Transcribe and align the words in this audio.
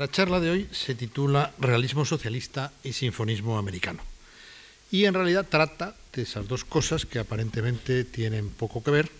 La 0.00 0.08
charla 0.08 0.40
de 0.40 0.48
hoy 0.48 0.66
se 0.72 0.94
titula 0.94 1.52
Realismo 1.58 2.06
socialista 2.06 2.72
y 2.82 2.94
sinfonismo 2.94 3.58
americano. 3.58 4.00
Y 4.90 5.04
en 5.04 5.12
realidad 5.12 5.46
trata 5.46 5.94
de 6.14 6.22
esas 6.22 6.48
dos 6.48 6.64
cosas 6.64 7.04
que 7.04 7.18
aparentemente 7.18 8.04
tienen 8.04 8.48
poco 8.48 8.82
que 8.82 8.92
ver, 8.92 9.10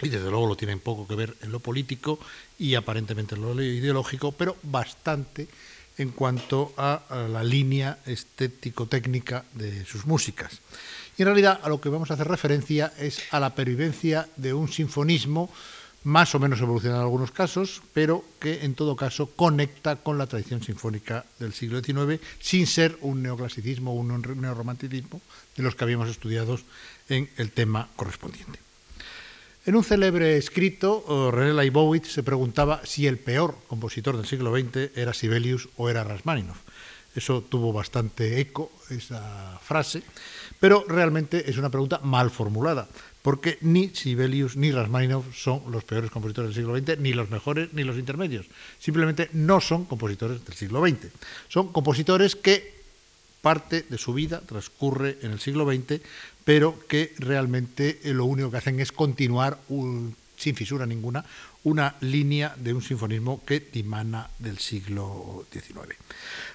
y 0.00 0.08
desde 0.08 0.30
luego 0.30 0.46
lo 0.46 0.56
tienen 0.56 0.80
poco 0.80 1.06
que 1.06 1.16
ver 1.16 1.36
en 1.42 1.52
lo 1.52 1.60
político 1.60 2.18
y 2.58 2.76
aparentemente 2.76 3.34
en 3.34 3.42
lo 3.42 3.62
ideológico, 3.62 4.32
pero 4.32 4.56
bastante 4.62 5.48
en 5.98 6.12
cuanto 6.12 6.72
a, 6.78 7.28
la 7.28 7.44
línea 7.44 7.98
estético-técnica 8.06 9.44
de 9.52 9.84
sus 9.84 10.06
músicas. 10.06 10.60
Y 11.18 11.22
en 11.22 11.26
realidad 11.26 11.60
a 11.62 11.68
lo 11.68 11.82
que 11.82 11.90
vamos 11.90 12.10
a 12.10 12.14
hacer 12.14 12.28
referencia 12.28 12.90
es 12.98 13.20
a 13.32 13.38
la 13.38 13.54
pervivencia 13.54 14.30
de 14.36 14.54
un 14.54 14.72
sinfonismo 14.72 15.52
más 16.04 16.34
o 16.34 16.38
menos 16.38 16.60
evolucionado 16.60 17.00
en 17.00 17.06
algunos 17.06 17.32
casos, 17.32 17.82
pero 17.92 18.24
que 18.38 18.64
en 18.64 18.74
todo 18.74 18.94
caso 18.94 19.26
conecta 19.34 19.96
con 19.96 20.18
la 20.18 20.26
tradición 20.26 20.62
sinfónica 20.62 21.24
del 21.38 21.52
siglo 21.52 21.80
XIX 21.82 22.20
sin 22.40 22.66
ser 22.66 22.96
un 23.00 23.22
neoclasicismo 23.22 23.92
o 23.92 23.94
un 23.94 24.22
neorromanticismo 24.40 25.20
de 25.56 25.62
los 25.62 25.74
que 25.74 25.84
habíamos 25.84 26.08
estudiado 26.08 26.58
en 27.08 27.28
el 27.36 27.50
tema 27.50 27.88
correspondiente. 27.96 28.60
En 29.66 29.76
un 29.76 29.84
célebre 29.84 30.36
escrito, 30.36 31.30
René 31.32 31.54
Leibowitz 31.54 32.12
se 32.12 32.22
preguntaba 32.22 32.82
si 32.84 33.06
el 33.06 33.16
peor 33.16 33.56
compositor 33.66 34.14
del 34.14 34.26
siglo 34.26 34.54
XX 34.54 34.94
era 34.94 35.14
Sibelius 35.14 35.70
o 35.78 35.88
era 35.88 36.04
Rachmaninoff. 36.04 36.58
Eso 37.16 37.40
tuvo 37.40 37.72
bastante 37.72 38.40
eco, 38.40 38.72
esa 38.90 39.58
frase, 39.62 40.02
pero 40.60 40.84
realmente 40.86 41.48
es 41.48 41.56
una 41.56 41.70
pregunta 41.70 42.00
mal 42.02 42.30
formulada, 42.30 42.88
porque 43.24 43.56
ni 43.62 43.88
Sibelius 43.88 44.54
ni 44.54 44.70
Rachmaninoff 44.70 45.34
son 45.34 45.62
los 45.72 45.82
peores 45.82 46.10
compositores 46.10 46.54
del 46.54 46.62
siglo 46.62 46.76
XX, 46.76 47.00
ni 47.00 47.14
los 47.14 47.30
mejores 47.30 47.72
ni 47.72 47.82
los 47.82 47.96
intermedios. 47.96 48.44
Simplemente 48.78 49.30
no 49.32 49.62
son 49.62 49.86
compositores 49.86 50.44
del 50.44 50.52
siglo 50.52 50.86
XX. 50.86 51.08
Son 51.48 51.72
compositores 51.72 52.36
que 52.36 52.74
parte 53.40 53.86
de 53.88 53.96
su 53.96 54.12
vida 54.12 54.42
transcurre 54.42 55.16
en 55.22 55.32
el 55.32 55.40
siglo 55.40 55.64
XX, 55.64 56.02
pero 56.44 56.78
que 56.86 57.14
realmente 57.16 57.98
lo 58.04 58.26
único 58.26 58.50
que 58.50 58.58
hacen 58.58 58.78
es 58.78 58.92
continuar 58.92 59.58
sin 60.36 60.54
fisura 60.54 60.84
ninguna 60.84 61.24
una 61.62 61.96
línea 62.00 62.54
de 62.58 62.74
un 62.74 62.82
sinfonismo 62.82 63.42
que 63.44 63.58
dimana 63.72 64.28
del 64.38 64.58
siglo 64.58 65.46
XIX. 65.50 65.96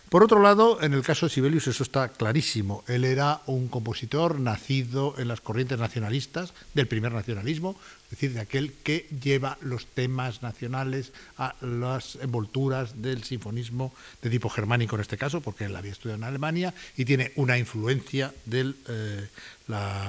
Por 0.09 0.23
otro 0.23 0.41
lado, 0.41 0.81
en 0.81 0.93
el 0.93 1.03
caso 1.03 1.27
de 1.27 1.31
Sibelius 1.31 1.67
eso 1.67 1.83
está 1.83 2.09
clarísimo. 2.09 2.83
Él 2.87 3.05
era 3.05 3.41
un 3.45 3.67
compositor 3.67 4.39
nacido 4.39 5.13
en 5.19 5.27
las 5.27 5.39
corrientes 5.39 5.77
nacionalistas 5.77 6.55
del 6.73 6.87
primer 6.87 7.11
nacionalismo, 7.11 7.75
es 8.09 8.17
decir, 8.17 8.33
de 8.33 8.39
aquel 8.39 8.73
que 8.73 9.07
lleva 9.21 9.59
los 9.61 9.85
temas 9.85 10.41
nacionales 10.41 11.13
a 11.37 11.53
las 11.61 12.15
envolturas 12.15 13.03
del 13.03 13.23
sinfonismo 13.23 13.93
de 14.23 14.31
tipo 14.31 14.49
germánico 14.49 14.95
en 14.95 15.01
este 15.01 15.17
caso, 15.17 15.41
porque 15.41 15.65
él 15.65 15.75
había 15.75 15.91
estudiado 15.91 16.17
en 16.17 16.23
Alemania 16.23 16.73
y 16.97 17.05
tiene 17.05 17.31
una 17.35 17.59
influencia 17.59 18.33
del 18.45 18.75
eh, 18.87 19.27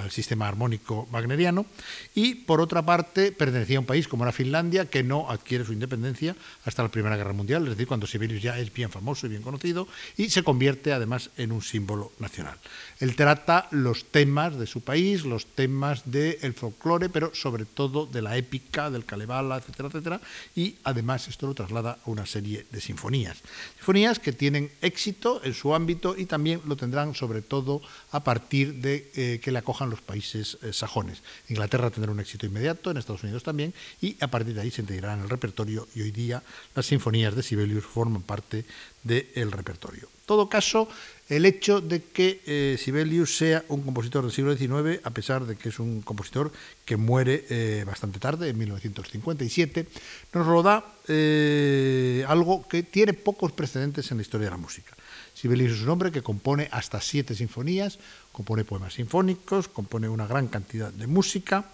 sistema 0.08 0.48
armónico 0.48 1.06
wagneriano. 1.12 1.66
Y 2.14 2.34
por 2.34 2.62
otra 2.62 2.80
parte, 2.80 3.32
pertenecía 3.32 3.76
a 3.76 3.80
un 3.80 3.86
país 3.86 4.08
como 4.08 4.24
era 4.24 4.32
Finlandia, 4.32 4.86
que 4.86 5.02
no 5.02 5.28
adquiere 5.28 5.66
su 5.66 5.74
independencia 5.74 6.34
hasta 6.64 6.82
la 6.82 6.88
Primera 6.88 7.16
Guerra 7.16 7.34
Mundial, 7.34 7.64
es 7.64 7.70
decir, 7.70 7.86
cuando 7.86 8.06
Sibelius 8.06 8.42
ya 8.42 8.58
es 8.58 8.72
bien 8.72 8.88
famoso 8.88 9.26
y 9.26 9.30
bien 9.30 9.42
conocido, 9.42 9.86
y 10.16 10.30
se 10.30 10.42
convierte 10.42 10.94
además 10.94 11.28
en 11.36 11.52
un 11.52 11.60
símbolo 11.60 12.12
nacional. 12.18 12.56
Él 13.00 13.14
trata 13.14 13.68
los 13.70 14.06
temas 14.06 14.58
de 14.58 14.66
su 14.66 14.80
país, 14.80 15.26
los 15.26 15.44
temas 15.44 16.10
del 16.10 16.54
folclore, 16.54 17.10
pero 17.10 17.34
sobre 17.34 17.66
todo 17.66 17.89
de 17.90 18.22
la 18.22 18.36
épica, 18.36 18.90
del 18.90 19.04
Kalevala, 19.04 19.58
etcétera, 19.58 19.88
etcétera, 19.88 20.20
y 20.54 20.76
además 20.84 21.28
esto 21.28 21.46
lo 21.46 21.54
traslada 21.54 21.98
a 22.04 22.10
una 22.10 22.26
serie 22.26 22.66
de 22.70 22.80
sinfonías. 22.80 23.38
Sinfonías 23.76 24.18
que 24.18 24.32
tienen 24.32 24.70
éxito 24.80 25.40
en 25.44 25.54
su 25.54 25.74
ámbito 25.74 26.16
y 26.16 26.26
también 26.26 26.62
lo 26.66 26.76
tendrán 26.76 27.14
sobre 27.14 27.42
todo 27.42 27.82
a 28.12 28.22
partir 28.22 28.74
de 28.74 29.10
eh, 29.14 29.40
que 29.42 29.50
le 29.50 29.58
acojan 29.58 29.90
los 29.90 30.00
países 30.00 30.58
eh, 30.62 30.72
sajones. 30.72 31.22
Inglaterra 31.48 31.90
tendrá 31.90 32.12
un 32.12 32.20
éxito 32.20 32.46
inmediato, 32.46 32.90
en 32.90 32.96
Estados 32.96 33.22
Unidos 33.22 33.42
también, 33.42 33.74
y 34.00 34.16
a 34.20 34.28
partir 34.28 34.54
de 34.54 34.62
ahí 34.62 34.70
se 34.70 34.82
integrarán 34.82 35.18
en 35.18 35.24
el 35.24 35.30
repertorio 35.30 35.88
y 35.94 36.02
hoy 36.02 36.10
día 36.10 36.42
las 36.74 36.86
sinfonías 36.86 37.34
de 37.34 37.42
Sibelius 37.42 37.84
forman 37.84 38.22
parte 38.22 38.64
del 39.02 39.52
repertorio. 39.52 40.02
En 40.02 40.26
todo 40.26 40.48
caso, 40.48 40.88
el 41.30 41.46
hecho 41.46 41.80
de 41.80 42.02
que 42.02 42.40
eh, 42.44 42.76
Sibelius 42.76 43.36
sea 43.36 43.64
un 43.68 43.82
compositor 43.82 44.24
del 44.24 44.32
siglo 44.32 44.56
XIX, 44.56 45.00
a 45.04 45.10
pesar 45.10 45.46
de 45.46 45.54
que 45.54 45.68
es 45.68 45.78
un 45.78 46.02
compositor 46.02 46.50
que 46.84 46.96
muere 46.96 47.46
eh, 47.48 47.84
bastante 47.86 48.18
tarde, 48.18 48.48
en 48.48 48.58
1957, 48.58 49.86
nos 50.34 50.46
lo 50.48 50.62
da 50.64 50.84
eh, 51.06 52.24
algo 52.26 52.66
que 52.66 52.82
tiene 52.82 53.12
pocos 53.12 53.52
precedentes 53.52 54.10
en 54.10 54.18
la 54.18 54.22
historia 54.22 54.46
de 54.46 54.50
la 54.50 54.56
música. 54.56 54.96
Sibelius 55.32 55.74
es 55.74 55.82
un 55.82 55.90
hombre 55.90 56.10
que 56.10 56.20
compone 56.20 56.68
hasta 56.72 57.00
siete 57.00 57.36
sinfonías, 57.36 58.00
compone 58.32 58.64
poemas 58.64 58.94
sinfónicos, 58.94 59.68
compone 59.68 60.08
una 60.08 60.26
gran 60.26 60.48
cantidad 60.48 60.92
de 60.92 61.06
música 61.06 61.64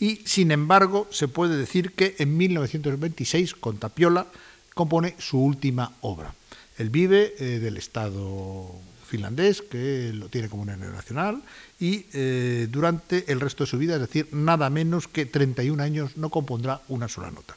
y, 0.00 0.16
sin 0.24 0.50
embargo, 0.50 1.08
se 1.10 1.28
puede 1.28 1.58
decir 1.58 1.92
que 1.92 2.16
en 2.18 2.38
1926, 2.38 3.54
con 3.54 3.76
Tapiola, 3.76 4.26
compone 4.72 5.14
su 5.18 5.38
última 5.38 5.92
obra. 6.00 6.34
Él 6.78 6.90
vive 6.90 7.34
del 7.38 7.76
Estado 7.76 8.74
finlandés, 9.14 9.62
que 9.62 10.12
lo 10.12 10.28
tiene 10.28 10.48
como 10.48 10.62
un 10.62 10.70
héroe 10.70 10.90
nacional, 10.90 11.42
y 11.78 12.06
eh, 12.12 12.66
durante 12.68 13.30
el 13.30 13.40
resto 13.40 13.62
de 13.62 13.70
su 13.70 13.78
vida, 13.78 13.94
es 13.94 14.00
decir, 14.00 14.28
nada 14.32 14.70
menos 14.70 15.06
que 15.06 15.24
31 15.24 15.80
años, 15.80 16.16
no 16.16 16.30
compondrá 16.30 16.80
una 16.88 17.06
sola 17.06 17.30
nota. 17.30 17.54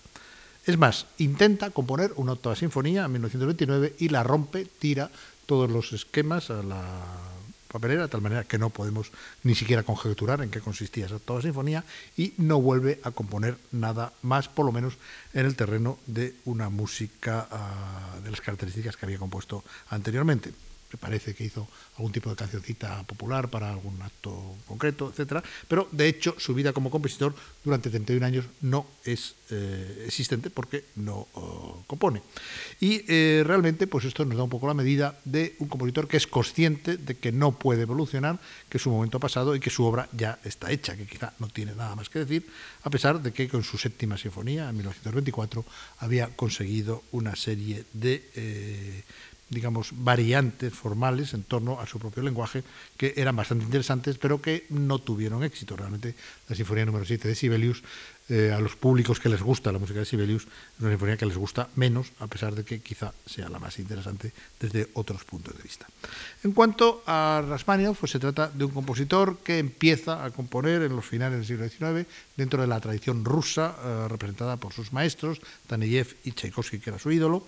Es 0.67 0.77
más, 0.77 1.07
intenta 1.17 1.71
componer 1.71 2.13
una 2.17 2.33
octava 2.33 2.55
sinfonía 2.55 3.05
en 3.05 3.11
1929 3.13 3.95
y 3.97 4.09
la 4.09 4.21
rompe, 4.21 4.65
tira 4.65 5.09
todos 5.47 5.71
los 5.71 5.93
esquemas 5.93 6.51
a 6.51 6.61
la 6.61 6.83
papelera, 7.67 8.03
de 8.03 8.09
tal 8.09 8.21
manera 8.21 8.43
que 8.43 8.59
no 8.59 8.69
podemos 8.69 9.11
ni 9.43 9.55
siquiera 9.55 9.81
conjeturar 9.81 10.41
en 10.43 10.51
qué 10.51 10.61
consistía 10.61 11.07
esa 11.07 11.15
octava 11.15 11.41
sinfonía, 11.41 11.83
y 12.17 12.33
no 12.37 12.61
vuelve 12.61 12.99
a 13.01 13.09
componer 13.09 13.57
nada 13.71 14.13
más, 14.21 14.47
por 14.47 14.65
lo 14.65 14.71
menos 14.71 14.93
en 15.33 15.47
el 15.47 15.55
terreno 15.55 15.97
de 16.05 16.35
una 16.45 16.69
música 16.69 17.47
ah, 17.49 18.19
de 18.23 18.29
las 18.29 18.41
características 18.41 18.95
que 18.95 19.07
había 19.07 19.17
compuesto 19.17 19.63
anteriormente 19.89 20.66
me 20.91 20.97
parece 20.97 21.35
que 21.35 21.43
hizo 21.43 21.67
algún 21.97 22.11
tipo 22.11 22.29
de 22.29 22.35
cancioncita 22.35 23.03
popular 23.03 23.49
para 23.49 23.69
algún 23.71 24.01
acto 24.01 24.55
concreto, 24.67 25.09
etcétera, 25.09 25.43
pero 25.67 25.87
de 25.91 26.07
hecho 26.07 26.35
su 26.37 26.53
vida 26.53 26.73
como 26.73 26.89
compositor 26.89 27.35
durante 27.63 27.89
31 27.89 28.25
años 28.25 28.45
no 28.61 28.87
es 29.03 29.35
eh, 29.49 30.03
existente 30.05 30.49
porque 30.49 30.85
no 30.95 31.27
oh, 31.33 31.83
compone. 31.87 32.21
Y 32.79 33.03
eh, 33.07 33.43
realmente 33.45 33.87
pues 33.87 34.05
esto 34.05 34.23
nos 34.23 34.37
da 34.37 34.43
un 34.43 34.49
poco 34.49 34.67
la 34.67 34.73
medida 34.73 35.19
de 35.25 35.55
un 35.59 35.67
compositor 35.67 36.07
que 36.07 36.17
es 36.17 36.27
consciente 36.27 36.97
de 36.97 37.15
que 37.15 37.31
no 37.31 37.51
puede 37.51 37.81
evolucionar, 37.81 38.39
que 38.69 38.79
su 38.79 38.89
momento 38.89 39.17
ha 39.17 39.21
pasado 39.21 39.55
y 39.55 39.59
que 39.59 39.69
su 39.69 39.83
obra 39.83 40.07
ya 40.13 40.39
está 40.43 40.71
hecha, 40.71 40.95
que 40.95 41.05
quizá 41.05 41.33
no 41.39 41.47
tiene 41.49 41.75
nada 41.75 41.95
más 41.95 42.09
que 42.09 42.19
decir, 42.19 42.47
a 42.83 42.89
pesar 42.89 43.21
de 43.21 43.33
que 43.33 43.49
con 43.49 43.63
su 43.63 43.77
séptima 43.77 44.17
sinfonía, 44.17 44.69
en 44.69 44.77
1924, 44.77 45.65
había 45.99 46.29
conseguido 46.29 47.03
una 47.11 47.35
serie 47.35 47.83
de... 47.93 48.29
Eh, 48.35 49.03
digamos, 49.49 49.89
variantes 49.93 50.73
formales 50.73 51.33
en 51.33 51.43
torno 51.43 51.79
a 51.79 51.87
su 51.87 51.99
propio 51.99 52.23
lenguaje 52.23 52.63
que 52.97 53.13
eran 53.15 53.35
bastante 53.35 53.65
interesantes, 53.65 54.17
pero 54.17 54.41
que 54.41 54.65
no 54.69 54.99
tuvieron 54.99 55.43
éxito. 55.43 55.75
Realmente 55.75 56.15
la 56.49 56.55
Sinfonía 56.55 56.85
número 56.85 57.05
7 57.05 57.27
de 57.27 57.35
Sibelius 57.35 57.83
eh, 58.29 58.51
a 58.51 58.59
los 58.59 58.75
públicos 58.75 59.19
que 59.19 59.29
les 59.29 59.41
gusta 59.41 59.71
la 59.71 59.79
música 59.79 59.99
de 59.99 60.05
Sibelius, 60.05 60.43
es 60.43 60.81
una 60.81 60.89
sinfonía 60.89 61.15
que 61.15 61.25
les 61.25 61.37
gusta 61.37 61.69
menos, 61.75 62.11
a 62.19 62.27
pesar 62.27 62.55
de 62.55 62.65
que 62.65 62.81
quizá 62.81 63.13
sea 63.25 63.47
la 63.47 63.57
más 63.57 63.79
interesante 63.79 64.33
desde 64.59 64.89
otros 64.93 65.23
puntos 65.23 65.55
de 65.55 65.63
vista. 65.63 65.87
En 66.43 66.51
cuanto 66.51 67.03
a 67.07 67.41
Rachmaninoff, 67.47 67.99
pues 67.99 68.11
se 68.11 68.19
trata 68.19 68.49
de 68.49 68.65
un 68.65 68.71
compositor 68.71 69.37
que 69.37 69.59
empieza 69.59 70.25
a 70.25 70.31
componer 70.31 70.81
en 70.81 70.95
los 70.95 71.05
finales 71.05 71.39
del 71.39 71.69
siglo 71.69 71.69
XIX 71.69 72.07
dentro 72.35 72.61
de 72.61 72.67
la 72.67 72.79
tradición 72.81 73.23
rusa 73.23 73.75
eh, 73.81 74.07
representada 74.09 74.57
por 74.57 74.73
sus 74.73 74.91
maestros, 74.91 75.39
Taneyev 75.67 76.15
y 76.25 76.31
Tchaikovsky, 76.31 76.79
que 76.79 76.89
era 76.89 76.99
su 76.99 77.11
ídolo, 77.11 77.45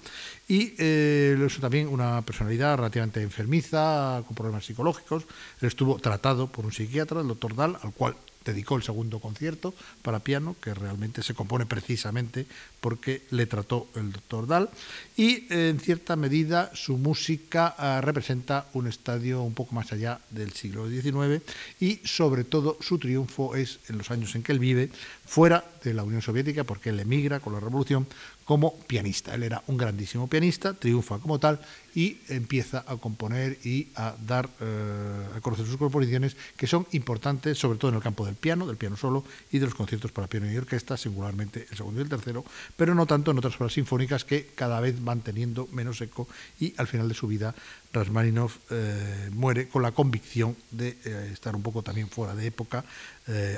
y 0.48 0.76
eh, 0.78 1.38
es 1.46 1.60
también 1.60 1.88
una 1.90 2.22
personalidad 2.22 2.78
relativamente 2.78 3.22
enfermiza, 3.22 4.24
con 4.26 4.36
problemas 4.36 4.66
psicológicos. 4.66 5.24
Él 5.62 5.68
estuvo 5.68 6.00
tratado 6.00 6.48
por 6.48 6.66
un 6.66 6.72
psiquiatra, 6.72 7.22
el 7.22 7.28
doctor 7.28 7.56
Dahl, 7.56 7.78
al 7.82 7.92
cual 7.92 8.16
dedicó 8.50 8.76
el 8.76 8.84
segundo 8.84 9.20
concierto 9.20 9.74
para 10.02 10.20
piano, 10.20 10.56
que 10.62 10.74
realmente 10.74 11.24
se 11.24 11.34
compone 11.34 11.66
precisamente 11.66 12.46
porque 12.82 13.24
le 13.32 13.46
trató 13.46 13.88
el 13.96 14.12
doctor 14.12 14.48
Dahl, 14.48 14.70
y 15.18 15.46
en 15.50 15.80
cierta 15.80 16.16
medida 16.16 16.72
su 16.74 16.98
música 16.98 17.76
ah, 17.78 18.02
representa 18.02 18.68
un 18.74 18.88
estadio 18.88 19.42
un 19.42 19.54
poco 19.54 19.76
más 19.76 19.92
allá 19.92 20.20
del 20.30 20.54
siglo 20.54 20.90
XIX 20.90 21.44
y 21.80 22.00
sobre 22.04 22.44
todo 22.44 22.78
su 22.82 22.98
triunfo 22.98 23.56
es 23.56 23.80
en 23.90 23.98
los 23.98 24.12
años 24.12 24.36
en 24.36 24.44
que 24.44 24.52
él 24.52 24.60
vive 24.60 24.90
fuera 25.30 25.64
de 25.84 25.94
la 25.94 26.04
Unión 26.04 26.24
Soviética, 26.24 26.64
porque 26.64 26.90
él 26.90 27.00
emigra 27.00 27.40
con 27.40 27.54
la 27.54 27.60
revolución 27.60 28.08
como 28.46 28.76
pianista. 28.80 29.36
Él 29.36 29.44
era 29.44 29.62
un 29.68 29.78
grandísimo 29.78 30.28
pianista, 30.28 30.74
triunfa 30.74 31.20
como 31.20 31.38
tal 31.38 31.60
y 31.94 32.18
empieza 32.30 32.84
a 32.88 32.98
componer 32.98 33.60
y 33.64 33.90
a 33.96 34.16
dar 34.26 34.50
eh, 34.60 35.38
a 35.38 35.40
conocer 35.42 35.68
sus 35.68 35.78
composiciones 35.78 36.36
que 36.58 36.66
son 36.66 36.88
importantes 36.94 37.60
sobre 37.60 37.78
todo 37.78 37.90
en 37.90 37.98
el 37.98 38.02
campo 38.02 38.26
del 38.26 38.34
piano, 38.34 38.66
del 38.66 38.78
piano 38.78 38.98
solo 38.98 39.24
y 39.52 39.60
de 39.60 39.66
los 39.66 39.76
conciertos 39.76 40.12
para 40.12 40.28
piano 40.28 40.52
y 40.52 40.58
orquesta, 40.58 40.98
singularmente 40.98 41.68
el 41.70 41.78
segundo 41.78 42.00
y 42.00 42.04
el 42.04 42.10
tercero, 42.10 42.44
pero 42.76 42.96
no 42.96 43.06
tanto 43.06 43.30
en 43.30 43.38
otras 43.38 43.56
obras 43.58 43.74
sinfónicas 43.74 44.26
que 44.26 44.48
cada 44.56 44.80
vez 44.80 45.04
van 45.04 45.22
teniendo 45.22 45.68
menos 45.72 46.02
eco 46.02 46.28
y 46.60 46.74
al 46.78 46.88
final 46.88 47.08
de 47.08 47.14
su 47.14 47.28
vida 47.28 47.54
Rasmaninov 47.92 48.52
eh, 48.70 49.30
muere 49.32 49.68
con 49.68 49.82
la 49.82 49.92
convicción 49.92 50.56
de 50.72 50.98
eh, 51.06 51.30
estar 51.34 51.56
un 51.56 51.64
poco 51.64 51.82
también 51.82 52.10
fuera 52.10 52.36
de 52.36 52.48
época, 52.48 52.84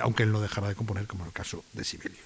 aunque 0.02 0.24
él 0.24 0.34
no 0.34 0.42
dejara 0.42 0.68
de 0.68 0.76
componer 0.76 1.08
como 1.08 1.24
en 1.24 1.28
el 1.28 1.34
caso 1.34 1.64
de 1.72 1.86
Sibelius. 1.86 2.20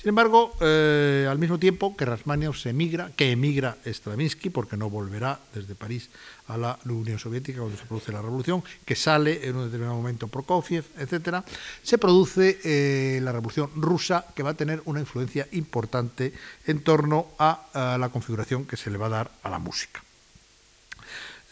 Sin 0.00 0.10
embargo, 0.10 0.52
al 0.60 1.38
mismo 1.40 1.58
tiempo 1.58 1.96
que 1.96 2.04
Rasmaninov 2.04 2.54
se 2.54 2.70
emigra, 2.70 3.10
que 3.16 3.32
emigra 3.32 3.76
Stravinsky 3.84 4.50
porque 4.50 4.76
no 4.76 4.88
volverá 4.88 5.40
desde 5.52 5.74
París 5.74 6.08
a 6.48 6.56
la 6.56 6.78
Unión 6.84 7.18
Soviética 7.18 7.60
cuando 7.60 7.76
se 7.76 7.86
produce 7.86 8.12
la 8.12 8.22
revolución, 8.22 8.62
que 8.84 8.94
sale 8.94 9.46
en 9.46 9.56
un 9.56 9.64
determinado 9.64 9.96
momento 9.96 10.28
Prokofiev, 10.28 10.84
etc., 10.98 11.44
se 11.82 11.98
produce 11.98 12.58
eh, 12.64 13.20
la 13.22 13.32
revolución 13.32 13.70
rusa 13.76 14.26
que 14.34 14.42
va 14.42 14.50
a 14.50 14.54
tener 14.54 14.82
una 14.84 15.00
influencia 15.00 15.48
importante 15.52 16.32
en 16.66 16.82
torno 16.82 17.28
a, 17.38 17.96
la 17.98 18.08
configuración 18.10 18.64
que 18.64 18.76
se 18.76 18.90
le 18.90 18.98
va 18.98 19.06
a 19.06 19.10
dar 19.10 19.30
a 19.42 19.50
la 19.50 19.58
música. 19.58 20.02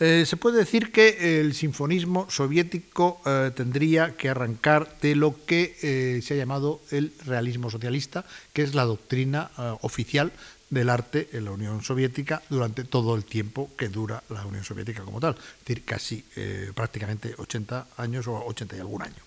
Eh, 0.04 0.26
se 0.26 0.36
puede 0.36 0.58
decir 0.58 0.90
que 0.90 1.40
el 1.40 1.54
sinfonismo 1.54 2.26
soviético 2.28 3.20
eh, 3.24 3.52
tendría 3.54 4.16
que 4.16 4.28
arrancar 4.28 4.98
de 5.00 5.14
lo 5.14 5.46
que 5.46 6.20
se 6.20 6.34
ha 6.34 6.36
llamado 6.36 6.80
el 6.90 7.12
realismo 7.24 7.70
socialista, 7.70 8.24
que 8.52 8.62
es 8.62 8.74
la 8.74 8.82
doctrina 8.82 9.52
oficial 9.82 10.32
del 10.72 10.88
arte 10.88 11.28
en 11.34 11.44
la 11.44 11.50
Unión 11.50 11.84
Soviética 11.84 12.42
durante 12.48 12.84
todo 12.84 13.14
el 13.14 13.26
tiempo 13.26 13.70
que 13.76 13.90
dura 13.90 14.22
la 14.30 14.46
Unión 14.46 14.64
Soviética 14.64 15.02
como 15.02 15.20
tal, 15.20 15.34
es 15.34 15.58
decir, 15.66 15.84
casi 15.84 16.24
eh, 16.34 16.72
prácticamente 16.74 17.34
80 17.36 17.88
años 17.98 18.26
o 18.26 18.42
80 18.46 18.76
y 18.76 18.80
algún 18.80 19.02
año. 19.02 19.20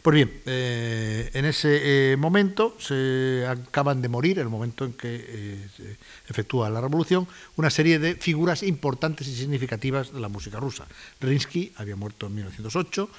Pues 0.00 0.14
bien, 0.14 0.40
eh, 0.46 1.30
en 1.34 1.44
ese 1.44 2.12
eh, 2.12 2.16
momento 2.16 2.76
se 2.80 3.44
acaban 3.46 4.00
de 4.00 4.08
morir, 4.08 4.38
el 4.38 4.48
momento 4.48 4.86
en 4.86 4.94
que 4.94 5.68
se 5.76 5.98
efectúa 6.28 6.70
la 6.70 6.80
revolución, 6.80 7.28
una 7.56 7.68
serie 7.68 7.98
de 7.98 8.14
figuras 8.14 8.62
importantes 8.62 9.28
y 9.28 9.36
significativas 9.36 10.14
de 10.14 10.20
la 10.20 10.30
música 10.30 10.58
rusa. 10.58 10.86
Rinsky 11.20 11.74
había 11.76 11.96
muerto 11.96 12.28
en 12.28 12.36
1908, 12.36 13.10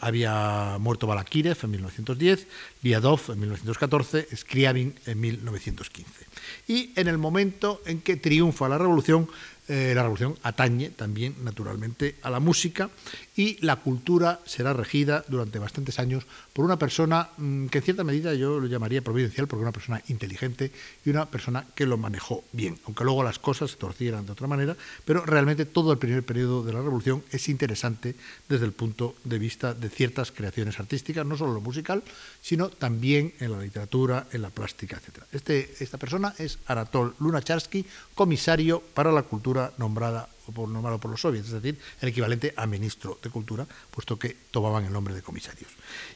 había 0.00 0.78
muerto 0.80 1.06
Balakirev 1.06 1.58
en 1.62 1.70
1910, 1.70 2.46
Liadov 2.82 3.20
en 3.28 3.38
1914, 3.38 4.28
Scriabin 4.36 4.94
en 5.06 5.20
1915 5.20 6.33
y 6.66 6.92
en 6.96 7.08
el 7.08 7.18
momento 7.18 7.82
en 7.86 8.00
que 8.00 8.16
triunfa 8.16 8.68
la 8.68 8.78
revolución, 8.78 9.28
eh, 9.68 9.92
la 9.94 10.02
revolución 10.02 10.36
atañe 10.42 10.90
también 10.90 11.34
naturalmente 11.42 12.16
a 12.22 12.30
la 12.30 12.40
música 12.40 12.90
y 13.36 13.58
la 13.64 13.76
cultura 13.76 14.40
será 14.46 14.72
regida 14.72 15.24
durante 15.28 15.58
bastantes 15.58 15.98
años 15.98 16.24
por 16.52 16.64
una 16.64 16.78
persona 16.78 17.30
mm, 17.36 17.66
que 17.66 17.78
en 17.78 17.84
cierta 17.84 18.04
medida 18.04 18.34
yo 18.34 18.60
lo 18.60 18.66
llamaría 18.66 19.02
providencial 19.02 19.48
porque 19.48 19.62
una 19.62 19.72
persona 19.72 20.02
inteligente 20.08 20.70
y 21.04 21.10
una 21.10 21.26
persona 21.26 21.66
que 21.74 21.86
lo 21.86 21.96
manejó 21.96 22.44
bien, 22.52 22.78
aunque 22.86 23.04
luego 23.04 23.24
las 23.24 23.38
cosas 23.38 23.72
se 23.72 23.76
torcieran 23.76 24.26
de 24.26 24.32
otra 24.32 24.46
manera, 24.46 24.76
pero 25.04 25.24
realmente 25.24 25.64
todo 25.64 25.92
el 25.92 25.98
primer 25.98 26.24
periodo 26.24 26.62
de 26.62 26.72
la 26.72 26.80
revolución 26.80 27.24
es 27.30 27.48
interesante 27.48 28.14
desde 28.48 28.66
el 28.66 28.72
punto 28.72 29.14
de 29.24 29.38
vista 29.38 29.74
de 29.74 29.88
ciertas 29.88 30.30
creaciones 30.30 30.78
artísticas, 30.78 31.26
no 31.26 31.36
solo 31.36 31.54
lo 31.54 31.60
musical, 31.60 32.02
sino 32.40 32.68
también 32.68 33.34
en 33.40 33.52
la 33.52 33.60
literatura, 33.60 34.26
en 34.32 34.42
la 34.42 34.50
plástica, 34.50 34.96
etc. 34.96 35.24
Este, 35.32 35.74
esta 35.80 35.98
persona 35.98 36.34
es 36.38 36.58
Anatol 36.66 37.14
Lunacharsky, 37.18 37.84
comisario 38.14 38.82
para 38.94 39.12
la 39.12 39.22
cultura 39.22 39.72
nombrada 39.78 40.28
por, 40.52 40.68
nombrado 40.68 40.98
por 40.98 41.10
los 41.10 41.20
soviets, 41.20 41.48
es 41.48 41.62
decir, 41.62 41.78
el 42.00 42.08
equivalente 42.08 42.52
a 42.56 42.66
ministro 42.66 43.18
de 43.22 43.30
Cultura, 43.30 43.66
puesto 43.90 44.18
que 44.18 44.36
tomaban 44.50 44.84
el 44.84 44.92
nombre 44.92 45.14
de 45.14 45.22
comisarios. 45.22 45.70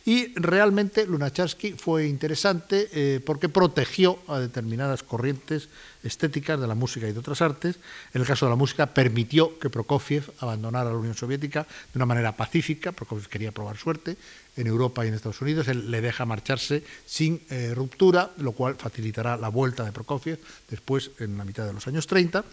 Y 0.05 0.35
realmente 0.35 1.07
Lunacharsky 1.07 1.73
fue 1.73 2.07
interesante 2.07 2.89
eh, 2.93 3.21
porque 3.21 3.49
protegió 3.49 4.19
a 4.29 4.39
determinadas 4.39 5.03
corrientes 5.03 5.69
estéticas 6.03 6.61
de 6.61 6.67
la 6.67 6.75
música 6.75 7.09
y 7.09 7.13
de 7.13 7.19
otras 7.19 7.43
artes. 7.43 7.77
En 8.15 8.21
el 8.21 8.27
caso 8.27 8.47
de 8.47 8.51
la 8.51 8.57
música, 8.57 8.87
permitió 8.87 9.59
que 9.59 9.71
Prokofiev 9.71 10.33
abandonara 10.41 10.91
la 10.91 10.97
Unión 10.97 11.15
Soviética 11.15 11.63
de 11.93 11.99
una 11.99 12.07
manera 12.07 12.37
pacífica. 12.37 12.93
Prokofiev 12.93 13.29
quería 13.29 13.53
probar 13.53 13.77
suerte 13.77 14.17
en 14.58 14.66
Europa 14.66 15.05
y 15.05 15.08
en 15.08 15.14
Estados 15.14 15.40
Unidos. 15.40 15.69
Él 15.69 15.90
le 15.90 16.00
deja 16.00 16.26
marcharse 16.26 16.82
sin 17.06 17.40
eh, 17.49 17.72
ruptura, 17.75 18.32
lo 18.38 18.52
cual 18.52 18.75
facilitará 18.76 19.37
la 19.37 19.49
vuelta 19.49 19.84
de 19.84 19.93
Prokofiev 19.93 20.38
después, 20.69 21.12
en 21.20 21.38
la 21.38 21.44
mitad 21.44 21.64
de 21.64 21.72
los 21.72 21.87
años 21.87 22.06
30. 22.06 22.44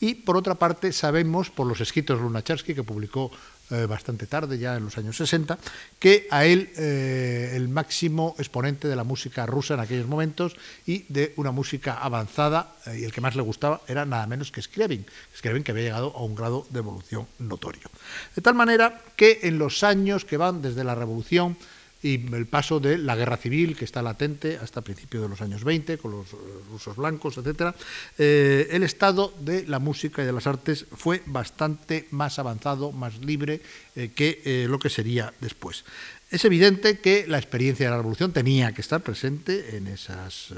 Y 0.00 0.14
por 0.14 0.36
otra 0.36 0.54
parte, 0.54 0.92
sabemos 0.92 1.50
por 1.50 1.66
los 1.66 1.80
escritos 1.80 2.18
de 2.18 2.24
Lunacharsky, 2.24 2.74
que 2.74 2.84
publicó 2.84 3.30
eh, 3.70 3.86
bastante 3.86 4.26
tarde, 4.26 4.58
ya 4.58 4.76
en 4.76 4.84
los 4.84 4.98
años 4.98 5.16
60, 5.16 5.58
que 5.98 6.26
a 6.30 6.44
él 6.44 6.70
eh, 6.76 7.52
el 7.54 7.68
máximo 7.68 8.34
exponente 8.38 8.88
de 8.88 8.96
la 8.96 9.04
música 9.04 9.46
rusa 9.46 9.72
en 9.72 9.80
aquellos 9.80 10.06
momentos 10.06 10.54
y 10.86 11.06
de 11.08 11.32
una 11.36 11.50
música 11.50 11.94
avanzada, 11.94 12.74
eh, 12.86 12.98
y 13.00 13.04
el 13.04 13.12
que 13.12 13.22
más 13.22 13.36
le 13.36 13.42
gustaba 13.42 13.80
era 13.88 14.04
nada 14.04 14.26
menos 14.26 14.52
que 14.52 14.60
Scriabin, 14.60 15.06
Scriabin 15.34 15.64
que 15.64 15.72
había 15.72 15.84
llegado 15.84 16.14
a 16.14 16.22
un 16.22 16.34
grado 16.34 16.66
de 16.68 16.80
evolución 16.80 17.26
notorio. 17.38 17.90
De 18.36 18.42
tal 18.42 18.54
manera 18.54 19.00
que 19.16 19.40
en 19.44 19.58
los 19.58 19.82
años 19.82 20.26
que 20.26 20.36
van 20.36 20.60
desde 20.60 20.84
la 20.84 20.94
revolución 20.94 21.56
y 22.04 22.20
el 22.34 22.44
paso 22.44 22.80
de 22.80 22.98
la 22.98 23.16
guerra 23.16 23.38
civil 23.38 23.74
que 23.74 23.86
está 23.86 24.02
latente 24.02 24.58
hasta 24.60 24.82
principios 24.82 25.22
de 25.22 25.28
los 25.30 25.40
años 25.40 25.64
20 25.64 25.96
con 25.96 26.10
los 26.10 26.34
eh, 26.34 26.36
rusos 26.70 26.96
blancos, 26.96 27.38
etc., 27.38 27.74
eh, 28.18 28.68
el 28.70 28.82
estado 28.82 29.32
de 29.40 29.66
la 29.66 29.78
música 29.78 30.22
y 30.22 30.26
de 30.26 30.32
las 30.32 30.46
artes 30.46 30.84
fue 30.94 31.22
bastante 31.24 32.06
más 32.10 32.38
avanzado, 32.38 32.92
más 32.92 33.24
libre 33.24 33.62
eh, 33.96 34.12
que 34.14 34.66
lo 34.68 34.78
que 34.78 34.90
sería 34.90 35.32
después. 35.40 35.84
Es 36.30 36.44
evidente 36.44 36.98
que 36.98 37.26
la 37.26 37.38
experiencia 37.38 37.86
de 37.86 37.90
la 37.90 37.96
revolución 37.96 38.32
tenía 38.32 38.72
que 38.74 38.82
estar 38.82 39.00
presente 39.02 39.76
en 39.76 39.86
esas, 39.86 40.52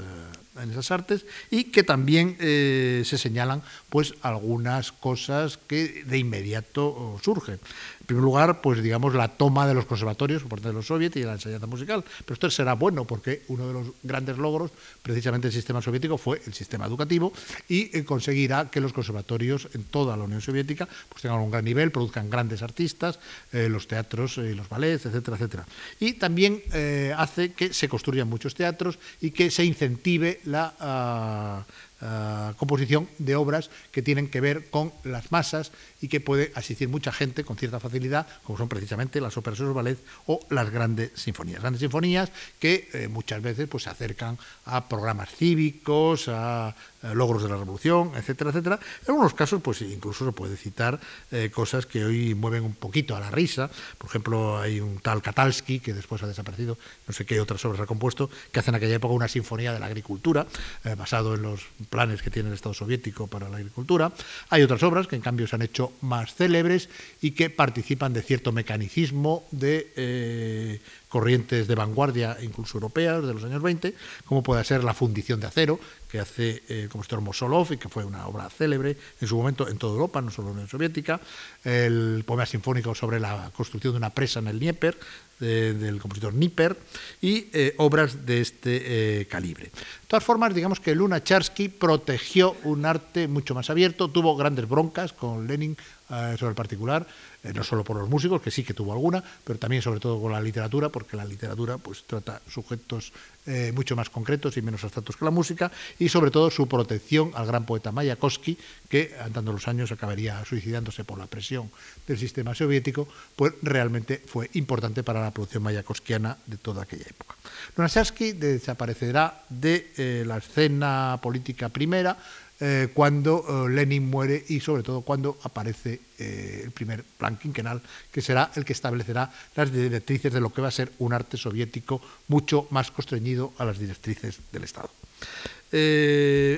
en 0.61 0.71
esas 0.71 0.91
artes 0.91 1.25
y 1.51 1.65
que 1.65 1.83
también 1.83 2.37
se 2.39 3.17
señalan 3.17 3.61
pues 3.89 4.13
algunas 4.21 4.91
cosas 4.91 5.57
que 5.57 6.03
de 6.03 6.17
inmediato 6.17 7.19
surgen 7.23 7.59
primer 8.07 8.23
lugar, 8.23 8.61
pues 8.61 8.81
digamos, 8.81 9.13
la 9.13 9.27
toma 9.27 9.67
de 9.67 9.73
los 9.73 9.85
conservatorios 9.85 10.41
por 10.41 10.51
parte 10.51 10.69
de 10.69 10.73
los 10.73 10.87
soviets 10.87 11.17
y 11.17 11.23
la 11.23 11.33
enseñanza 11.33 11.67
musical. 11.67 12.03
Pero 12.19 12.33
esto 12.33 12.49
será 12.49 12.73
bueno 12.73 13.05
porque 13.05 13.43
uno 13.49 13.67
de 13.67 13.73
los 13.73 13.87
grandes 14.01 14.37
logros 14.37 14.71
precisamente 15.03 15.49
del 15.49 15.53
sistema 15.53 15.81
soviético 15.81 16.17
fue 16.17 16.41
el 16.47 16.53
sistema 16.53 16.85
educativo 16.85 17.33
y 17.67 17.95
eh, 17.95 18.05
conseguirá 18.05 18.71
que 18.71 18.79
los 18.79 18.93
conservatorios 18.93 19.67
en 19.73 19.83
toda 19.83 20.15
la 20.15 20.23
Unión 20.23 20.41
Soviética 20.41 20.87
pues 21.09 21.21
tengan 21.21 21.39
un 21.39 21.51
gran 21.51 21.65
nivel, 21.65 21.91
produzcan 21.91 22.29
grandes 22.29 22.61
artistas, 22.61 23.19
eh, 23.51 23.67
los 23.69 23.87
teatros 23.87 24.37
y 24.37 24.53
los 24.55 24.69
ballets, 24.69 25.05
etcétera, 25.05 25.35
etcétera. 25.35 25.65
Y 25.99 26.13
también 26.13 26.63
eh, 26.71 27.13
hace 27.15 27.51
que 27.51 27.73
se 27.73 27.89
construyan 27.89 28.29
muchos 28.29 28.55
teatros 28.55 28.97
y 29.19 29.31
que 29.31 29.51
se 29.51 29.65
incentive 29.65 30.39
la... 30.47 30.73
Ah, 30.79 31.65
ah, 32.01 32.53
composición 32.57 33.07
de 33.17 33.35
obras 33.35 33.69
que 33.91 34.01
tienen 34.01 34.29
que 34.29 34.41
ver 34.41 34.69
con 34.69 34.91
las 35.03 35.31
masas 35.31 35.71
y 36.01 36.07
que 36.07 36.19
puede 36.19 36.51
asistir 36.55 36.89
mucha 36.89 37.11
gente 37.11 37.43
con 37.43 37.57
cierta 37.57 37.79
facilidad, 37.79 38.27
como 38.43 38.57
son 38.57 38.69
precisamente 38.69 39.21
las 39.21 39.37
óperas 39.37 39.59
y 39.59 39.63
los 39.63 39.73
ballets 39.73 40.01
o 40.25 40.39
las 40.49 40.69
grandes 40.69 41.11
sinfonías. 41.15 41.61
Grandes 41.61 41.81
sinfonías 41.81 42.31
que 42.59 42.89
eh, 42.93 43.07
muchas 43.07 43.41
veces 43.41 43.67
pues, 43.67 43.83
se 43.83 43.89
acercan 43.89 44.37
a 44.65 44.87
programas 44.87 45.29
cívicos, 45.29 46.27
a, 46.27 46.75
logros 47.13 47.43
de 47.43 47.49
la 47.49 47.57
revolución, 47.57 48.11
etcétera, 48.15 48.49
etcétera. 48.49 48.79
En 49.03 49.09
algunos 49.09 49.33
casos, 49.33 49.61
pues 49.61 49.81
incluso 49.81 50.25
se 50.25 50.31
puede 50.31 50.57
citar 50.57 50.99
eh, 51.31 51.51
cosas 51.53 51.85
que 51.85 52.03
hoy 52.03 52.33
mueven 52.33 52.63
un 52.63 52.73
poquito 52.73 53.15
a 53.15 53.19
la 53.19 53.29
risa. 53.29 53.69
Por 53.97 54.09
ejemplo, 54.09 54.59
hay 54.59 54.79
un 54.79 54.99
tal 54.99 55.21
Katalsky, 55.21 55.79
que 55.79 55.93
después 55.93 56.23
ha 56.23 56.27
desaparecido, 56.27 56.77
no 57.07 57.13
sé 57.13 57.25
qué 57.25 57.39
otras 57.39 57.63
obras 57.65 57.81
ha 57.81 57.85
compuesto, 57.85 58.29
que 58.51 58.59
hace 58.59 58.71
en 58.71 58.75
aquella 58.75 58.95
época 58.95 59.13
una 59.13 59.27
sinfonía 59.27 59.73
de 59.73 59.79
la 59.79 59.85
agricultura, 59.85 60.47
eh, 60.83 60.95
basado 60.95 61.35
en 61.35 61.43
los 61.43 61.61
planes 61.89 62.21
que 62.21 62.31
tiene 62.31 62.49
el 62.49 62.55
Estado 62.55 62.73
soviético 62.73 63.27
para 63.27 63.47
la 63.49 63.57
agricultura. 63.57 64.11
Hay 64.49 64.63
otras 64.63 64.81
obras 64.83 65.07
que 65.07 65.15
en 65.15 65.21
cambio 65.21 65.47
se 65.47 65.55
han 65.55 65.61
hecho 65.61 65.86
más 66.01 66.33
célebres 66.33 66.89
y 67.21 67.31
que 67.31 67.49
participan 67.49 68.13
de 68.13 68.21
cierto 68.21 68.51
mecanicismo 68.51 69.45
de 69.51 69.91
eh, 69.95 70.79
corrientes 71.09 71.67
de 71.67 71.75
vanguardia, 71.75 72.37
incluso 72.41 72.77
europeas, 72.77 73.25
de 73.25 73.33
los 73.33 73.43
años 73.43 73.61
20, 73.61 73.93
como 74.25 74.43
puede 74.43 74.63
ser 74.63 74.83
La 74.83 74.93
fundición 74.93 75.39
de 75.39 75.47
acero, 75.47 75.79
que 76.09 76.19
hace 76.19 76.63
eh, 76.67 76.83
el 76.83 76.89
compositor 76.89 77.21
Mosolov 77.21 77.71
y 77.73 77.77
que 77.77 77.89
fue 77.89 78.03
una 78.03 78.27
obra 78.27 78.49
célebre 78.49 78.97
en 79.19 79.27
su 79.27 79.37
momento 79.37 79.67
en 79.67 79.77
toda 79.77 79.93
Europa, 79.93 80.21
no 80.21 80.31
solo 80.31 80.49
en 80.49 80.53
la 80.53 80.53
Unión 80.59 80.69
Soviética, 80.69 81.19
el 81.63 82.23
poema 82.25 82.45
sinfónico 82.45 82.93
sobre 82.95 83.19
la 83.19 83.51
construcción 83.55 83.93
de 83.93 83.97
una 83.97 84.09
presa 84.09 84.39
en 84.39 84.47
el 84.47 84.59
Dnieper, 84.59 84.97
del 85.39 86.01
compositor 86.01 86.33
Nipper, 86.33 86.75
y 87.21 87.47
eh, 87.53 87.75
obras 87.77 88.25
de 88.25 88.41
este 88.41 89.27
calibre. 89.29 89.65
De 89.65 90.07
todas 90.07 90.23
formas, 90.23 90.55
digamos 90.55 90.79
que 90.79 90.95
Luna 90.95 91.23
Charsky 91.23 91.69
protegió 91.69 92.55
un 92.63 92.85
arte 92.87 93.27
mucho 93.27 93.53
más 93.53 93.69
abierto, 93.69 94.09
tuvo 94.09 94.35
grandes 94.35 94.67
broncas 94.67 95.13
con 95.13 95.45
Lenin 95.45 95.77
sobre 96.07 96.49
el 96.49 96.55
particular, 96.55 97.05
eh, 97.43 97.51
no 97.53 97.63
solo 97.63 97.83
por 97.83 97.97
los 97.97 98.09
músicos, 98.09 98.41
que 98.41 98.51
sí 98.51 98.63
que 98.63 98.73
tuvo 98.73 98.93
alguna, 98.93 99.23
pero 99.43 99.59
también 99.59 99.81
sobre 99.81 99.99
todo 99.99 100.21
con 100.21 100.31
la 100.31 100.41
literatura, 100.41 100.89
porque 100.89 101.17
la 101.17 101.25
literatura 101.25 101.77
pues, 101.77 102.03
trata 102.07 102.41
sujetos 102.49 103.11
eh, 103.45 103.71
mucho 103.73 103.95
más 103.95 104.09
concretos 104.09 104.57
y 104.57 104.61
menos 104.61 104.83
abstractos 104.83 105.17
que 105.17 105.25
la 105.25 105.31
música, 105.31 105.71
y 105.99 106.09
sobre 106.09 106.31
todo 106.31 106.49
su 106.49 106.67
protección 106.67 107.31
al 107.35 107.45
gran 107.45 107.65
poeta 107.65 107.91
Mayakovsky, 107.91 108.57
que 108.89 109.15
andando 109.21 109.51
los 109.51 109.67
años 109.67 109.91
acabaría 109.91 110.43
suicidándose 110.45 111.03
por 111.03 111.17
la 111.17 111.27
presión 111.27 111.69
del 112.07 112.17
sistema 112.17 112.55
soviético, 112.55 113.07
pues 113.35 113.53
realmente 113.61 114.21
fue 114.25 114.49
importante 114.53 115.03
para 115.03 115.21
la 115.21 115.31
producción 115.31 115.63
mayakovskiana 115.63 116.37
de 116.45 116.57
toda 116.57 116.83
aquella 116.83 117.05
época. 117.09 117.35
Lunacharsky 117.75 118.33
desaparecerá 118.33 119.43
de 119.49 119.91
eh, 119.97 120.23
la 120.25 120.37
escena 120.37 121.19
política 121.21 121.69
primera, 121.69 122.17
eh, 122.59 122.89
cuando 122.91 123.45
eh, 123.67 123.69
Lenin 123.69 124.09
muere 124.09 124.43
y 124.49 124.59
sobre 124.59 124.81
todo 124.81 125.01
cuando 125.01 125.37
aparece 125.43 126.01
eh, 126.17 126.61
el 126.63 126.71
primer 126.71 127.03
plan 127.03 127.37
quinquenal, 127.37 127.81
que 128.11 128.21
será 128.21 128.51
el 128.55 128.65
que 128.65 128.73
establecerá 128.73 129.31
las 129.55 129.71
directrices 129.71 130.33
de 130.33 130.41
lo 130.41 130.51
que 130.51 130.61
va 130.61 130.69
a 130.69 130.71
ser 130.71 130.91
un 130.97 131.13
arte 131.13 131.37
soviético 131.37 132.01
mucho 132.27 132.65
más 132.71 132.89
constreñido 132.89 133.53
a 133.59 133.65
las 133.65 133.77
directrices 133.77 134.39
del 134.51 134.63
Estado. 134.63 134.89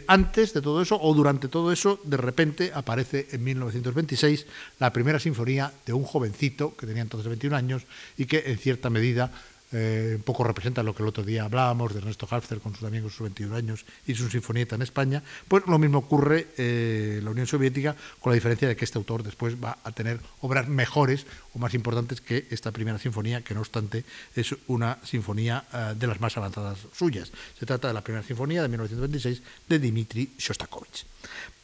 antes 0.07 0.53
de 0.53 0.61
todo 0.61 0.81
eso, 0.81 0.95
o 1.01 1.13
durante 1.13 1.49
todo 1.49 1.73
eso, 1.73 1.99
de 2.05 2.15
repente 2.15 2.71
aparece 2.73 3.27
en 3.31 3.43
1926 3.43 4.45
la 4.79 4.93
primera 4.93 5.19
sinfonía 5.19 5.73
de 5.85 5.91
un 5.91 6.03
jovencito 6.03 6.77
que 6.77 6.87
tenía 6.87 7.01
entonces 7.01 7.27
21 7.27 7.57
años 7.57 7.83
y 8.15 8.25
que 8.25 8.43
en 8.45 8.57
cierta 8.57 8.89
medida 8.89 9.31
eh, 9.71 10.13
un 10.15 10.23
poco 10.23 10.43
representa 10.43 10.81
lo 10.81 10.95
que 10.95 11.03
el 11.03 11.09
otro 11.09 11.23
día 11.23 11.43
hablábamos 11.43 11.93
de 11.93 11.99
Ernesto 11.99 12.27
Halfter 12.29 12.59
con 12.59 12.73
sus 12.75 12.87
amigos 12.87 13.13
sus 13.13 13.21
21 13.21 13.55
años 13.55 13.85
y 14.07 14.15
su 14.15 14.29
sinfonieta 14.29 14.75
en 14.75 14.81
España, 14.81 15.23
pues 15.47 15.63
lo 15.67 15.77
mismo 15.77 15.99
ocurre 15.99 16.47
eh, 16.57 17.17
en 17.19 17.25
la 17.25 17.31
Unión 17.31 17.47
Soviética, 17.47 17.95
con 18.19 18.31
la 18.31 18.35
diferencia 18.35 18.67
de 18.67 18.75
que 18.75 18.85
este 18.85 18.97
autor 18.97 19.23
después 19.23 19.55
va 19.63 19.77
a 19.83 19.91
tener 19.91 20.19
obras 20.41 20.67
mejores 20.67 21.25
o 21.53 21.59
más 21.59 21.73
importantes 21.73 22.21
que 22.21 22.47
esta 22.49 22.71
primera 22.71 22.97
sinfonía, 22.97 23.41
que 23.41 23.53
no 23.53 23.59
obstante 23.59 24.05
es 24.35 24.55
una 24.67 24.97
sinfonía 25.03 25.65
eh, 25.73 25.93
de 25.95 26.07
las 26.07 26.19
más 26.19 26.35
avanzadas 26.37 26.79
suyas. 26.93 27.31
Se 27.59 27.65
trata 27.65 27.89
de 27.89 27.93
la 27.93 28.03
primera 28.03 28.25
sinfonía 28.25 28.61
de 28.61 28.69
1926 28.69 29.41
de 29.67 29.79
Dmitri 29.79 30.33
Shostakovich. 30.37 31.05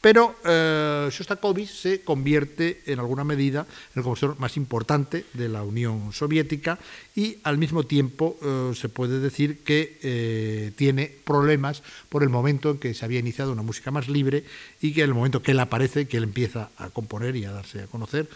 Pero 0.00 0.36
eh, 0.44 1.08
Shostakovich 1.10 1.68
se 1.68 2.02
convierte 2.02 2.82
en 2.86 3.00
alguna 3.00 3.24
medida 3.24 3.62
en 3.62 3.98
el 3.98 4.02
compositor 4.04 4.38
más 4.38 4.56
importante 4.56 5.24
de 5.32 5.48
la 5.48 5.64
Unión 5.64 6.12
Soviética 6.12 6.78
y 7.16 7.38
al 7.42 7.58
mismo 7.58 7.82
tiempo 7.84 8.36
eh, 8.40 8.72
se 8.76 8.88
puede 8.88 9.18
decir 9.18 9.64
que 9.64 9.98
eh, 10.02 10.72
tiene 10.76 11.10
problemas 11.24 11.82
por 12.08 12.22
el 12.22 12.28
momento 12.28 12.70
en 12.70 12.78
que 12.78 12.94
se 12.94 13.04
había 13.04 13.18
iniciado 13.18 13.52
una 13.52 13.62
música 13.62 13.90
más 13.90 14.08
libre 14.08 14.44
y 14.80 14.92
que 14.92 15.02
en 15.02 15.08
el 15.08 15.14
momento 15.14 15.42
que 15.42 15.52
él 15.52 15.60
aparece, 15.60 16.06
que 16.06 16.18
él 16.18 16.24
empieza 16.24 16.70
a 16.76 16.90
componer 16.90 17.34
y 17.34 17.44
a 17.44 17.50
darse 17.52 17.82
a 17.82 17.86
conocer, 17.86 18.28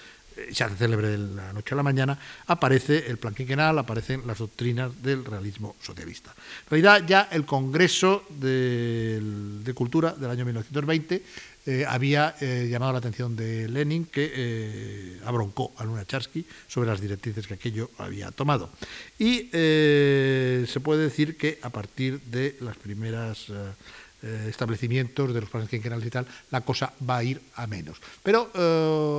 se 0.53 0.65
hace 0.65 0.89
de 0.89 1.19
la 1.19 1.53
noche 1.53 1.75
a 1.75 1.77
la 1.77 1.83
mañana, 1.83 2.19
aparece 2.47 3.07
el 3.09 3.19
plan 3.19 3.35
quinquenal, 3.35 3.79
aparecen 3.79 4.27
las 4.27 4.39
doctrinas 4.39 5.03
del 5.03 5.25
realismo 5.25 5.77
socialista. 5.81 6.35
En 6.65 6.71
realidad 6.71 7.05
ya 7.07 7.29
el 7.31 7.45
Congreso 7.45 8.25
de, 8.29 9.73
Cultura 9.75 10.13
del 10.13 10.31
año 10.31 10.45
1920 10.45 11.23
eh, 11.67 11.85
había 11.87 12.35
eh, 12.41 12.69
llamado 12.71 12.93
la 12.93 12.99
atención 12.99 13.37
de 13.37 13.69
Lenin, 13.69 14.07
que 14.07 14.33
eh, 14.35 15.21
abroncó 15.25 15.73
a 15.77 15.85
Lunacharsky 15.85 16.45
sobre 16.67 16.89
las 16.89 17.01
directrices 17.01 17.47
que 17.47 17.55
aquello 17.55 17.91
había 17.99 18.31
tomado. 18.31 18.71
Y 19.19 19.51
se 19.51 20.81
puede 20.83 21.05
decir 21.05 21.37
que 21.37 21.59
a 21.63 21.71
partir 21.71 22.21
de 22.23 22.57
las 22.61 22.77
primeras 22.77 23.53
establecimientos 24.23 25.33
de 25.33 25.41
los 25.41 25.50
planes 25.50 25.69
quinquenales 25.69 26.07
y 26.07 26.11
tal, 26.11 26.27
la 26.50 26.61
cosa 26.61 26.93
va 27.09 27.19
a 27.19 27.25
ir 27.25 27.41
a 27.55 27.67
menos. 27.67 27.99
Pero 28.23 28.50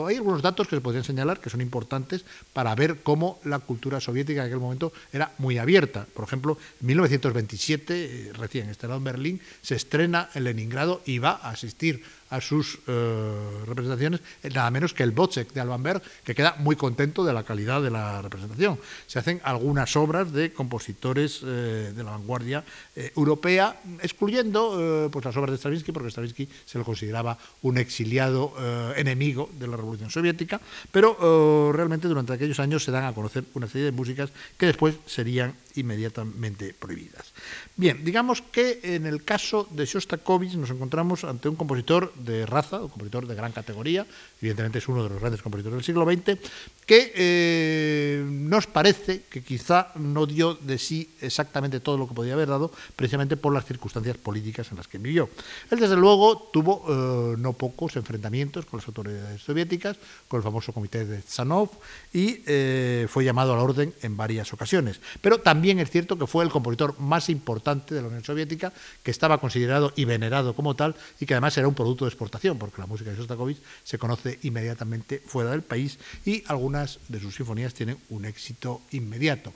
hay 0.08 0.16
algunos 0.16 0.42
datos 0.42 0.68
que 0.68 0.76
se 0.76 0.82
podrían 0.82 1.04
señalar 1.04 1.40
que 1.40 1.50
son 1.50 1.62
importantes 1.62 2.24
para 2.54 2.76
ver 2.76 3.02
cómo 3.02 3.40
la 3.44 3.60
cultura 3.60 4.00
soviética 4.00 4.42
en 4.42 4.48
aquel 4.48 4.60
momento 4.60 4.94
era 5.12 5.32
muy 5.38 5.58
abierta. 5.58 6.06
Por 6.14 6.26
ejemplo, 6.26 6.58
en 6.82 6.88
1927, 6.88 8.32
recién 8.34 8.68
instalado 8.68 9.00
en 9.00 9.04
Berlín, 9.04 9.42
se 9.62 9.76
estrena 9.76 10.30
en 10.36 10.44
Leningrado 10.44 11.02
y 11.06 11.20
va 11.20 11.32
a 11.32 11.52
asistir 11.52 12.04
a 12.32 12.40
sus 12.42 12.80
eh, 12.88 13.64
representaciones, 13.68 14.22
eh, 14.42 14.50
nada 14.50 14.72
menos 14.72 14.94
que 14.94 15.04
el 15.04 15.12
Bocek 15.12 15.54
de 15.54 15.60
Alban 15.60 15.84
Berg, 15.84 16.02
que 16.24 16.34
queda 16.34 16.56
muy 16.60 16.76
contento 16.76 17.24
de 17.24 17.34
la 17.34 17.44
calidad 17.44 17.82
de 17.82 17.92
la 17.92 18.22
representación. 18.22 18.80
Se 19.06 19.20
hacen 19.20 19.42
algunas 19.44 19.96
obras 19.98 20.32
de 20.32 20.54
compositores 20.54 21.42
eh, 21.44 21.92
de 21.94 22.04
la 22.04 22.12
vanguardia 22.12 22.64
europea, 22.96 23.80
excluyendo 24.02 25.10
pues 25.12 25.26
las 25.26 25.36
obras 25.36 25.52
de 25.52 25.58
Stravinsky, 25.58 25.92
porque 25.92 26.10
Stravinsky 26.10 26.48
se 26.66 26.78
lo 26.78 26.86
consideraba 26.86 27.38
un 27.62 27.78
exiliado 27.78 28.54
enemigo 28.96 29.50
de 29.60 29.68
la 29.68 29.76
Revolución 29.76 30.10
Soviética, 30.10 30.62
pero 30.92 31.72
realmente 31.74 32.08
durante 32.08 32.34
aquellos 32.34 32.60
años 32.60 32.84
se 32.84 32.92
dan 32.92 33.06
a 33.06 33.14
conocer 33.14 33.44
una 33.54 33.68
serie 33.68 33.86
de 33.86 33.92
músicas 33.92 34.30
que 34.58 34.68
después 34.68 34.96
serían 35.06 35.54
inmediatamente 35.76 36.74
prohibidas. 36.78 37.31
Bien, 37.76 38.04
digamos 38.04 38.42
que 38.42 38.80
en 38.84 39.06
el 39.06 39.24
caso 39.24 39.68
de 39.72 39.86
Shostakovich 39.86 40.54
nos 40.54 40.70
encontramos 40.70 41.24
ante 41.24 41.50
un 41.50 41.56
compositor 41.56 42.14
de 42.16 42.46
raza, 42.46 42.82
un 42.82 42.90
compositor 42.90 43.28
de 43.28 43.36
gran 43.36 43.52
categoría, 43.52 44.06
evidentemente 44.42 44.80
es 44.80 44.88
uno 44.88 45.04
de 45.04 45.10
los 45.10 45.20
grandes 45.20 45.42
compositores 45.42 45.78
del 45.78 45.86
siglo 45.86 46.06
XX, 46.06 46.40
que 46.86 47.14
eh, 47.16 48.24
nos 48.26 48.68
parece 48.68 49.22
que 49.30 49.44
quizá 49.44 49.92
no 49.96 50.26
dio 50.26 50.56
de 50.56 50.78
sí 50.78 51.10
exactamente 51.22 51.80
todo 51.80 51.98
lo 51.98 52.08
que 52.08 52.14
podía 52.14 52.34
haber 52.34 52.50
dado, 52.50 52.72
precisamente 52.96 53.38
por 53.38 53.54
las 53.54 53.66
circunstancias 53.66 54.18
políticas 54.18 54.72
en 54.72 54.78
las 54.78 54.88
que 54.88 54.98
vivió. 54.98 55.30
Él, 55.70 55.80
desde 55.80 55.96
luego, 55.96 56.50
tuvo 56.52 56.84
eh, 56.90 57.36
no 57.38 57.54
pocos 57.54 57.96
enfrentamientos 57.96 58.66
con 58.66 58.80
las 58.80 58.88
autoridades 58.88 59.42
soviéticas, 59.42 59.98
con 60.28 60.40
el 60.40 60.44
famoso 60.44 60.74
comité 60.74 61.06
de 61.06 61.20
Tsanov, 61.20 61.70
y 62.12 62.42
eh, 62.48 63.08
fue 63.10 63.24
llamado 63.24 63.54
a 63.54 63.58
la 63.58 63.64
orden 63.64 63.94
en 64.02 64.18
varias 64.18 64.52
ocasiones. 64.54 65.00
Pero 65.22 65.40
también 65.40 65.80
es 65.80 65.90
cierto 65.90 66.18
que 66.18 66.28
fue 66.28 66.44
el 66.44 66.50
compositor 66.50 67.00
más 67.00 67.30
importante 67.30 67.94
de 67.94 68.02
la 68.02 68.08
Unión 68.08 68.24
Soviética, 68.24 68.74
que 69.04 69.12
estaba 69.12 69.40
considerado 69.40 69.94
y 69.96 70.06
venerado 70.06 70.56
como 70.56 70.76
tal, 70.76 70.96
y 71.20 71.26
que 71.26 71.36
además 71.36 71.58
era 71.58 71.68
un 71.68 71.76
producto 71.76 72.06
de 72.06 72.10
exportación, 72.10 72.58
porque 72.58 72.82
la 72.82 72.88
música 72.88 73.12
de 73.12 73.18
Shostakovich 73.18 73.62
se 73.84 73.98
conoce 73.98 74.31
inmediatamente 74.44 75.22
fuera 75.26 75.52
del 75.52 75.62
país 75.62 75.98
y 76.26 76.44
algunas 76.48 77.00
de 77.08 77.20
sus 77.20 77.36
sinfonías 77.36 77.74
tienen 77.74 77.98
un 78.10 78.26
éxito 78.26 78.82
inmediato. 78.92 79.54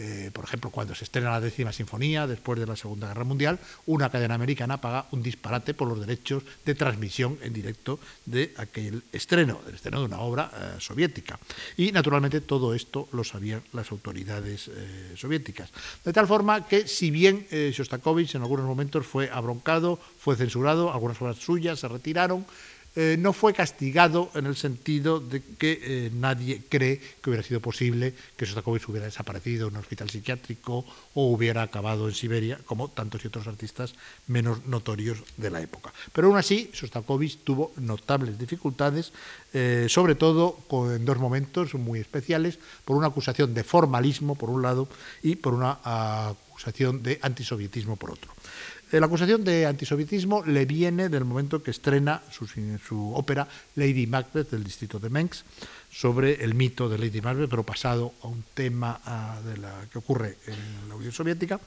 Eh, 0.00 0.30
por 0.32 0.44
ejemplo, 0.44 0.70
cuando 0.70 0.94
se 0.94 1.02
estrena 1.02 1.30
la 1.30 1.40
décima 1.40 1.72
sinfonía 1.72 2.28
después 2.28 2.60
de 2.60 2.66
la 2.66 2.76
Segunda 2.76 3.08
Guerra 3.08 3.24
Mundial, 3.24 3.58
una 3.86 4.10
cadena 4.10 4.36
americana 4.36 4.80
paga 4.80 5.06
un 5.10 5.24
disparate 5.24 5.74
por 5.74 5.88
los 5.88 5.98
derechos 5.98 6.44
de 6.64 6.76
transmisión 6.76 7.36
en 7.42 7.52
directo 7.52 7.98
de 8.24 8.54
aquel 8.58 9.02
estreno, 9.10 9.60
del 9.66 9.74
estreno 9.74 9.98
de 9.98 10.04
una 10.04 10.20
obra 10.20 10.52
eh, 10.54 10.80
soviética. 10.80 11.40
Y 11.76 11.90
naturalmente 11.90 12.40
todo 12.40 12.74
esto 12.74 13.08
lo 13.10 13.24
sabían 13.24 13.60
las 13.72 13.90
autoridades 13.90 14.70
eh, 14.72 15.14
soviéticas. 15.16 15.72
De 16.04 16.12
tal 16.12 16.28
forma 16.28 16.64
que, 16.68 16.86
si 16.86 17.10
bien 17.10 17.48
Shostakovich 17.50 18.36
en 18.36 18.42
algunos 18.42 18.66
momentos 18.66 19.04
fue 19.04 19.28
abroncado, 19.30 19.98
fue 20.20 20.36
censurado, 20.36 20.92
algunas 20.92 21.20
obras 21.20 21.38
suyas 21.38 21.80
se 21.80 21.88
retiraron, 21.88 22.46
eh, 22.96 23.16
no 23.18 23.32
fue 23.32 23.52
castigado 23.52 24.30
en 24.34 24.46
el 24.46 24.56
sentido 24.56 25.20
de 25.20 25.42
que 25.42 25.78
eh, 25.82 26.10
nadie 26.14 26.62
cree 26.68 26.98
que 26.98 27.30
hubiera 27.30 27.42
sido 27.42 27.60
posible 27.60 28.14
que 28.36 28.46
Sostakovich 28.46 28.88
hubiera 28.88 29.06
desaparecido 29.06 29.68
en 29.68 29.74
un 29.74 29.80
hospital 29.80 30.10
psiquiátrico 30.10 30.84
o 31.14 31.30
hubiera 31.30 31.62
acabado 31.62 32.08
en 32.08 32.14
Siberia, 32.14 32.58
como 32.64 32.88
tantos 32.88 33.24
y 33.24 33.28
otros 33.28 33.46
artistas 33.46 33.94
menos 34.26 34.66
notorios 34.66 35.18
de 35.36 35.50
la 35.50 35.60
época. 35.60 35.92
Pero 36.12 36.28
aún 36.28 36.38
así, 36.38 36.70
Sostakovich 36.72 37.38
tuvo 37.44 37.72
notables 37.76 38.38
dificultades, 38.38 39.12
eh, 39.52 39.86
sobre 39.88 40.14
todo 40.14 40.58
en 40.94 41.04
dos 41.04 41.18
momentos 41.18 41.74
muy 41.74 42.00
especiales, 42.00 42.58
por 42.84 42.96
una 42.96 43.08
acusación 43.08 43.54
de 43.54 43.64
formalismo, 43.64 44.34
por 44.34 44.50
un 44.50 44.62
lado, 44.62 44.88
y 45.22 45.36
por 45.36 45.54
una 45.54 45.78
acusación 45.84 47.02
de 47.02 47.18
antisovietismo, 47.22 47.96
por 47.96 48.12
otro. 48.12 48.32
La 48.90 49.04
acusación 49.04 49.44
de 49.44 49.66
antisovietismo 49.66 50.42
le 50.46 50.64
viene 50.64 51.10
del 51.10 51.26
momento 51.26 51.62
que 51.62 51.70
estrena 51.70 52.22
su, 52.30 53.12
ópera 53.14 53.46
Lady 53.76 54.06
Macbeth 54.06 54.50
del 54.50 54.64
distrito 54.64 54.98
de 54.98 55.10
Mengs 55.10 55.44
sobre 55.90 56.42
el 56.42 56.54
mito 56.54 56.88
de 56.88 56.96
Lady 56.96 57.20
Macbeth, 57.20 57.50
pero 57.50 57.64
pasado 57.64 58.14
a 58.22 58.28
un 58.28 58.42
tema 58.54 58.98
ah, 59.04 59.38
que 59.92 59.98
ocurre 59.98 60.38
en 60.46 60.88
la 60.88 60.94
Unión 60.94 61.12
Soviética 61.12 61.60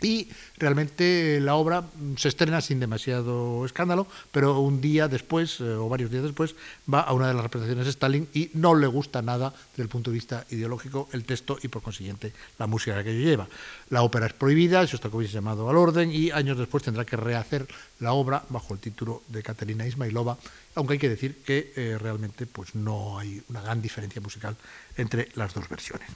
y 0.00 0.28
realmente 0.56 1.40
la 1.40 1.54
obra 1.56 1.84
se 2.16 2.28
estrena 2.28 2.60
sin 2.60 2.80
demasiado 2.80 3.64
escándalo, 3.64 4.06
pero 4.30 4.60
un 4.60 4.80
día 4.80 5.08
después, 5.08 5.60
eh, 5.60 5.64
o 5.64 5.88
varios 5.88 6.10
días 6.10 6.22
después, 6.22 6.54
va 6.92 7.00
a 7.00 7.12
una 7.12 7.28
de 7.28 7.34
las 7.34 7.42
representaciones 7.42 7.86
de 7.86 7.90
Stalin 7.90 8.28
y 8.32 8.50
no 8.54 8.74
le 8.74 8.86
gusta 8.86 9.22
nada 9.22 9.52
desde 9.72 9.82
el 9.82 9.88
punto 9.88 10.10
de 10.10 10.14
vista 10.14 10.46
ideológico 10.50 11.08
el 11.12 11.24
texto 11.24 11.58
y 11.62 11.68
por 11.68 11.82
consiguiente 11.82 12.32
la 12.58 12.66
música 12.66 13.02
que 13.02 13.10
ello 13.10 13.28
lleva. 13.28 13.48
La 13.90 14.02
ópera 14.02 14.26
es 14.26 14.32
prohibida, 14.32 14.84
Shostakovich 14.84 15.28
es 15.28 15.32
llamado 15.32 15.68
al 15.68 15.76
orden 15.76 16.12
y 16.12 16.30
años 16.30 16.58
después 16.58 16.82
tendrá 16.82 17.04
que 17.04 17.16
rehacer 17.16 17.66
la 18.00 18.12
obra 18.12 18.44
bajo 18.48 18.74
el 18.74 18.80
título 18.80 19.22
de 19.28 19.42
Katerina 19.42 19.86
Ismailova, 19.86 20.38
aunque 20.78 20.92
hay 20.92 20.98
que 21.00 21.08
decir 21.08 21.42
que 21.44 21.72
eh, 21.74 21.98
realmente 22.00 22.46
pues, 22.46 22.76
no 22.76 23.18
hay 23.18 23.42
una 23.48 23.60
gran 23.60 23.82
diferencia 23.82 24.22
musical 24.22 24.56
entre 24.96 25.28
las 25.34 25.52
dos 25.52 25.68
versiones. 25.68 26.08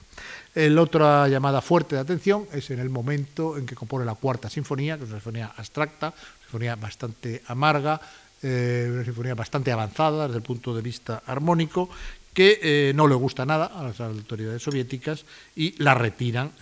La 0.55 0.81
otra 0.81 1.27
llamada 1.27 1.61
fuerte 1.61 1.95
de 1.95 2.01
atención 2.01 2.47
es 2.53 2.69
en 2.69 2.79
el 2.79 2.89
momento 2.89 3.57
en 3.57 3.65
que 3.65 3.75
compone 3.75 4.05
la 4.05 4.15
cuarta 4.15 4.49
sinfonía, 4.49 4.97
que 4.97 5.03
es 5.03 5.09
una 5.09 5.19
sinfonía 5.19 5.53
abstracta, 5.57 6.07
una 6.07 6.43
sinfonía 6.43 6.75
bastante 6.77 7.43
amarga, 7.47 7.99
eh, 8.41 8.89
una 8.89 9.03
sinfonía 9.03 9.35
bastante 9.35 9.71
avanzada 9.71 10.27
desde 10.27 10.37
el 10.37 10.43
punto 10.43 10.73
de 10.73 10.81
vista 10.81 11.23
armónico, 11.25 11.89
que 12.33 12.59
eh, 12.61 12.93
no 12.95 13.07
le 13.07 13.15
gusta 13.15 13.45
nada 13.45 13.65
a 13.65 13.83
las 13.83 13.99
autoridades 13.99 14.63
soviéticas 14.63 15.25
y 15.57 15.75
la 15.83 15.93
retiran, 15.93 16.53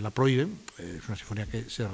la 0.00 0.10
prohíben. 0.10 0.58
es 0.78 1.06
una 1.08 1.16
sinfonía 1.16 1.46
que 1.46 1.68
se 1.68 1.84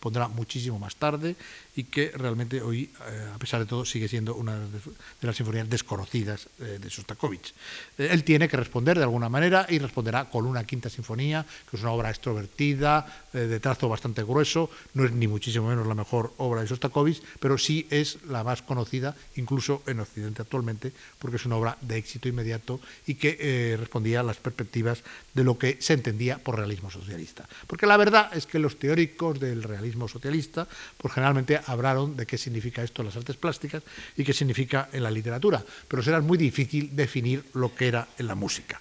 pondrá 0.00 0.28
muchísimo 0.28 0.78
más 0.78 0.96
tarde 0.96 1.36
y 1.76 1.84
que 1.84 2.10
realmente 2.10 2.60
hoy, 2.62 2.90
eh, 3.08 3.28
a 3.34 3.38
pesar 3.38 3.60
de 3.60 3.66
todo, 3.66 3.84
sigue 3.84 4.08
siendo 4.08 4.34
una 4.34 4.58
de 4.58 5.26
las 5.26 5.36
sinfonías 5.36 5.68
desconocidas 5.68 6.48
eh, 6.58 6.78
de 6.80 6.90
Sostakovich. 6.90 7.54
Eh, 7.98 8.08
él 8.10 8.24
tiene 8.24 8.48
que 8.48 8.56
responder 8.56 8.96
de 8.96 9.04
alguna 9.04 9.28
manera 9.28 9.66
y 9.68 9.78
responderá 9.78 10.24
con 10.28 10.46
una 10.46 10.64
quinta 10.64 10.88
sinfonía, 10.88 11.46
que 11.70 11.76
es 11.76 11.82
una 11.82 11.92
obra 11.92 12.10
extrovertida, 12.10 13.06
de 13.32 13.60
trazo 13.60 13.88
bastante 13.88 14.24
grueso, 14.24 14.70
no 14.94 15.04
es 15.04 15.12
ni 15.12 15.28
muchísimo 15.28 15.68
menos 15.68 15.86
la 15.86 15.94
mejor 15.94 16.34
obra 16.38 16.62
de 16.62 16.66
Sostakovich, 16.66 17.22
pero 17.38 17.56
sí 17.58 17.86
es 17.90 18.18
la 18.26 18.42
más 18.42 18.62
conocida, 18.62 19.14
incluso 19.36 19.84
en 19.86 20.00
Occidente 20.00 20.42
actualmente, 20.42 20.92
porque 21.20 21.36
es 21.36 21.46
una 21.46 21.56
obra 21.56 21.78
de 21.80 21.96
éxito 21.96 22.28
inmediato 22.28 22.80
y 23.06 23.14
que 23.14 23.76
respondía 23.78 24.20
a 24.20 24.22
las 24.24 24.38
perspectivas 24.38 25.04
de 25.32 25.44
lo 25.44 25.58
que 25.58 25.76
se 25.80 25.92
entendía 25.92 26.38
por 26.38 26.56
realismo 26.56 26.90
socialista. 26.90 27.48
Porque 27.68 27.86
la 27.86 27.96
verdad 27.96 28.36
es 28.36 28.46
que 28.46 28.58
los 28.58 28.80
teóricos 28.80 29.38
del 29.38 29.62
realismo 29.62 29.89
socialista, 30.08 30.66
pues 30.96 31.14
generalmente 31.14 31.60
hablaron 31.66 32.16
de 32.16 32.26
qué 32.26 32.38
significa 32.38 32.82
esto 32.82 33.02
en 33.02 33.06
las 33.06 33.16
artes 33.16 33.36
plásticas 33.36 33.82
y 34.16 34.24
qué 34.24 34.32
significa 34.32 34.88
en 34.92 35.02
la 35.02 35.10
literatura, 35.10 35.64
pero 35.88 36.02
será 36.02 36.20
muy 36.20 36.38
difícil 36.38 36.94
definir 36.94 37.44
lo 37.54 37.74
que 37.74 37.88
era 37.88 38.08
en 38.18 38.26
la 38.26 38.34
música 38.34 38.80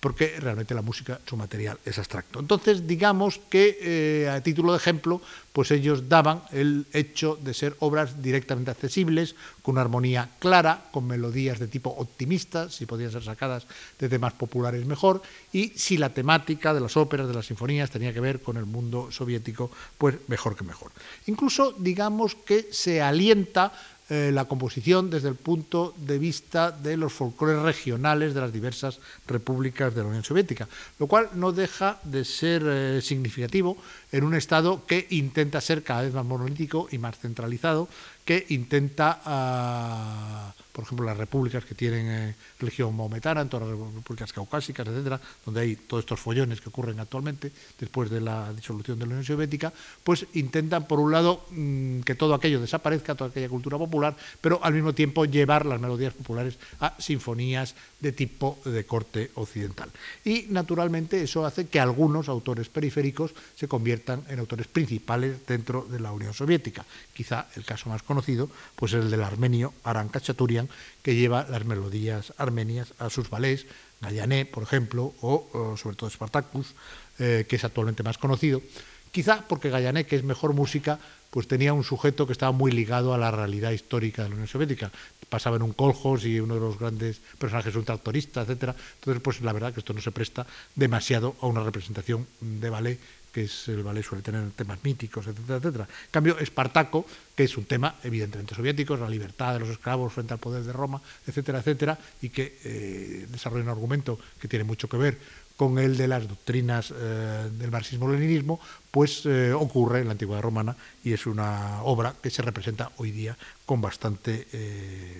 porque 0.00 0.38
realmente 0.38 0.74
la 0.74 0.82
música, 0.82 1.20
su 1.26 1.36
material 1.36 1.78
es 1.84 1.98
abstracto. 1.98 2.38
Entonces, 2.38 2.86
digamos 2.86 3.40
que 3.50 3.78
eh, 3.80 4.28
a 4.28 4.40
título 4.40 4.72
de 4.72 4.78
ejemplo, 4.78 5.20
pues 5.52 5.72
ellos 5.72 6.08
daban 6.08 6.42
el 6.52 6.86
hecho 6.92 7.36
de 7.42 7.52
ser 7.52 7.74
obras 7.80 8.22
directamente 8.22 8.70
accesibles, 8.70 9.34
con 9.62 9.72
una 9.72 9.80
armonía 9.80 10.30
clara, 10.38 10.84
con 10.92 11.06
melodías 11.06 11.58
de 11.58 11.66
tipo 11.66 11.90
optimista, 11.90 12.70
si 12.70 12.86
podían 12.86 13.10
ser 13.10 13.24
sacadas 13.24 13.66
de 13.98 14.08
temas 14.08 14.34
populares 14.34 14.86
mejor, 14.86 15.20
y 15.52 15.70
si 15.74 15.96
la 15.96 16.14
temática 16.14 16.72
de 16.72 16.80
las 16.80 16.96
óperas, 16.96 17.26
de 17.26 17.34
las 17.34 17.46
sinfonías 17.46 17.90
tenía 17.90 18.12
que 18.12 18.20
ver 18.20 18.40
con 18.40 18.56
el 18.56 18.66
mundo 18.66 19.10
soviético, 19.10 19.70
pues 19.98 20.14
mejor 20.28 20.54
que 20.54 20.62
mejor. 20.62 20.92
Incluso 21.26 21.74
digamos 21.76 22.36
que 22.36 22.68
se 22.70 23.02
alienta 23.02 23.72
eh, 24.10 24.30
la 24.32 24.46
composición 24.46 25.10
desde 25.10 25.28
el 25.28 25.34
punto 25.34 25.94
de 25.98 26.18
vista 26.18 26.70
de 26.70 26.96
los 26.96 27.12
folclores 27.12 27.62
regionales 27.62 28.32
de 28.32 28.40
las 28.40 28.52
diversas 28.52 29.00
repúblicas 29.26 29.94
de 29.94 30.02
la 30.02 30.08
Unión 30.08 30.24
Soviética, 30.24 30.66
lo 30.98 31.06
cual 31.06 31.28
no 31.34 31.52
deja 31.52 32.00
de 32.04 32.24
ser 32.24 32.62
eh, 32.64 33.00
significativo 33.02 33.76
en 34.10 34.24
un 34.24 34.34
Estado 34.34 34.86
que 34.86 35.06
intenta 35.10 35.60
ser 35.60 35.82
cada 35.82 36.02
vez 36.02 36.14
más 36.14 36.24
monolítico 36.24 36.88
y 36.90 36.96
más 36.96 37.18
centralizado, 37.18 37.88
que 38.24 38.46
intenta, 38.48 39.20
ah, 39.24 40.54
por 40.78 40.84
ejemplo, 40.84 41.06
las 41.06 41.16
repúblicas 41.16 41.64
que 41.64 41.74
tienen 41.74 42.06
eh, 42.06 42.34
religión 42.60 42.94
maometana, 42.94 43.40
en 43.40 43.48
todas 43.48 43.68
las 43.68 43.76
repúblicas 43.76 44.32
caucásicas, 44.32 44.86
etcétera, 44.86 45.20
donde 45.44 45.62
hay 45.62 45.74
todos 45.74 46.04
estos 46.04 46.20
follones 46.20 46.60
que 46.60 46.68
ocurren 46.68 47.00
actualmente 47.00 47.50
después 47.80 48.08
de 48.10 48.20
la 48.20 48.52
disolución 48.52 48.96
de 48.96 49.04
la 49.04 49.10
Unión 49.10 49.24
Soviética, 49.24 49.72
pues 50.04 50.24
intentan, 50.34 50.86
por 50.86 51.00
un 51.00 51.10
lado, 51.10 51.44
mm, 51.50 52.02
que 52.02 52.14
todo 52.14 52.32
aquello 52.32 52.60
desaparezca, 52.60 53.16
toda 53.16 53.30
aquella 53.30 53.48
cultura 53.48 53.76
popular, 53.76 54.14
pero 54.40 54.60
al 54.62 54.72
mismo 54.72 54.92
tiempo 54.92 55.24
llevar 55.24 55.66
las 55.66 55.80
melodías 55.80 56.14
populares 56.14 56.56
a 56.78 56.94
sinfonías 57.00 57.74
de 57.98 58.12
tipo 58.12 58.60
de 58.64 58.86
corte 58.86 59.32
occidental. 59.34 59.90
Y, 60.24 60.46
naturalmente, 60.50 61.20
eso 61.20 61.44
hace 61.44 61.66
que 61.66 61.80
algunos 61.80 62.28
autores 62.28 62.68
periféricos 62.68 63.34
se 63.56 63.66
conviertan 63.66 64.22
en 64.28 64.38
autores 64.38 64.68
principales 64.68 65.44
dentro 65.44 65.88
de 65.90 65.98
la 65.98 66.12
Unión 66.12 66.34
Soviética. 66.34 66.86
Quizá 67.12 67.48
el 67.56 67.64
caso 67.64 67.88
más 67.88 68.04
conocido 68.04 68.48
pues 68.76 68.92
el 68.92 69.10
del 69.10 69.22
armenio 69.22 69.74
Aran 69.82 70.08
Kachaturian, 70.08 70.67
que 71.02 71.14
lleva 71.14 71.46
las 71.48 71.64
melodías 71.64 72.32
armenias 72.36 72.94
a 72.98 73.10
sus 73.10 73.30
ballets, 73.30 73.66
Gallané, 74.00 74.46
por 74.46 74.62
ejemplo, 74.62 75.14
o, 75.20 75.74
sobre 75.76 75.96
todo 75.96 76.10
Spartacus, 76.10 76.74
eh, 77.18 77.46
que 77.48 77.56
es 77.56 77.64
actualmente 77.64 78.02
más 78.02 78.18
conocido. 78.18 78.62
Quizá 79.10 79.44
porque 79.48 79.70
Gallané, 79.70 80.06
que 80.06 80.16
es 80.16 80.22
mejor 80.22 80.52
música, 80.52 80.98
pues 81.30 81.48
tenía 81.48 81.72
un 81.72 81.84
sujeto 81.84 82.26
que 82.26 82.32
estaba 82.32 82.52
muy 82.52 82.72
ligado 82.72 83.12
a 83.12 83.18
la 83.18 83.30
realidad 83.30 83.72
histórica 83.72 84.22
de 84.22 84.28
la 84.30 84.34
Unión 84.34 84.48
Soviética. 84.48 84.90
Pasaba 85.28 85.56
en 85.56 85.62
un 85.62 85.72
coljos 85.72 86.24
y 86.24 86.40
uno 86.40 86.54
de 86.54 86.60
los 86.60 86.78
grandes 86.78 87.20
personajes 87.38 87.74
un 87.74 87.84
tractorista, 87.84 88.42
etcétera. 88.42 88.74
Entonces, 88.94 89.22
pues 89.22 89.40
la 89.42 89.52
verdad 89.52 89.74
que 89.74 89.80
esto 89.80 89.92
no 89.92 90.00
se 90.00 90.10
presta 90.10 90.46
demasiado 90.74 91.36
a 91.40 91.46
una 91.46 91.62
representación 91.62 92.26
de 92.40 92.70
ballet 92.70 92.98
que 93.32 93.42
es 93.44 93.68
el 93.68 93.82
ballet 93.82 94.02
suele 94.02 94.22
tener 94.22 94.50
temas 94.50 94.78
míticos, 94.82 95.26
etcétera, 95.26 95.58
etcétera. 95.58 95.84
En 95.84 96.10
cambio, 96.10 96.38
Espartaco, 96.38 97.06
que 97.34 97.44
es 97.44 97.56
un 97.56 97.64
tema 97.64 97.94
evidentemente 98.02 98.54
soviético, 98.54 98.96
la 98.96 99.08
libertad 99.08 99.54
de 99.54 99.60
los 99.60 99.68
esclavos 99.68 100.12
frente 100.12 100.34
al 100.34 100.40
poder 100.40 100.62
de 100.64 100.72
Roma, 100.72 101.00
etcétera, 101.26 101.58
etcétera, 101.58 101.98
y 102.22 102.30
que 102.30 102.58
eh, 102.64 103.26
desarrolla 103.30 103.64
un 103.64 103.70
argumento 103.70 104.18
que 104.40 104.48
tiene 104.48 104.64
mucho 104.64 104.88
que 104.88 104.96
ver 104.96 105.18
con 105.56 105.78
el 105.78 105.96
de 105.96 106.06
las 106.06 106.28
doctrinas 106.28 106.94
eh, 106.96 107.48
del 107.52 107.70
marxismo-leninismo, 107.70 108.60
pues 108.90 109.26
eh, 109.26 109.52
ocurre 109.52 110.00
en 110.00 110.06
la 110.06 110.12
antigüedad 110.12 110.40
romana 110.40 110.76
y 111.02 111.12
es 111.12 111.26
una 111.26 111.82
obra 111.82 112.14
que 112.22 112.30
se 112.30 112.42
representa 112.42 112.92
hoy 112.98 113.10
día 113.10 113.36
con 113.66 113.80
bastante 113.80 114.46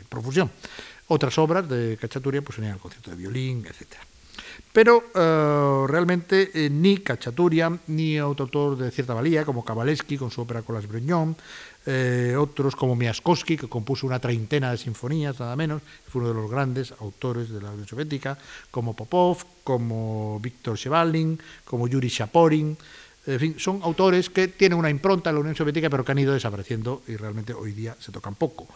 profusión. 0.08 0.50
Otras 1.08 1.36
obras 1.38 1.68
de 1.68 1.96
Cachaturia 2.00 2.42
pues 2.42 2.56
serían 2.56 2.74
el 2.74 2.80
concierto 2.80 3.10
de 3.10 3.16
violín, 3.16 3.66
etcétera. 3.66 4.02
Pero 4.72 5.02
uh, 5.14 5.86
realmente 5.86 6.50
eh, 6.54 6.70
ni 6.70 6.98
Cachaturian, 6.98 7.80
ni 7.88 8.20
otro 8.20 8.44
autor 8.44 8.76
de 8.76 8.90
cierta 8.90 9.14
valía, 9.14 9.44
como 9.44 9.64
Kabalevsky 9.64 10.16
con 10.16 10.30
su 10.30 10.42
ópera 10.42 10.62
Colas 10.62 10.86
Breñón, 10.86 11.36
eh, 11.86 12.36
otros 12.38 12.76
como 12.76 12.94
Miaskowski, 12.94 13.56
que 13.56 13.68
compuso 13.68 14.06
una 14.06 14.20
treintena 14.20 14.70
de 14.70 14.76
sinfonías, 14.76 15.40
nada 15.40 15.56
menos, 15.56 15.82
fue 16.06 16.20
uno 16.20 16.28
de 16.28 16.34
los 16.34 16.50
grandes 16.50 16.92
autores 17.00 17.48
de 17.48 17.62
la 17.62 17.70
Unión 17.70 17.88
Soviética, 17.88 18.36
como 18.70 18.94
Popov, 18.94 19.38
como 19.64 20.38
Víctor 20.40 20.76
Shevalin, 20.76 21.40
como 21.64 21.88
Yuri 21.88 22.08
Shaporin, 22.08 22.76
en 23.34 23.40
fin, 23.40 23.54
son 23.58 23.80
autores 23.82 24.30
que 24.30 24.48
tienen 24.48 24.78
una 24.78 24.88
impronta 24.88 25.30
en 25.30 25.36
la 25.36 25.40
Unión 25.40 25.54
Soviética, 25.54 25.90
pero 25.90 26.04
que 26.04 26.12
han 26.12 26.18
ido 26.18 26.32
desapareciendo 26.32 27.02
y 27.06 27.16
realmente 27.16 27.52
hoy 27.52 27.72
día 27.72 27.94
se 28.00 28.10
tocan 28.10 28.34
poco. 28.34 28.66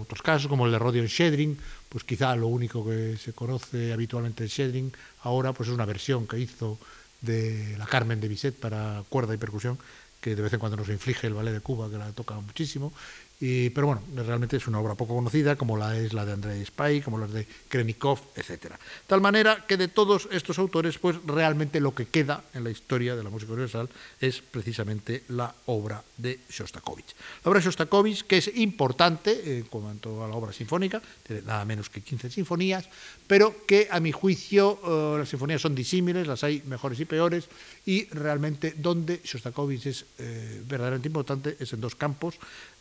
otros 0.00 0.22
casos, 0.22 0.48
como 0.48 0.66
el 0.66 0.72
de 0.72 0.78
Rodion 0.78 1.06
Shedrin, 1.06 1.58
pues 1.88 2.04
quizá 2.04 2.36
lo 2.36 2.46
único 2.46 2.84
que 2.84 3.16
se 3.16 3.32
conoce 3.32 3.92
habitualmente 3.92 4.44
de 4.44 4.48
Shedrin 4.48 4.92
ahora 5.22 5.52
pues 5.52 5.68
es 5.68 5.74
una 5.74 5.84
versión 5.84 6.26
que 6.26 6.38
hizo 6.38 6.78
de 7.20 7.74
la 7.78 7.86
Carmen 7.86 8.20
de 8.20 8.28
Bizet 8.28 8.54
para 8.54 9.02
cuerda 9.08 9.34
y 9.34 9.38
percusión, 9.38 9.78
que 10.20 10.36
de 10.36 10.42
vez 10.42 10.52
en 10.52 10.60
cuando 10.60 10.76
nos 10.76 10.88
inflige 10.88 11.26
el 11.26 11.34
ballet 11.34 11.52
de 11.52 11.60
Cuba, 11.60 11.90
que 11.90 11.98
la 11.98 12.12
toca 12.12 12.34
muchísimo, 12.34 12.92
pero 13.38 13.86
bueno, 13.86 14.02
realmente 14.16 14.56
es 14.56 14.66
una 14.66 14.80
obra 14.80 14.96
poco 14.96 15.14
conocida, 15.14 15.54
como 15.54 15.76
la 15.76 15.96
es 15.96 16.12
la 16.12 16.26
de 16.26 16.32
Andrei 16.32 16.64
Spy, 16.64 17.00
como 17.02 17.18
las 17.18 17.32
de 17.32 17.46
Krenikov, 17.68 18.18
etc. 18.34 18.74
Tal 19.06 19.20
manera 19.20 19.64
que 19.64 19.76
de 19.76 19.86
todos 19.86 20.28
estos 20.32 20.58
autores, 20.58 20.98
pues 20.98 21.16
realmente 21.24 21.78
lo 21.78 21.94
que 21.94 22.06
queda 22.06 22.42
en 22.52 22.64
la 22.64 22.70
historia 22.70 23.14
de 23.14 23.22
la 23.22 23.30
música 23.30 23.52
universal 23.52 23.88
es 24.20 24.40
precisamente 24.40 25.22
la 25.28 25.54
obra 25.66 26.02
de 26.16 26.40
Shostakovich. 26.50 27.14
La 27.44 27.50
obra 27.50 27.60
de 27.60 27.66
Shostakovich, 27.66 28.24
que 28.24 28.38
es 28.38 28.56
importante 28.56 29.58
en 29.58 29.64
cuanto 29.66 30.24
a 30.24 30.28
la 30.28 30.34
obra 30.34 30.52
sinfónica, 30.52 31.00
tiene 31.24 31.42
nada 31.42 31.64
menos 31.64 31.90
que 31.90 32.00
15 32.00 32.30
sinfonías, 32.30 32.88
pero 33.28 33.66
que 33.66 33.86
a 33.90 34.00
mi 34.00 34.10
juicio 34.10 34.80
eh, 34.84 35.18
las 35.20 35.28
sinfonías 35.28 35.62
son 35.62 35.76
disímiles, 35.76 36.26
las 36.26 36.42
hay 36.42 36.62
mejores 36.66 36.98
y 36.98 37.04
peores, 37.04 37.48
y 37.86 38.06
realmente 38.06 38.74
donde 38.76 39.20
Shostakovich 39.22 39.86
es 39.86 40.04
eh, 40.18 40.60
verdaderamente 40.66 41.08
importante 41.08 41.56
es 41.60 41.72
en 41.72 41.80
dos 41.80 41.94
campos, 41.94 42.34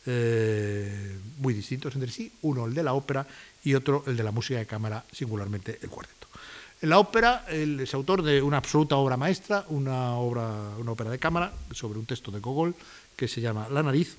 eh, 0.07 1.17
muy 1.37 1.53
distintos 1.53 1.93
entre 1.95 2.11
sí, 2.11 2.31
uno 2.41 2.65
el 2.65 2.73
de 2.73 2.83
la 2.83 2.93
ópera 2.93 3.27
y 3.63 3.75
otro 3.75 4.03
el 4.07 4.17
de 4.17 4.23
la 4.23 4.31
música 4.31 4.59
de 4.59 4.65
cámara, 4.65 5.03
singularmente 5.11 5.79
el 5.81 5.89
cuarteto. 5.89 6.27
En 6.81 6.89
la 6.89 6.99
ópera 6.99 7.45
él 7.49 7.79
es 7.79 7.93
autor 7.93 8.21
de 8.23 8.41
una 8.41 8.57
absoluta 8.57 8.95
obra 8.95 9.17
maestra, 9.17 9.65
una, 9.69 10.15
obra, 10.15 10.77
una 10.77 10.91
ópera 10.91 11.09
de 11.09 11.19
cámara 11.19 11.53
sobre 11.71 11.99
un 11.99 12.05
texto 12.05 12.31
de 12.31 12.39
Gogol 12.39 12.75
que 13.15 13.27
se 13.27 13.41
llama 13.41 13.67
La 13.69 13.83
nariz, 13.83 14.17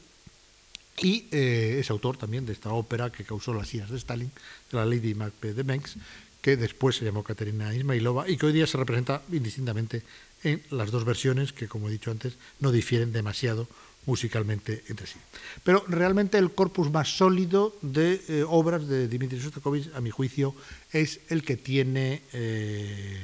y 1.00 1.26
eh, 1.30 1.78
es 1.80 1.90
autor 1.90 2.16
también 2.16 2.44
de 2.44 2.52
esta 2.52 2.72
ópera 2.72 3.10
que 3.10 3.24
causó 3.24 3.54
las 3.54 3.72
iras 3.74 3.90
de 3.90 3.98
Stalin, 3.98 4.30
de 4.70 4.76
la 4.76 4.84
Lady 4.84 5.14
Macbeth 5.14 5.54
de 5.54 5.64
Mengs, 5.64 5.96
que 6.42 6.56
después 6.56 6.96
se 6.96 7.04
llamó 7.04 7.22
Katerina 7.22 7.74
Ismailova 7.74 8.28
y 8.28 8.36
que 8.36 8.46
hoy 8.46 8.52
día 8.52 8.66
se 8.66 8.78
representa 8.78 9.22
indistintamente 9.30 10.02
en 10.42 10.62
las 10.70 10.90
dos 10.90 11.04
versiones 11.04 11.52
que, 11.52 11.68
como 11.68 11.88
he 11.88 11.92
dicho 11.92 12.10
antes, 12.10 12.34
no 12.60 12.70
difieren 12.72 13.12
demasiado 13.12 13.68
musicalmente 14.08 14.84
entre 14.88 15.06
sí. 15.06 15.18
Pero 15.62 15.84
realmente 15.86 16.38
el 16.38 16.50
corpus 16.52 16.90
más 16.90 17.14
sólido 17.14 17.76
de 17.82 18.20
eh, 18.28 18.44
obras 18.48 18.88
de 18.88 19.06
Dmitri 19.06 19.38
Shostakovich, 19.38 19.92
a 19.94 20.00
mi 20.00 20.08
juicio, 20.08 20.54
es 20.90 21.20
el 21.28 21.44
que 21.44 21.58
tiene, 21.58 22.22
eh, 22.32 23.20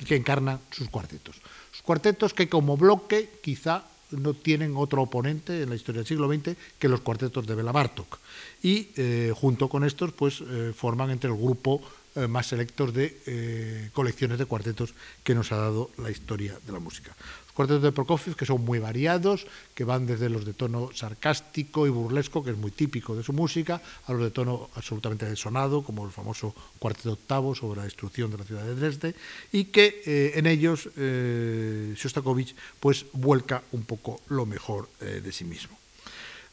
el 0.00 0.06
que 0.06 0.16
encarna 0.16 0.58
sus 0.70 0.88
cuartetos. 0.88 1.36
Sus 1.70 1.82
cuartetos 1.82 2.32
que 2.32 2.48
como 2.48 2.78
bloque 2.78 3.28
quizá 3.42 3.84
no 4.10 4.32
tienen 4.32 4.72
otro 4.76 5.02
oponente 5.02 5.62
en 5.62 5.68
la 5.68 5.76
historia 5.76 6.00
del 6.00 6.08
siglo 6.08 6.32
XX 6.32 6.56
que 6.78 6.88
los 6.88 7.02
cuartetos 7.02 7.46
de 7.46 7.54
Bela 7.54 7.72
Bartok. 7.72 8.18
Y 8.62 8.88
eh, 8.96 9.34
junto 9.36 9.68
con 9.68 9.84
estos, 9.84 10.12
pues 10.12 10.42
forman 10.74 11.10
entre 11.10 11.28
el 11.28 11.36
grupo 11.36 11.82
más 12.28 12.46
selectos 12.46 12.94
de 12.94 13.90
colecciones 13.92 14.38
de 14.38 14.46
cuartetos 14.46 14.94
que 15.22 15.34
nos 15.34 15.52
ha 15.52 15.56
dado 15.56 15.90
la 15.98 16.10
historia 16.10 16.58
de 16.64 16.72
la 16.72 16.78
música 16.78 17.14
cuartetos 17.56 17.82
de 17.82 17.90
Prokofiev 17.90 18.36
que 18.36 18.44
son 18.44 18.62
muy 18.62 18.78
variados, 18.78 19.46
que 19.74 19.84
van 19.84 20.06
desde 20.06 20.28
los 20.28 20.44
de 20.44 20.52
tono 20.52 20.90
sarcástico 20.92 21.86
y 21.86 21.90
burlesco, 21.90 22.44
que 22.44 22.50
es 22.50 22.56
muy 22.56 22.70
típico 22.70 23.16
de 23.16 23.24
su 23.24 23.32
música, 23.32 23.80
a 24.06 24.12
los 24.12 24.22
de 24.22 24.30
tono 24.30 24.68
absolutamente 24.76 25.24
desonado, 25.24 25.82
como 25.82 26.04
el 26.04 26.12
famoso 26.12 26.54
cuarteto 26.78 27.12
octavo 27.12 27.54
sobre 27.54 27.78
la 27.78 27.84
destrucción 27.84 28.30
de 28.30 28.38
la 28.38 28.44
ciudad 28.44 28.64
de 28.64 28.74
Dresde, 28.74 29.14
y 29.52 29.64
que 29.64 30.02
eh, 30.04 30.32
en 30.36 30.46
ellos 30.46 30.90
eh, 30.96 31.94
Shostakovich 31.96 32.54
pues 32.78 33.06
vuelca 33.12 33.62
un 33.72 33.84
poco 33.84 34.20
lo 34.28 34.44
mejor 34.44 34.90
eh, 35.00 35.22
de 35.24 35.32
sí 35.32 35.44
mismo. 35.44 35.78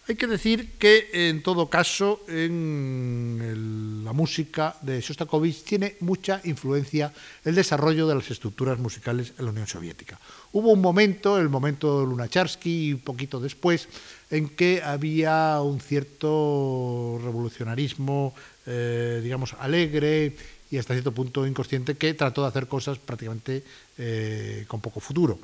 Hay 0.05 0.15
que 0.15 0.27
decir 0.27 0.71
que, 0.77 1.29
en 1.29 1.41
todo 1.41 1.69
caso, 1.69 2.25
en 2.27 4.01
la 4.03 4.11
música 4.11 4.75
de 4.81 4.99
Shostakovich 4.99 5.63
tiene 5.63 5.95
mucha 6.01 6.41
influencia 6.43 7.13
el 7.45 7.55
desarrollo 7.55 8.05
de 8.05 8.15
las 8.15 8.29
estructuras 8.29 8.77
musicales 8.79 9.31
en 9.39 9.45
la 9.45 9.51
Unión 9.51 9.65
Soviética. 9.65 10.19
Hubo 10.51 10.71
un 10.71 10.81
momento, 10.81 11.37
el 11.39 11.47
momento 11.47 12.01
de 12.01 12.07
Lunacharsky 12.07 12.89
y 12.89 12.93
un 12.93 12.99
poquito 12.99 13.39
después, 13.39 13.87
en 14.29 14.49
que 14.49 14.81
había 14.83 15.61
un 15.61 15.79
cierto 15.79 17.17
revolucionarismo, 17.23 18.35
eh, 18.65 19.21
digamos, 19.23 19.55
alegre 19.57 20.35
y 20.69 20.79
hasta 20.79 20.95
cierto 20.95 21.13
punto 21.13 21.47
inconsciente 21.47 21.95
que 21.95 22.13
trató 22.13 22.41
de 22.41 22.49
hacer 22.49 22.67
cosas 22.67 22.99
prácticamente 22.99 23.63
eh, 23.97 24.65
con 24.67 24.81
poco 24.81 24.99
futuro. 24.99 25.39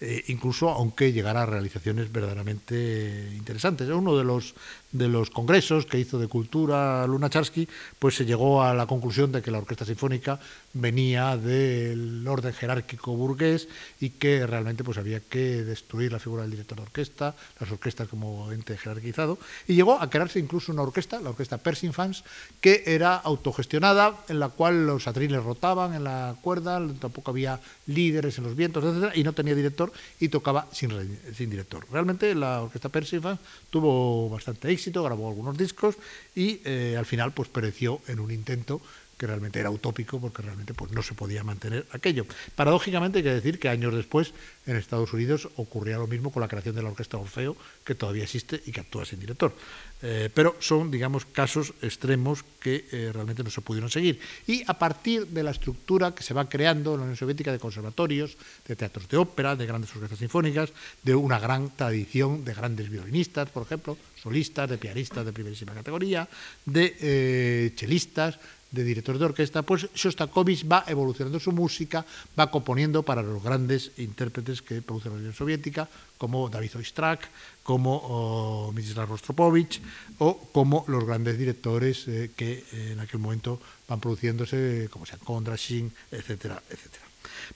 Eh, 0.00 0.24
incluso 0.28 0.70
aunque 0.70 1.12
llegara 1.12 1.42
a 1.42 1.46
realizaciones 1.46 2.12
verdaderamente 2.12 3.32
interesantes. 3.34 3.88
Uno 3.88 4.16
de 4.16 4.24
los 4.24 4.54
de 4.92 5.08
los 5.08 5.30
congresos 5.30 5.86
que 5.86 5.98
hizo 5.98 6.18
de 6.18 6.28
cultura 6.28 7.06
Lunacharsky, 7.06 7.68
pues 7.98 8.16
se 8.16 8.24
llegó 8.24 8.62
a 8.62 8.74
la 8.74 8.86
conclusión 8.86 9.32
de 9.32 9.42
que 9.42 9.50
la 9.50 9.58
orquesta 9.58 9.84
sinfónica 9.84 10.40
venía 10.72 11.36
del 11.36 12.26
orden 12.26 12.52
jerárquico 12.52 13.14
burgués 13.14 13.68
y 14.00 14.10
que 14.10 14.46
realmente 14.46 14.84
pues 14.84 14.98
había 14.98 15.20
que 15.20 15.64
destruir 15.64 16.12
la 16.12 16.18
figura 16.18 16.42
del 16.42 16.52
director 16.52 16.76
de 16.76 16.84
orquesta, 16.84 17.34
las 17.60 17.70
orquestas 17.70 18.08
como 18.08 18.50
ente 18.52 18.76
jerarquizado, 18.78 19.38
y 19.66 19.74
llegó 19.74 20.00
a 20.00 20.08
crearse 20.08 20.38
incluso 20.38 20.72
una 20.72 20.82
orquesta, 20.82 21.20
la 21.20 21.30
orquesta 21.30 21.58
Pershing 21.58 21.92
Fans, 21.92 22.24
que 22.60 22.82
era 22.86 23.16
autogestionada, 23.16 24.24
en 24.28 24.40
la 24.40 24.48
cual 24.48 24.86
los 24.86 25.06
atriles 25.06 25.42
rotaban 25.42 25.94
en 25.94 26.04
la 26.04 26.34
cuerda, 26.40 26.80
tampoco 27.00 27.30
había 27.30 27.60
líderes 27.86 28.38
en 28.38 28.44
los 28.44 28.56
vientos, 28.56 28.84
etcétera, 28.84 29.12
y 29.14 29.22
no 29.22 29.32
tenía 29.32 29.54
director 29.54 29.92
y 30.20 30.28
tocaba 30.28 30.66
sin, 30.72 30.90
sin 31.34 31.50
director. 31.50 31.86
Realmente 31.90 32.34
la 32.34 32.62
orquesta 32.62 32.88
Pershing 32.88 33.22
Fans 33.22 33.40
tuvo 33.70 34.30
bastante 34.30 34.70
éxito, 34.70 34.77
grabó 35.02 35.28
algunos 35.28 35.56
discos 35.56 35.96
y 36.34 36.60
eh, 36.64 36.96
al 36.98 37.06
final 37.06 37.32
pues 37.32 37.48
pereció 37.48 38.00
en 38.08 38.20
un 38.20 38.30
intento 38.30 38.80
que 39.18 39.26
realmente 39.26 39.58
era 39.58 39.70
utópico 39.70 40.20
porque 40.20 40.42
realmente 40.42 40.72
pues, 40.72 40.92
no 40.92 41.02
se 41.02 41.14
podía 41.14 41.44
mantener 41.44 41.86
aquello. 41.92 42.24
Paradójicamente 42.54 43.18
hay 43.18 43.24
que 43.24 43.34
decir 43.34 43.58
que 43.58 43.68
años 43.68 43.94
después 43.94 44.32
en 44.66 44.76
Estados 44.76 45.12
Unidos 45.12 45.48
ocurría 45.56 45.98
lo 45.98 46.06
mismo 46.06 46.30
con 46.30 46.40
la 46.40 46.48
creación 46.48 46.76
de 46.76 46.82
la 46.82 46.90
Orquesta 46.90 47.18
Orfeo, 47.18 47.56
que 47.84 47.94
todavía 47.94 48.22
existe 48.22 48.62
y 48.64 48.72
que 48.72 48.80
actúa 48.80 49.04
sin 49.04 49.18
director. 49.18 49.52
Eh, 50.00 50.30
pero 50.32 50.54
son, 50.60 50.92
digamos, 50.92 51.24
casos 51.24 51.74
extremos 51.82 52.44
que 52.60 52.86
eh, 52.92 53.10
realmente 53.12 53.42
no 53.42 53.50
se 53.50 53.60
pudieron 53.60 53.90
seguir. 53.90 54.20
Y 54.46 54.62
a 54.66 54.78
partir 54.78 55.26
de 55.26 55.42
la 55.42 55.50
estructura 55.50 56.14
que 56.14 56.22
se 56.22 56.34
va 56.34 56.48
creando 56.48 56.94
en 56.94 56.98
la 56.98 57.02
Unión 57.02 57.16
Soviética 57.16 57.50
de 57.50 57.58
conservatorios, 57.58 58.36
de 58.66 58.76
teatros 58.76 59.08
de 59.08 59.16
ópera, 59.16 59.56
de 59.56 59.66
grandes 59.66 59.90
orquestas 59.94 60.20
sinfónicas, 60.20 60.72
de 61.02 61.14
una 61.16 61.40
gran 61.40 61.74
tradición 61.74 62.44
de 62.44 62.54
grandes 62.54 62.88
violinistas, 62.88 63.50
por 63.50 63.64
ejemplo, 63.64 63.98
solistas, 64.22 64.70
de 64.70 64.78
pianistas 64.78 65.24
de 65.24 65.32
primerísima 65.32 65.74
categoría, 65.74 66.28
de 66.64 66.96
eh, 67.00 67.72
chelistas, 67.74 68.38
de 68.70 68.84
director 68.84 69.18
de 69.18 69.24
orquesta, 69.24 69.62
pues 69.62 69.88
Shostakovich 69.94 70.66
va 70.70 70.84
evolucionando 70.86 71.40
su 71.40 71.52
música, 71.52 72.04
va 72.38 72.50
componiendo 72.50 73.02
para 73.02 73.22
los 73.22 73.42
grandes 73.42 73.92
intérpretes 73.96 74.62
que 74.62 74.82
produce 74.82 75.08
la 75.08 75.16
Unión 75.16 75.32
Soviética, 75.32 75.88
como 76.18 76.48
David 76.48 76.76
Oistrakh, 76.76 77.28
como 77.62 78.00
oh, 78.04 78.74
Rostropovich, 79.06 79.80
o 80.18 80.38
como 80.52 80.84
los 80.88 81.04
grandes 81.04 81.38
directores 81.38 82.08
eh, 82.08 82.30
que 82.36 82.64
en 82.72 83.00
aquel 83.00 83.20
momento 83.20 83.60
van 83.88 84.00
produciéndose, 84.00 84.88
como 84.90 85.06
sean 85.06 85.20
Kondrashin, 85.24 85.92
etcétera, 86.10 86.62
etcétera. 86.68 87.07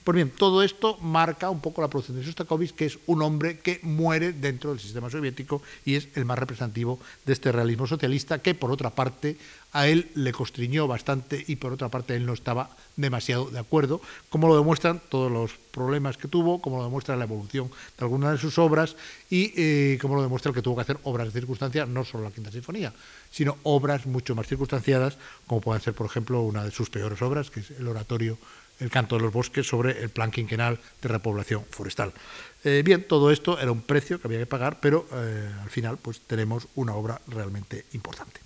Pues 0.03 0.15
bien, 0.15 0.29
todo 0.29 0.63
esto 0.63 0.97
marca 1.01 1.49
un 1.49 1.61
poco 1.61 1.81
la 1.81 1.87
producción 1.87 2.17
de 2.17 2.25
Shostakovich, 2.25 2.73
que 2.73 2.85
es 2.85 2.99
un 3.05 3.21
hombre 3.21 3.59
que 3.59 3.79
muere 3.83 4.33
dentro 4.33 4.71
del 4.71 4.79
sistema 4.79 5.09
soviético 5.09 5.61
y 5.85 5.95
es 5.95 6.09
el 6.15 6.25
más 6.25 6.39
representativo 6.39 6.99
de 7.25 7.33
este 7.33 7.51
realismo 7.51 7.87
socialista, 7.87 8.39
que 8.39 8.55
por 8.55 8.71
otra 8.71 8.89
parte 8.89 9.37
a 9.73 9.87
él 9.87 10.09
le 10.13 10.31
constriñó 10.31 10.87
bastante 10.87 11.43
y 11.47 11.55
por 11.55 11.73
otra 11.73 11.89
parte 11.89 12.15
él 12.15 12.25
no 12.25 12.33
estaba 12.33 12.69
demasiado 12.95 13.49
de 13.49 13.59
acuerdo, 13.59 14.01
como 14.29 14.47
lo 14.47 14.55
demuestran 14.55 15.01
todos 15.09 15.31
los 15.31 15.51
problemas 15.71 16.17
que 16.17 16.27
tuvo, 16.27 16.61
como 16.61 16.77
lo 16.77 16.83
demuestra 16.83 17.15
la 17.15 17.23
evolución 17.23 17.69
de 17.97 18.05
algunas 18.05 18.33
de 18.33 18.37
sus 18.37 18.59
obras 18.59 18.95
y 19.29 19.51
eh, 19.55 19.97
como 19.99 20.15
lo 20.15 20.21
demuestra 20.21 20.49
el 20.49 20.55
que 20.55 20.61
tuvo 20.61 20.75
que 20.75 20.81
hacer 20.81 20.99
obras 21.03 21.27
de 21.27 21.39
circunstancia, 21.39 21.85
no 21.85 22.05
solo 22.05 22.25
la 22.25 22.31
Quinta 22.31 22.51
Sinfonía, 22.51 22.93
sino 23.31 23.57
obras 23.63 24.05
mucho 24.05 24.35
más 24.35 24.47
circunstanciadas, 24.47 25.17
como 25.47 25.61
pueden 25.61 25.81
ser, 25.81 25.93
por 25.95 26.05
ejemplo, 26.05 26.41
una 26.41 26.63
de 26.63 26.71
sus 26.71 26.89
peores 26.89 27.21
obras, 27.21 27.49
que 27.49 27.61
es 27.61 27.71
el 27.71 27.87
oratorio 27.87 28.37
el 28.79 28.89
canto 28.89 29.15
de 29.15 29.21
los 29.21 29.33
bosques 29.33 29.67
sobre 29.67 30.01
el 30.01 30.09
plan 30.09 30.31
quinquenal 30.31 30.79
de 31.01 31.09
repoblación 31.09 31.63
forestal. 31.69 32.13
Eh, 32.63 32.81
bien, 32.83 33.03
todo 33.03 33.29
esto 33.29 33.59
era 33.59 33.71
un 33.71 33.81
precio 33.81 34.19
que 34.19 34.27
había 34.27 34.39
que 34.39 34.45
pagar, 34.45 34.79
pero 34.79 35.05
eh, 35.11 35.49
al 35.61 35.69
final 35.69 35.97
pues 36.01 36.21
tenemos 36.21 36.67
una 36.75 36.95
obra 36.95 37.19
realmente 37.27 37.85
importante. 37.93 38.39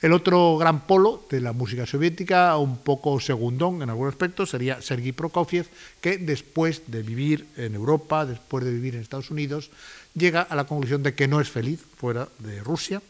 El 0.00 0.14
otro 0.14 0.56
gran 0.56 0.86
polo 0.86 1.26
de 1.28 1.42
la 1.42 1.52
música 1.52 1.84
soviética, 1.84 2.56
un 2.56 2.78
poco 2.78 3.20
segundón 3.20 3.82
en 3.82 3.90
algún 3.90 4.08
aspecto, 4.08 4.46
sería 4.46 4.80
Sergei 4.80 5.12
Prokofiev, 5.12 5.68
que 6.00 6.16
después 6.16 6.84
de 6.86 7.02
vivir 7.02 7.46
en 7.56 7.74
Europa, 7.74 8.24
después 8.24 8.64
de 8.64 8.72
vivir 8.72 8.94
en 8.94 9.02
Estados 9.02 9.30
Unidos, 9.30 9.70
llega 10.14 10.40
a 10.40 10.56
la 10.56 10.64
conclusión 10.64 11.02
de 11.02 11.14
que 11.14 11.28
no 11.28 11.40
es 11.40 11.50
feliz 11.50 11.84
fuera 11.98 12.28
de 12.38 12.60
Rusia 12.60 13.02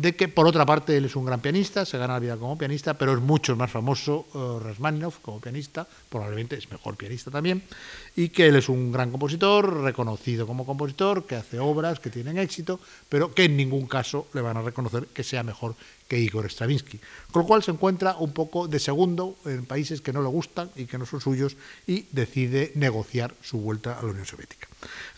de 0.00 0.16
que 0.16 0.28
por 0.28 0.46
otra 0.46 0.64
parte 0.64 0.96
él 0.96 1.04
es 1.04 1.14
un 1.14 1.26
gran 1.26 1.40
pianista, 1.40 1.84
se 1.84 1.98
gana 1.98 2.14
la 2.14 2.20
vida 2.20 2.36
como 2.38 2.56
pianista, 2.56 2.94
pero 2.94 3.12
es 3.12 3.20
mucho 3.20 3.54
más 3.54 3.70
famoso 3.70 4.26
uh, 4.32 5.10
como 5.20 5.40
pianista, 5.40 5.86
probablemente 6.08 6.56
es 6.56 6.70
mejor 6.70 6.96
pianista 6.96 7.30
también, 7.30 7.62
y 8.16 8.30
que 8.30 8.46
él 8.46 8.56
es 8.56 8.70
un 8.70 8.92
gran 8.92 9.10
compositor, 9.10 9.82
reconocido 9.82 10.46
como 10.46 10.64
compositor, 10.64 11.26
que 11.26 11.36
hace 11.36 11.58
obras 11.58 12.00
que 12.00 12.08
tienen 12.08 12.38
éxito, 12.38 12.80
pero 13.10 13.34
que 13.34 13.44
en 13.44 13.58
ningún 13.58 13.86
caso 13.86 14.26
le 14.32 14.40
van 14.40 14.56
a 14.56 14.62
reconocer 14.62 15.06
que 15.08 15.22
sea 15.22 15.42
mejor 15.42 15.74
que 16.10 16.18
Igor 16.18 16.50
Stravinsky. 16.50 16.98
Con 17.30 17.42
lo 17.42 17.46
cual 17.46 17.62
se 17.62 17.70
encuentra 17.70 18.16
un 18.18 18.32
poco 18.32 18.66
de 18.66 18.80
segundo 18.80 19.38
en 19.46 19.64
países 19.64 20.00
que 20.00 20.12
no 20.12 20.22
le 20.22 20.28
gustan 20.28 20.68
y 20.74 20.86
que 20.86 20.98
no 20.98 21.06
son 21.06 21.20
suyos 21.20 21.56
y 21.86 22.06
decide 22.10 22.72
negociar 22.74 23.32
su 23.40 23.58
vuelta 23.58 23.96
a 23.96 24.02
la 24.02 24.10
Unión 24.10 24.26
Soviética. 24.26 24.66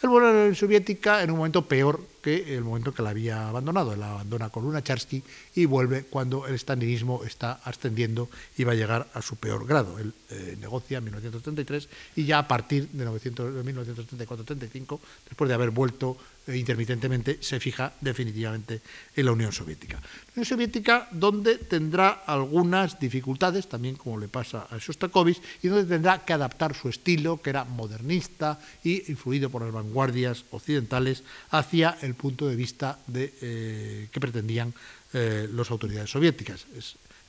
Él 0.02 0.10
vuelve 0.10 0.28
a 0.28 0.32
la 0.32 0.38
Unión 0.40 0.54
Soviética 0.54 1.22
en 1.22 1.30
un 1.30 1.38
momento 1.38 1.66
peor 1.66 2.04
que 2.20 2.54
el 2.54 2.62
momento 2.62 2.92
que 2.92 3.02
la 3.02 3.10
había 3.10 3.48
abandonado. 3.48 3.96
La 3.96 4.12
abandona 4.12 4.50
con 4.50 4.64
Lunacharsky 4.64 5.22
y 5.54 5.64
vuelve 5.64 6.04
cuando 6.04 6.46
el 6.46 6.58
stalinismo 6.58 7.24
está 7.24 7.60
ascendiendo 7.64 8.28
y 8.58 8.64
va 8.64 8.72
a 8.72 8.74
llegar 8.76 9.08
a 9.14 9.22
su 9.22 9.36
peor 9.36 9.66
grado. 9.66 9.98
Él 9.98 10.12
eh, 10.28 10.58
negocia 10.60 10.98
en 10.98 11.04
1933 11.04 11.88
y 12.16 12.26
ya 12.26 12.38
a 12.38 12.46
partir 12.48 12.88
de, 12.88 13.06
1934-35, 13.06 15.00
después 15.28 15.48
de 15.48 15.54
haber 15.54 15.70
vuelto 15.70 16.18
intermitentemente, 16.48 17.38
se 17.40 17.60
fija 17.60 17.92
definitivamente 18.00 18.80
en 19.14 19.26
la 19.26 19.32
Unión 19.32 19.52
Soviética. 19.52 19.96
La 19.96 20.32
Unión 20.34 20.46
Soviética 20.46 21.08
donde 21.12 21.58
tendrá 21.58 22.22
algunas 22.26 22.98
dificultades, 22.98 23.68
también 23.68 23.96
como 23.96 24.18
le 24.18 24.28
pasa 24.28 24.66
a 24.70 24.78
Shostakovich, 24.78 25.40
y 25.62 25.68
donde 25.68 25.84
tendrá 25.84 26.24
que 26.24 26.32
adaptar 26.32 26.74
su 26.74 26.88
estilo, 26.88 27.40
que 27.40 27.50
era 27.50 27.64
modernista 27.64 28.58
y 28.82 29.10
influido 29.10 29.50
por 29.50 29.62
las 29.62 29.72
vanguardias 29.72 30.44
occidentales, 30.50 31.22
hacia 31.50 31.98
el 32.02 32.14
punto 32.14 32.48
de 32.48 32.56
vista 32.56 32.98
de, 33.06 33.32
eh, 33.40 34.08
que 34.10 34.20
pretendían 34.20 34.74
eh, 35.12 35.48
las 35.52 35.70
autoridades 35.70 36.10
soviéticas. 36.10 36.66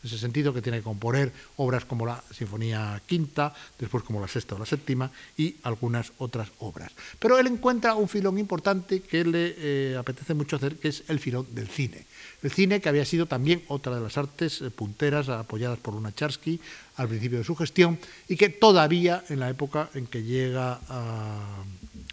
En 0.04 0.08
ese 0.08 0.18
sentido 0.18 0.54
que 0.54 0.62
tiene 0.62 0.80
que 0.80 0.84
componer 0.84 1.32
obras 1.56 1.86
como 1.86 2.06
la 2.06 2.22
Sinfonía 2.30 3.02
Quinta, 3.06 3.54
después 3.80 4.04
como 4.04 4.20
la 4.20 4.28
Sexta 4.28 4.56
o 4.56 4.60
la 4.60 4.66
Séptima 4.66 5.10
y 5.38 5.56
algunas 5.64 6.12
otras 6.18 6.50
obras. 6.60 6.92
Pero 7.20 7.40
él 7.40 7.48
encuentra 7.48 7.96
un 7.96 8.10
filón 8.10 8.38
importante 8.38 9.00
que 9.02 9.24
le 9.24 9.56
eh, 9.58 9.96
apetece 9.98 10.34
mucho 10.34 10.58
hacer, 10.58 10.76
que 10.76 10.90
es 10.90 11.04
el 11.08 11.20
filón 11.20 11.48
del 11.56 11.70
cine. 11.70 12.06
El 12.42 12.52
cine 12.52 12.82
que 12.82 12.90
había 12.90 13.06
sido 13.06 13.28
también 13.28 13.64
otra 13.70 13.96
de 13.96 14.02
las 14.02 14.18
artes 14.18 14.62
eh, 14.62 14.70
punteras 14.70 15.30
apoyadas 15.30 15.80
por 15.80 15.94
Lunacharsky 15.94 16.60
al 16.98 17.08
principio 17.08 17.38
de 17.38 17.46
su 17.46 17.56
gestión 17.56 17.98
y 18.28 18.36
que 18.36 18.50
todavía 18.50 19.24
en 19.30 19.40
la 19.40 19.50
época 19.50 19.90
en 19.94 20.08
que 20.08 20.24
llega 20.24 20.82
a, 20.90 21.64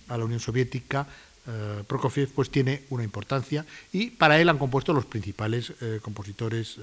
la 0.09 0.25
Unión 0.25 0.41
Soviética 0.41 1.07
eh, 1.47 1.83
Prokofiev 1.87 2.31
pues 2.31 2.51
tiene 2.51 2.85
una 2.91 3.03
importancia 3.03 3.67
y 3.93 4.11
para 4.11 4.41
él 4.41 4.49
han 4.49 4.59
compuesto 4.59 4.93
los 4.93 5.07
principales 5.07 5.73
compositores 6.03 6.79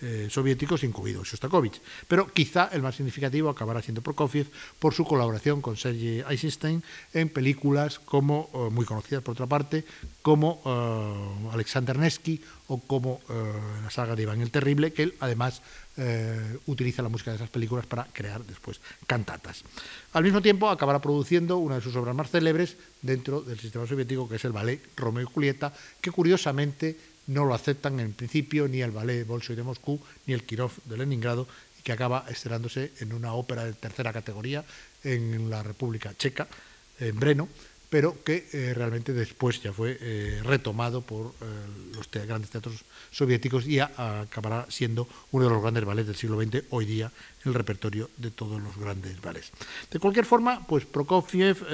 eh, 0.00 0.28
soviéticos, 0.30 0.84
incluido 0.84 1.24
Shostakovich. 1.24 1.80
Pero 2.06 2.32
quizá 2.32 2.70
el 2.72 2.82
más 2.82 2.94
significativo 2.94 3.50
acabará 3.50 3.82
siendo 3.82 4.00
Prokofiev 4.00 4.46
por 4.78 4.94
su 4.94 5.04
colaboración 5.04 5.60
con 5.60 5.76
Sergei 5.76 6.22
Eisenstein 6.28 6.84
en 7.12 7.28
películas 7.28 7.98
como, 7.98 8.48
eh, 8.54 8.70
muy 8.70 8.84
conocidas 8.84 9.24
por 9.24 9.32
otra 9.32 9.46
parte, 9.46 9.84
como 10.22 10.62
eh, 10.64 11.50
Alexander 11.52 11.98
Nevsky 11.98 12.40
o 12.68 12.78
como 12.78 13.20
la 13.82 13.90
saga 13.90 14.14
de 14.14 14.24
Iván 14.24 14.42
el 14.42 14.50
Terrible, 14.50 14.92
que 14.92 15.04
él 15.04 15.14
además 15.20 15.62
utiliza 16.66 17.02
la 17.02 17.08
música 17.08 17.30
de 17.30 17.36
esas 17.36 17.48
películas 17.48 17.86
para 17.86 18.04
crear 18.12 18.44
después 18.44 18.78
cantatas. 19.06 19.64
Al 20.12 20.22
mismo 20.22 20.42
tiempo 20.42 20.68
acabará 20.68 21.00
produciendo 21.00 21.56
una 21.56 21.76
de 21.76 21.80
sus 21.80 21.96
obras 21.96 22.14
más 22.14 22.30
célebres 22.30 22.76
dentro 23.00 23.40
del 23.40 23.58
sistema 23.58 23.86
soviético, 23.86 24.28
que 24.28 24.36
es 24.36 24.44
el 24.44 24.52
ballet 24.52 24.80
Romeo 24.96 25.22
y 25.22 25.32
Julieta, 25.32 25.72
que 26.00 26.12
curiosamente 26.12 26.96
no 27.28 27.44
lo 27.44 27.54
aceptan 27.54 28.00
en 28.00 28.12
principio 28.12 28.68
ni 28.68 28.82
el 28.82 28.90
ballet 28.90 29.24
Bolshoi 29.24 29.56
de 29.56 29.62
Moscú 29.62 30.00
ni 30.26 30.34
el 30.34 30.42
Kirov 30.42 30.72
de 30.84 30.96
Leningrado 30.96 31.46
y 31.78 31.82
que 31.82 31.92
acaba 31.92 32.24
estrenándose 32.28 32.92
en 33.00 33.12
una 33.12 33.34
ópera 33.34 33.64
de 33.64 33.72
tercera 33.74 34.12
categoría 34.12 34.64
en 35.04 35.48
la 35.48 35.62
República 35.62 36.14
Checa, 36.16 36.48
en 36.98 37.18
Breno, 37.20 37.48
pero 37.90 38.22
que 38.22 38.48
eh, 38.52 38.74
realmente 38.74 39.12
después 39.12 39.62
ya 39.62 39.72
fue 39.72 39.96
eh, 40.00 40.40
retomado 40.42 41.00
por 41.02 41.32
eh, 41.40 41.44
los 41.94 42.10
grandes 42.10 42.50
teatros 42.50 42.84
soviéticos 43.10 43.66
y 43.66 43.80
acabará 43.80 44.66
siendo 44.68 45.08
uno 45.30 45.44
de 45.44 45.50
los 45.50 45.62
grandes 45.62 45.84
ballets 45.84 46.08
del 46.08 46.16
siglo 46.16 46.40
XX 46.40 46.64
hoy 46.70 46.84
día 46.84 47.10
el 47.44 47.54
repertorio 47.54 48.10
de 48.16 48.30
todos 48.30 48.60
los 48.60 48.76
grandes 48.76 49.20
ballets. 49.20 49.52
De 49.90 49.98
cualquier 49.98 50.24
forma, 50.24 50.66
pues 50.66 50.84
Prokofiev, 50.84 51.64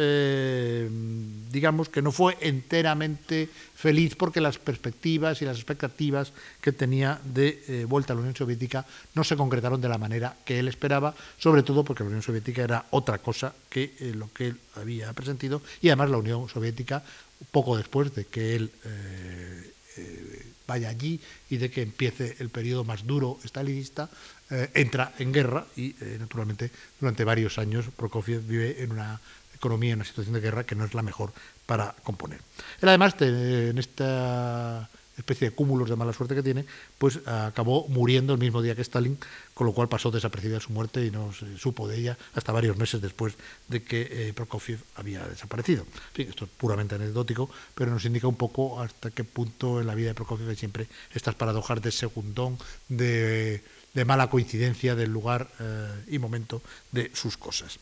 digamos 1.50 1.88
que 1.88 2.02
no 2.02 2.12
fue 2.12 2.36
enteramente 2.40 3.48
feliz 3.74 4.14
porque 4.14 4.40
las 4.40 4.58
perspectivas 4.58 5.40
y 5.42 5.44
las 5.44 5.56
expectativas 5.56 6.32
que 6.60 6.72
tenía 6.72 7.20
de 7.24 7.86
vuelta 7.88 8.12
a 8.12 8.16
la 8.16 8.20
Unión 8.20 8.36
Soviética 8.36 8.86
no 9.14 9.24
se 9.24 9.36
concretaron 9.36 9.80
de 9.80 9.88
la 9.88 9.98
manera 9.98 10.36
que 10.44 10.58
él 10.58 10.68
esperaba, 10.68 11.14
sobre 11.38 11.62
todo 11.62 11.84
porque 11.84 12.04
la 12.04 12.08
Unión 12.08 12.22
Soviética 12.22 12.62
era 12.62 12.86
otra 12.90 13.18
cosa 13.18 13.54
que 13.68 13.94
lo 14.14 14.32
que 14.32 14.48
él 14.48 14.56
había 14.76 15.12
presentido 15.12 15.62
y 15.80 15.88
además 15.88 16.10
la 16.10 16.18
Unión 16.18 16.48
Soviética, 16.48 17.02
poco 17.50 17.76
después 17.76 18.14
de 18.14 18.24
que 18.26 18.56
él 18.56 18.70
eh, 18.84 19.72
eh, 19.96 20.46
vaya 20.66 20.88
allí 20.88 21.20
y 21.50 21.58
de 21.58 21.70
que 21.70 21.82
empiece 21.82 22.36
el 22.38 22.48
periodo 22.48 22.84
más 22.84 23.06
duro 23.06 23.38
estalinista, 23.44 24.08
eh, 24.54 24.70
entra 24.74 25.12
en 25.18 25.32
guerra 25.32 25.66
y 25.76 25.94
naturalmente 26.18 26.70
durante 27.00 27.24
varios 27.24 27.58
años 27.58 27.86
Prokofiev 27.96 28.46
vive 28.46 28.82
en 28.82 28.92
una 28.92 29.20
economía, 29.54 29.92
en 29.92 29.98
una 29.98 30.04
situación 30.04 30.34
de 30.34 30.40
guerra 30.40 30.64
que 30.64 30.74
no 30.74 30.84
es 30.84 30.94
la 30.94 31.02
mejor 31.02 31.32
para 31.66 31.94
componer. 32.02 32.40
Él 32.80 32.88
además 32.88 33.14
en 33.20 33.78
esta 33.78 34.88
especie 35.16 35.50
de 35.50 35.54
cúmulos 35.54 35.88
de 35.88 35.96
mala 35.96 36.12
suerte 36.12 36.34
que 36.34 36.42
tiene, 36.42 36.64
pues 36.98 37.20
acabó 37.26 37.86
muriendo 37.88 38.34
el 38.34 38.40
mismo 38.40 38.62
día 38.62 38.74
que 38.74 38.82
Stalin, 38.82 39.18
con 39.54 39.66
lo 39.66 39.72
cual 39.72 39.88
pasó 39.88 40.10
desapercibida 40.10 40.60
su 40.60 40.72
muerte 40.72 41.04
y 41.04 41.10
no 41.10 41.32
se 41.32 41.56
supo 41.56 41.86
de 41.86 41.98
ella 41.98 42.18
hasta 42.34 42.52
varios 42.52 42.76
meses 42.76 43.00
después 43.00 43.34
de 43.68 43.82
que 43.82 44.08
eh, 44.10 44.32
Prokofiev 44.34 44.80
había 44.96 45.24
desaparecido. 45.26 45.86
esto 46.16 46.44
es 46.44 46.50
puramente 46.50 46.96
anecdótico, 46.96 47.48
pero 47.74 47.90
nos 47.90 48.04
indica 48.04 48.26
un 48.26 48.36
poco 48.36 48.82
hasta 48.82 49.10
qué 49.10 49.24
punto 49.24 49.80
en 49.80 49.86
la 49.86 49.94
vida 49.94 50.08
de 50.08 50.14
Prokofiev 50.14 50.50
hay 50.50 50.56
siempre 50.56 50.88
estas 51.12 51.34
paradojas 51.34 51.80
de 51.80 51.92
segundón, 51.92 52.58
de 52.88 53.62
de 53.94 54.04
mala 54.04 54.28
coincidencia 54.28 54.94
del 54.94 55.10
lugar 55.10 55.48
eh, 55.60 56.04
y 56.08 56.18
momento 56.18 56.60
de 56.92 57.10
sus 57.14 57.36
cosas. 57.36 57.78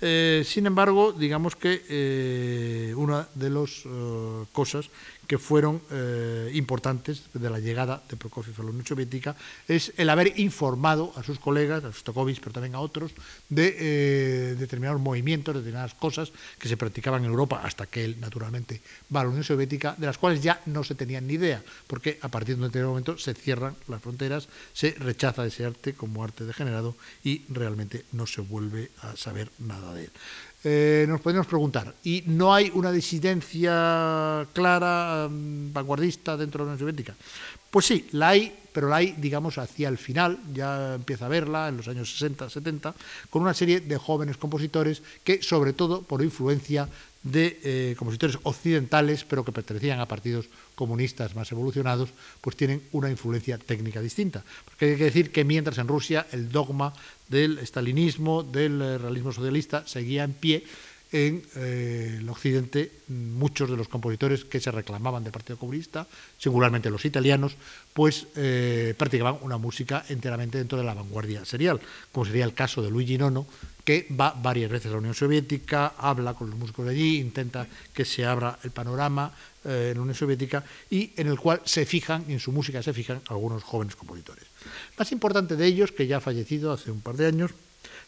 Eh, 0.00 0.42
sin 0.46 0.66
embargo, 0.66 1.12
digamos 1.12 1.56
que 1.56 2.94
una 2.96 3.28
de 3.34 3.50
las 3.50 3.84
cosas 4.52 4.88
que 5.28 5.36
fueron 5.36 5.82
eh, 5.90 6.50
importantes 6.54 7.24
de 7.34 7.50
la 7.50 7.60
llegada 7.60 8.02
de 8.08 8.16
Prokofiev 8.16 8.58
a 8.58 8.64
la 8.64 8.70
Unión 8.70 8.86
Soviética 8.86 9.36
es 9.68 9.92
el 9.98 10.08
haber 10.08 10.40
informado 10.40 11.12
a 11.16 11.22
sus 11.22 11.38
colegas, 11.38 11.84
a 11.84 11.92
Stokovich, 11.92 12.40
pero 12.40 12.52
también 12.52 12.74
a 12.74 12.80
otros, 12.80 13.12
de 13.50 13.76
eh, 13.78 14.54
determinados 14.58 15.00
movimientos, 15.00 15.54
de 15.54 15.60
determinadas 15.60 15.92
cosas 15.92 16.32
que 16.58 16.66
se 16.66 16.78
practicaban 16.78 17.24
en 17.24 17.30
Europa 17.30 17.60
hasta 17.62 17.84
que 17.84 18.06
él, 18.06 18.16
naturalmente, 18.18 18.80
va 19.14 19.20
a 19.20 19.24
la 19.24 19.28
Unión 19.28 19.44
Soviética, 19.44 19.94
de 19.98 20.06
las 20.06 20.16
cuales 20.16 20.42
ya 20.42 20.62
no 20.64 20.82
se 20.82 20.94
tenían 20.94 21.26
ni 21.26 21.34
idea, 21.34 21.62
porque 21.86 22.18
a 22.22 22.28
partir 22.28 22.56
de 22.56 22.62
un 22.62 22.68
determinado 22.68 22.92
momento 22.92 23.18
se 23.18 23.34
cierran 23.34 23.76
las 23.86 24.00
fronteras, 24.00 24.48
se 24.72 24.92
rechaza 24.92 25.44
ese 25.44 25.66
arte 25.66 25.92
como 25.92 26.24
arte 26.24 26.44
degenerado 26.44 26.96
y 27.22 27.44
realmente 27.50 28.06
no 28.12 28.26
se 28.26 28.40
vuelve 28.40 28.90
a 29.02 29.14
saber 29.14 29.50
nada 29.58 29.92
de 29.92 30.04
él. 30.04 30.10
Eh, 30.64 31.06
nos 31.08 31.20
podemos 31.20 31.46
preguntar, 31.46 31.94
¿y 32.02 32.24
no 32.26 32.52
hay 32.52 32.70
una 32.74 32.90
disidencia 32.90 34.46
clara, 34.52 35.28
mm, 35.30 35.72
vanguardista 35.72 36.36
dentro 36.36 36.64
de 36.64 36.66
la 36.66 36.72
Unión 36.72 36.78
Soviética? 36.80 37.14
Pues 37.70 37.86
sí, 37.86 38.08
la 38.12 38.30
hay, 38.30 38.52
pero 38.72 38.88
la 38.88 38.96
hay, 38.96 39.14
digamos, 39.18 39.58
hacia 39.58 39.88
el 39.88 39.98
final, 39.98 40.38
ya 40.52 40.94
empieza 40.94 41.26
a 41.26 41.28
verla 41.28 41.68
en 41.68 41.76
los 41.76 41.86
años 41.86 42.10
60, 42.10 42.50
70, 42.50 42.94
con 43.30 43.42
una 43.42 43.54
serie 43.54 43.80
de 43.80 43.98
jóvenes 43.98 44.36
compositores 44.36 45.02
que, 45.22 45.42
sobre 45.42 45.74
todo 45.74 46.02
por 46.02 46.22
influencia 46.24 46.88
de 47.22 47.60
eh, 47.62 47.94
compositores 47.96 48.38
occidentales, 48.42 49.24
pero 49.24 49.44
que 49.44 49.52
pertenecían 49.52 50.00
a 50.00 50.06
partidos 50.06 50.46
comunistas 50.78 51.34
más 51.34 51.50
evolucionados, 51.50 52.10
pues 52.40 52.54
tienen 52.54 52.80
una 52.92 53.10
influencia 53.10 53.58
técnica 53.58 54.00
distinta. 54.00 54.44
Porque 54.64 54.92
hay 54.92 54.96
que 54.96 55.10
decir 55.10 55.32
que 55.32 55.42
mientras 55.42 55.78
en 55.78 55.88
Rusia 55.88 56.28
el 56.30 56.52
dogma 56.52 56.94
del 57.26 57.58
estalinismo, 57.58 58.44
del 58.44 58.80
eh, 58.80 58.98
realismo 58.98 59.32
socialista, 59.32 59.82
seguía 59.88 60.22
en 60.22 60.34
pie, 60.34 60.62
en 61.10 61.42
eh, 61.56 62.18
el 62.20 62.28
occidente 62.28 62.92
muchos 63.08 63.70
de 63.70 63.76
los 63.76 63.88
compositores 63.88 64.44
que 64.44 64.60
se 64.60 64.70
reclamaban 64.70 65.24
del 65.24 65.32
Partido 65.32 65.58
Comunista, 65.58 66.06
singularmente 66.36 66.90
los 66.90 67.04
italianos, 67.04 67.56
pues 67.92 68.26
eh, 68.36 68.94
practicaban 68.96 69.38
una 69.40 69.58
música 69.58 70.04
enteramente 70.08 70.58
dentro 70.58 70.78
de 70.78 70.84
la 70.84 70.94
vanguardia 70.94 71.44
serial, 71.44 71.80
como 72.12 72.26
sería 72.26 72.44
el 72.44 72.54
caso 72.54 72.82
de 72.82 72.90
Luigi 72.90 73.18
Nono, 73.18 73.46
que 73.84 74.06
va 74.12 74.36
varias 74.36 74.70
veces 74.70 74.90
a 74.90 74.92
la 74.92 74.98
Unión 74.98 75.14
Soviética, 75.14 75.94
habla 75.96 76.34
con 76.34 76.50
los 76.50 76.58
músicos 76.58 76.84
de 76.84 76.92
allí, 76.92 77.18
intenta 77.18 77.66
que 77.94 78.04
se 78.04 78.26
abra 78.26 78.58
el 78.62 78.70
panorama 78.70 79.32
en 79.68 79.94
la 79.94 80.00
Unión 80.00 80.14
Soviética 80.14 80.64
y 80.90 81.12
en 81.16 81.28
el 81.28 81.38
cual 81.38 81.60
se 81.64 81.84
fijan, 81.84 82.24
en 82.28 82.40
su 82.40 82.52
música 82.52 82.82
se 82.82 82.92
fijan 82.92 83.20
algunos 83.28 83.62
jóvenes 83.62 83.96
compositores. 83.96 84.44
Más 84.98 85.12
importante 85.12 85.56
de 85.56 85.66
ellos, 85.66 85.92
que 85.92 86.06
ya 86.06 86.18
ha 86.18 86.20
fallecido 86.20 86.72
hace 86.72 86.90
un 86.90 87.00
par 87.00 87.16
de 87.16 87.26
años, 87.26 87.52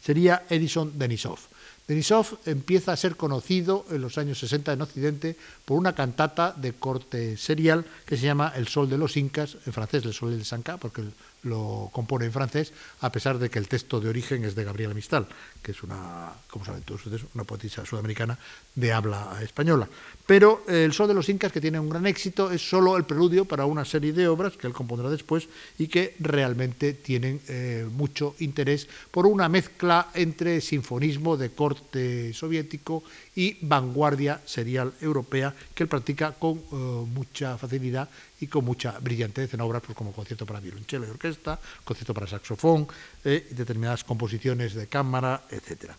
sería 0.03 0.45
Edison 0.49 0.99
Denisov. 0.99 1.39
Denisov 1.87 2.39
empieza 2.47 2.93
a 2.93 2.97
ser 2.97 3.17
conocido 3.17 3.85
en 3.91 4.01
los 4.01 4.17
años 4.17 4.39
60 4.39 4.73
en 4.73 4.83
Occidente 4.83 5.37
por 5.65 5.77
una 5.77 5.95
cantata 5.95 6.55
de 6.57 6.73
corte 6.73 7.37
serial 7.37 7.85
que 8.07 8.17
se 8.17 8.27
llama 8.27 8.53
El 8.55 8.69
Sol 8.69 8.89
de 8.89 8.97
los 8.97 9.17
Incas, 9.17 9.57
en 9.67 9.73
francés 9.73 10.05
El 10.05 10.15
Sol 10.15 10.31
del 10.31 10.45
Sanca, 10.45 10.77
porque 10.77 11.03
lo 11.43 11.91
compone 11.93 12.27
en 12.27 12.33
francés, 12.33 12.73
a 13.01 13.11
pesar 13.11 13.39
de 13.39 13.51
que 13.51 13.59
el 13.59 13.69
texto 13.69 14.01
de 14.01 14.09
origen 14.09 14.45
es 14.45 14.55
de 14.55 14.65
Gabriela 14.65 14.95
Mistal, 14.95 15.27
que 15.63 15.73
es 15.73 15.83
una, 15.83 16.33
como 16.49 16.65
saben 16.65 16.83
todos 16.83 17.07
ustedes, 17.07 17.27
una 17.35 17.45
poetisa 17.45 17.85
sudamericana 17.85 18.39
de 18.75 18.93
habla 18.93 19.39
española. 19.43 19.89
Pero 20.27 20.65
eh, 20.69 20.85
El 20.85 20.93
Sol 20.93 21.09
de 21.09 21.15
los 21.15 21.29
Incas, 21.29 21.53
que 21.53 21.61
tiene 21.61 21.81
un 21.81 21.89
gran 21.89 22.07
éxito, 22.07 22.51
es 22.51 22.69
solo 22.69 22.97
el 22.97 23.05
preludio 23.05 23.45
para 23.45 23.67
una 23.67 23.85
serie 23.85 24.13
de 24.13 24.29
obras 24.29 24.57
que 24.57 24.67
él 24.67 24.73
compondrá 24.73 25.11
después 25.11 25.49
y 25.79 25.89
que 25.89 26.15
realmente 26.21 26.95
tienen 26.95 27.41
eh, 27.49 27.87
mucho 27.91 28.35
interés 28.39 28.89
por 29.11 29.27
una 29.27 29.49
mezcla 29.49 30.09
entre 30.15 30.61
sinfonismo 30.61 31.37
de 31.37 31.51
corte 31.51 32.33
soviético 32.33 33.03
y 33.35 33.57
vanguardia 33.63 34.41
serial 34.45 34.93
europea 35.01 35.55
que 35.75 35.85
él 35.85 35.89
practica 35.89 36.33
con 36.33 36.59
eh, 36.59 36.63
mucha 36.73 37.57
facilidad 37.59 38.09
y 38.41 38.47
con 38.47 38.65
mucha 38.65 38.99
brillantez 38.99 39.55
en 39.55 39.61
obras 39.61 39.83
pues, 39.85 39.97
como 39.97 40.13
concierto 40.13 40.47
para 40.47 40.61
violonchelo 40.61 41.07
y 41.07 41.11
orquesta, 41.11 41.59
concierto 41.85 42.15
para 42.15 42.27
saxofón, 42.27 42.89
eh, 43.25 43.47
determinadas 43.51 44.05
composiciones 44.05 44.75
de 44.75 44.87
cámara, 44.87 45.43
etc. 45.51 45.93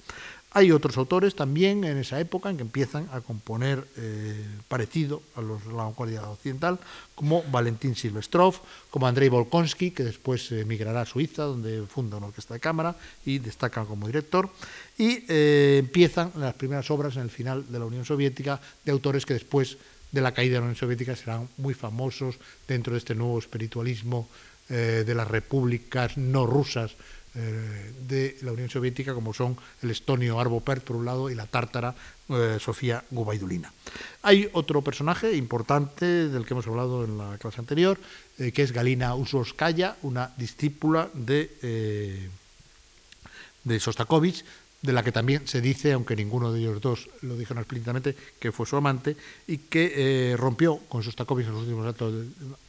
Hay 0.54 0.74
otros 0.74 0.98
autores 0.98 1.34
también 1.34 1.86
en 1.86 1.98
esa 1.98 2.20
época 2.20 2.50
en 2.50 2.58
que 2.58 2.64
empiezan 2.64 3.08
a 3.14 3.22
componer 3.22 3.88
eh, 3.96 4.46
parecido 4.68 5.22
a 5.38 5.42
los 5.42 5.66
la 5.68 5.84
vanguardia 5.84 6.28
occidental, 6.28 6.78
como 7.16 7.42
Valentín 7.44 7.96
Silvestrov, 7.96 8.60
como 8.90 9.08
Andrei 9.08 9.30
Volkonsky, 9.30 9.92
que 9.92 10.04
después 10.04 10.52
emigrará 10.52 11.02
a 11.02 11.06
Suiza, 11.06 11.44
donde 11.44 11.88
funda 11.88 12.18
una 12.18 12.28
orquesta 12.28 12.54
de 12.54 12.60
cámara 12.60 12.98
y 13.26 13.40
destaca 13.40 13.86
como 13.86 14.08
director, 14.08 14.50
y 14.98 15.24
eh, 15.30 15.78
empiezan 15.80 16.34
las 16.36 16.54
primeras 16.56 16.92
obras 16.92 17.16
en 17.16 17.22
el 17.24 17.30
final 17.30 17.72
de 17.72 17.80
la 17.80 17.86
Unión 17.86 18.04
Soviética 18.04 18.60
de 18.84 18.92
autores 18.92 19.26
que 19.26 19.36
después 19.36 19.78
de 20.12 20.22
la 20.22 20.34
caída 20.34 20.56
de 20.56 20.60
la 20.60 20.66
Unión 20.66 20.76
Soviética 20.76 21.16
serán 21.16 21.48
muy 21.58 21.74
famosos 21.74 22.36
dentro 22.68 22.94
de 22.94 23.00
este 23.00 23.16
nuevo 23.16 23.40
espiritualismo 23.40 24.28
eh, 24.70 25.04
de 25.06 25.16
las 25.16 25.28
repúblicas 25.28 26.18
no 26.18 26.46
rusas 26.46 26.96
eh, 27.36 27.94
de 28.08 28.38
la 28.42 28.52
Unión 28.52 28.70
Soviética, 28.70 29.14
como 29.14 29.34
son 29.34 29.58
el 29.82 29.92
estonio 29.92 30.40
Arvo 30.40 30.62
Pärt 30.62 30.84
por 30.84 30.96
un 30.96 31.06
lado 31.06 31.30
y 31.30 31.36
la 31.36 31.46
tártara 31.46 31.96
eh, 32.30 32.58
Sofía 32.60 33.04
Gubaidulina. 33.12 33.74
Hay 34.22 34.50
otro 34.54 34.82
personaje 34.82 35.36
importante 35.36 36.06
del 36.30 36.46
que 36.46 36.54
hemos 36.54 36.68
hablado 36.68 37.04
en 37.04 37.18
la 37.18 37.38
clase 37.38 37.60
anterior, 37.60 38.00
que 38.38 38.62
es 38.62 38.72
Galina 38.72 39.14
Usorskaya, 39.14 39.98
una 40.04 40.32
discípula 40.38 41.10
de, 41.14 42.30
de 43.64 43.80
Sostakovich, 43.80 44.44
de 44.82 44.94
la 44.94 45.04
que 45.04 45.12
también 45.12 45.48
se 45.48 45.62
dice, 45.62 45.94
aunque 45.94 46.16
ninguno 46.16 46.52
de 46.52 46.60
ellos 46.60 46.82
dos 46.82 47.10
lo 47.22 47.38
dijeron 47.38 47.62
explícitamente, 47.62 48.16
que 48.40 48.52
fue 48.52 48.66
su 48.66 48.76
amante 48.76 49.16
y 49.48 49.58
que 49.58 49.94
eh, 50.32 50.38
rompió 50.38 50.78
con 50.90 51.04
Sostakovich 51.04 51.48
en 51.48 51.54
los 51.54 51.62
últimos 51.64 51.96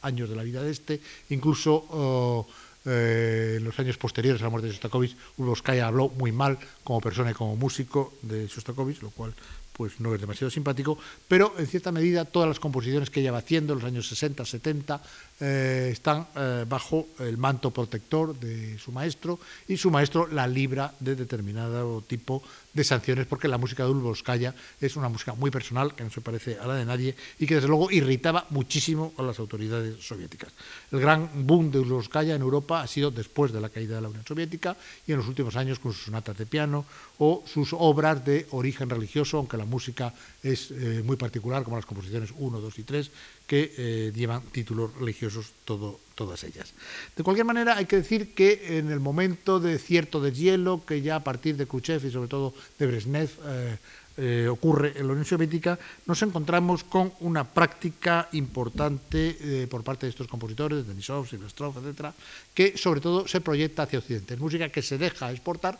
años 0.01 0.29
de 0.29 0.35
la 0.35 0.43
vida 0.43 0.61
de 0.61 0.71
este, 0.71 1.01
incluso 1.29 1.85
oh, 1.89 2.47
eh, 2.85 3.55
en 3.57 3.63
los 3.63 3.79
años 3.79 3.97
posteriores 3.97 4.41
a 4.41 4.45
la 4.45 4.49
muerte 4.49 4.67
de 4.67 4.73
Shostakovich, 4.73 5.15
Ulboskaya 5.37 5.87
habló 5.87 6.09
muy 6.09 6.31
mal 6.31 6.59
como 6.83 7.01
persona 7.01 7.31
y 7.31 7.33
como 7.33 7.55
músico 7.55 8.13
de 8.21 8.47
Shostakovich, 8.47 9.01
lo 9.01 9.09
cual 9.09 9.33
pues 9.73 9.99
no 9.99 10.13
es 10.13 10.21
demasiado 10.21 10.51
simpático, 10.51 10.97
pero 11.27 11.53
en 11.57 11.67
cierta 11.67 11.91
medida 11.91 12.25
todas 12.25 12.47
las 12.47 12.59
composiciones 12.59 13.09
que 13.09 13.19
ella 13.19 13.31
va 13.31 13.39
haciendo 13.39 13.73
en 13.73 13.79
los 13.79 13.87
años 13.87 14.07
60, 14.07 14.45
70 14.45 15.01
eh, 15.39 15.89
están 15.91 16.27
eh, 16.35 16.65
bajo 16.69 17.07
el 17.19 17.37
manto 17.37 17.71
protector 17.71 18.39
de 18.39 18.77
su 18.77 18.91
maestro 18.91 19.39
y 19.67 19.77
su 19.77 19.89
maestro 19.89 20.27
la 20.27 20.47
libra 20.47 20.93
de 20.99 21.15
determinado 21.15 22.01
tipo 22.01 22.43
de 22.73 22.83
sanciones 22.83 23.27
porque 23.27 23.47
la 23.47 23.57
música 23.57 23.83
de 23.83 23.91
Ulboskaya 23.91 24.53
es 24.81 24.95
una 24.95 25.09
música 25.09 25.33
muy 25.33 25.51
personal 25.51 25.95
que 25.95 26.03
no 26.03 26.09
se 26.09 26.21
parece 26.21 26.57
a 26.59 26.67
la 26.67 26.75
de 26.75 26.85
nadie 26.85 27.15
y 27.39 27.45
que 27.45 27.55
desde 27.55 27.67
luego 27.67 27.91
irritaba 27.91 28.47
muchísimo 28.49 29.13
a 29.17 29.23
las 29.23 29.39
autoridades 29.39 30.03
soviéticas. 30.03 30.51
El 30.91 30.99
gran 30.99 31.29
boom 31.45 31.71
de 31.71 31.79
Ulboskaya 31.79 32.35
en 32.35 32.41
Europa 32.41 32.81
ha 32.81 32.87
sido 32.87 33.11
después 33.11 33.51
de 33.51 33.61
la 33.61 33.69
caída 33.69 33.95
de 33.95 34.01
la 34.01 34.09
Unión 34.09 34.25
Soviética 34.25 34.75
y 35.07 35.11
en 35.11 35.19
los 35.19 35.27
últimos 35.27 35.55
años 35.55 35.79
con 35.79 35.93
sus 35.93 36.05
sonatas 36.05 36.37
de 36.37 36.45
piano 36.45 36.85
o 37.19 37.43
sus 37.45 37.73
obras 37.73 38.25
de 38.25 38.47
origen 38.51 38.89
religioso, 38.89 39.37
aunque 39.37 39.57
la 39.57 39.65
música 39.65 40.13
es 40.41 40.71
eh, 40.71 41.01
muy 41.05 41.15
particular 41.15 41.63
como 41.63 41.77
las 41.77 41.85
composiciones 41.85 42.33
1, 42.37 42.59
2 42.59 42.79
y 42.79 42.83
3 42.83 43.11
que 43.47 43.73
eh, 43.77 44.11
llevan 44.15 44.41
títulos 44.51 44.93
religiosos 44.95 45.51
todas 45.65 46.43
ellas. 46.43 46.73
De 47.15 47.23
cualquier 47.23 47.45
manera, 47.45 47.77
hay 47.77 47.85
que 47.85 47.97
decir 47.97 48.33
que 48.33 48.77
en 48.77 48.91
el 48.91 48.99
momento 48.99 49.59
de 49.59 49.79
cierto 49.79 50.21
deshielo, 50.21 50.85
que 50.85 51.01
ya 51.01 51.17
a 51.17 51.23
partir 51.23 51.57
de 51.57 51.67
Khrushchev 51.67 52.05
y 52.05 52.11
sobre 52.11 52.29
todo 52.29 52.53
de 52.79 52.87
Brezhnev 52.87 53.29
eh, 53.45 53.77
eh, 54.15 54.47
ocurre 54.47 54.93
en 54.95 55.07
la 55.07 55.13
Unión 55.13 55.25
Soviética, 55.25 55.77
nos 56.05 56.21
encontramos 56.21 56.83
con 56.83 57.11
una 57.21 57.43
práctica 57.43 58.29
importante 58.33 59.67
por 59.69 59.83
parte 59.83 60.05
de 60.05 60.11
estos 60.11 60.27
compositores, 60.27 60.85
Denisov, 60.85 61.27
Silvestrov, 61.27 61.77
etcétera, 61.79 62.13
que 62.53 62.77
sobre 62.77 63.01
todo 63.01 63.27
se 63.27 63.41
proyecta 63.41 63.83
hacia 63.83 63.99
Occidente. 63.99 64.35
Es 64.35 64.39
música 64.39 64.69
que 64.69 64.83
se 64.83 64.99
deja 64.99 65.31
exportar, 65.31 65.79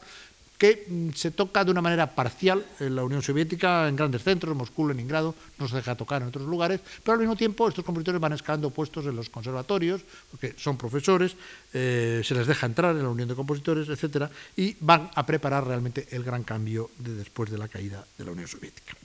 que 0.63 0.85
mm, 0.87 1.09
se 1.11 1.31
toca 1.31 1.65
de 1.65 1.71
una 1.71 1.81
manera 1.81 2.15
parcial 2.15 2.65
en 2.79 2.95
la 2.95 3.03
Unión 3.03 3.21
Soviética, 3.21 3.85
en 3.89 3.97
grandes 3.97 4.23
centros, 4.23 4.55
Moscú, 4.55 4.87
Leningrado, 4.87 5.35
no 5.59 5.67
se 5.67 5.75
deja 5.75 5.93
tocar 5.95 6.21
en 6.21 6.29
otros 6.29 6.47
lugares, 6.47 6.79
pero 7.03 7.15
al 7.15 7.19
mismo 7.19 7.35
tiempo 7.35 7.67
estos 7.67 7.83
compositores 7.83 8.21
van 8.21 8.31
escalando 8.31 8.69
puestos 8.69 9.05
en 9.05 9.13
los 9.13 9.29
conservatorios, 9.29 10.05
porque 10.31 10.53
son 10.55 10.77
profesores, 10.77 11.35
eh, 11.73 12.21
se 12.23 12.33
les 12.33 12.47
deja 12.47 12.65
entrar 12.65 12.95
en 12.95 13.03
la 13.03 13.09
Unión 13.09 13.27
de 13.27 13.35
Compositores, 13.35 13.89
etcétera, 13.89 14.31
y 14.55 14.77
van 14.79 15.11
a 15.13 15.25
preparar 15.25 15.67
realmente 15.67 16.07
el 16.11 16.23
gran 16.23 16.45
cambio 16.45 16.91
de 16.97 17.13
después 17.13 17.51
de 17.51 17.57
la 17.57 17.67
caída 17.67 18.07
de 18.17 18.23
la 18.23 18.31
Unión 18.31 18.47
Soviética. 18.47 18.95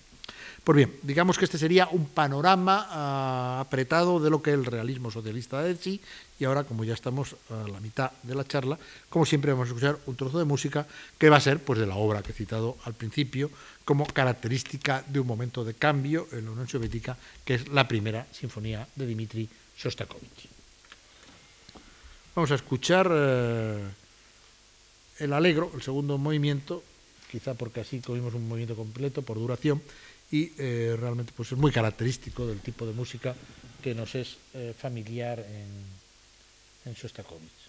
Pues 0.68 0.76
bien, 0.76 0.92
digamos 1.02 1.38
que 1.38 1.46
este 1.46 1.56
sería 1.56 1.88
un 1.90 2.10
panorama 2.10 2.86
ah, 2.90 3.58
apretado 3.58 4.20
de 4.20 4.28
lo 4.28 4.42
que 4.42 4.50
el 4.50 4.66
realismo 4.66 5.10
socialista 5.10 5.62
de 5.62 5.74
sí, 5.74 5.98
y 6.38 6.44
ahora, 6.44 6.64
como 6.64 6.84
ya 6.84 6.92
estamos 6.92 7.36
a 7.48 7.66
la 7.66 7.80
mitad 7.80 8.12
de 8.22 8.34
la 8.34 8.46
charla, 8.46 8.78
como 9.08 9.24
siempre 9.24 9.50
vamos 9.50 9.68
a 9.68 9.70
escuchar 9.70 9.98
un 10.04 10.14
trozo 10.14 10.38
de 10.38 10.44
música 10.44 10.86
que 11.16 11.30
va 11.30 11.38
a 11.38 11.40
ser 11.40 11.58
pues, 11.60 11.78
de 11.78 11.86
la 11.86 11.96
obra 11.96 12.20
que 12.20 12.32
he 12.32 12.34
citado 12.34 12.76
al 12.84 12.92
principio, 12.92 13.50
como 13.86 14.04
característica 14.04 15.02
de 15.08 15.20
un 15.20 15.26
momento 15.26 15.64
de 15.64 15.72
cambio 15.72 16.28
en 16.32 16.44
la 16.44 16.50
Unión 16.50 16.68
Soviética, 16.68 17.16
que 17.46 17.54
es 17.54 17.68
la 17.68 17.88
primera 17.88 18.26
sinfonía 18.30 18.86
de 18.94 19.06
Dmitri 19.06 19.48
Shostakovich. 19.74 20.50
Vamos 22.34 22.50
a 22.50 22.56
escuchar 22.56 23.08
eh, 23.10 23.84
el 25.20 25.32
alegro, 25.32 25.72
el 25.74 25.80
segundo 25.80 26.18
movimiento, 26.18 26.82
quizá 27.30 27.54
porque 27.54 27.80
así 27.80 28.00
cogimos 28.00 28.34
un 28.34 28.46
movimiento 28.46 28.76
completo 28.76 29.22
por 29.22 29.38
duración, 29.38 29.80
y 30.30 30.52
eh, 30.58 30.96
realmente 30.98 31.32
pues 31.36 31.52
es 31.52 31.58
muy 31.58 31.72
característico 31.72 32.46
del 32.46 32.60
tipo 32.60 32.86
de 32.86 32.92
música 32.92 33.34
que 33.82 33.94
nos 33.94 34.14
es 34.14 34.36
eh, 34.54 34.74
familiar 34.76 35.38
en, 35.38 35.70
en 36.84 36.94
Shostakovich. 36.94 37.68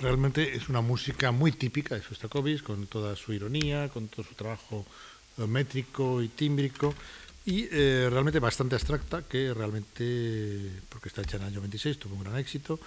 Realmente 0.00 0.56
es 0.56 0.68
una 0.68 0.80
música 0.80 1.30
muy 1.30 1.52
típica 1.52 1.94
de 1.94 2.00
Shostakovich, 2.00 2.62
con 2.62 2.86
toda 2.86 3.16
su 3.16 3.32
ironía, 3.32 3.88
con 3.88 4.08
todo 4.08 4.24
su 4.24 4.34
trabajo 4.34 4.86
eh, 5.38 5.46
métrico 5.46 6.22
y 6.22 6.28
tímbrico, 6.28 6.94
y 7.44 7.68
eh, 7.70 8.08
realmente 8.10 8.38
bastante 8.38 8.74
abstracta, 8.74 9.22
que 9.22 9.52
realmente, 9.54 10.70
porque 10.88 11.08
está 11.08 11.22
hecha 11.22 11.36
en 11.36 11.42
el 11.42 11.48
año 11.48 11.60
26, 11.60 11.98
tuvo 11.98 12.14
un 12.14 12.24
gran 12.24 12.38
éxito, 12.38 12.80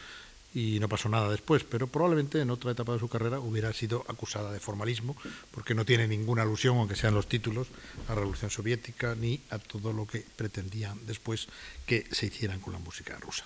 y 0.56 0.80
no 0.80 0.88
pasó 0.88 1.10
nada 1.10 1.30
después, 1.30 1.64
pero 1.64 1.88
probablemente 1.88 2.40
en 2.40 2.52
otra 2.52 2.72
etapa 2.72 2.94
de 2.94 3.00
su 3.00 3.10
carrera 3.10 3.40
hubiera 3.40 3.74
sido 3.74 4.06
acusada 4.08 4.52
de 4.52 4.60
formalismo, 4.60 5.16
porque 5.52 5.74
no 5.74 5.84
tiene 5.84 6.08
ninguna 6.08 6.44
alusión, 6.44 6.78
aunque 6.78 6.96
sean 6.96 7.16
los 7.16 7.28
títulos, 7.28 7.68
a 8.08 8.10
la 8.10 8.20
Revolución 8.20 8.52
Soviética 8.52 9.16
ni 9.16 9.42
a 9.50 9.58
todo 9.58 9.94
lo 9.94 10.06
que 10.06 10.24
pretendían 10.36 11.00
después 11.08 11.48
que 11.88 12.06
se 12.12 12.28
hicieran 12.28 12.60
con 12.60 12.74
la 12.74 12.80
música 12.80 13.18
rusa. 13.18 13.46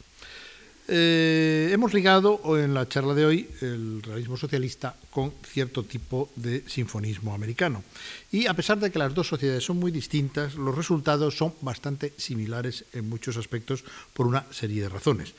Eh, 0.90 1.70
hemos 1.74 1.94
ligado 1.94 2.40
en 2.58 2.74
la 2.74 2.88
charla 2.88 3.14
de 3.14 3.26
hoy 3.26 3.50
el 3.60 4.02
realismo 4.02 4.38
socialista 4.38 4.96
con 5.10 5.34
cierto 5.46 5.84
tipo 5.84 6.30
de 6.38 6.64
sinfonismo 6.66 7.34
americano. 7.34 7.84
Y 8.32 8.48
a 8.48 8.54
pesar 8.54 8.80
de 8.80 8.90
que 8.90 9.00
las 9.00 9.14
dos 9.14 9.28
sociedades 9.28 9.66
son 9.66 9.78
muy 9.78 9.92
distintas, 9.92 10.56
los 10.56 10.76
resultados 10.76 11.36
son 11.36 11.54
bastante 11.62 12.14
similares 12.16 12.86
en 12.94 13.10
muchos 13.10 13.36
aspectos 13.36 13.84
por 14.14 14.28
una 14.28 14.46
serie 14.52 14.82
de 14.82 14.90
razones. 14.90 15.34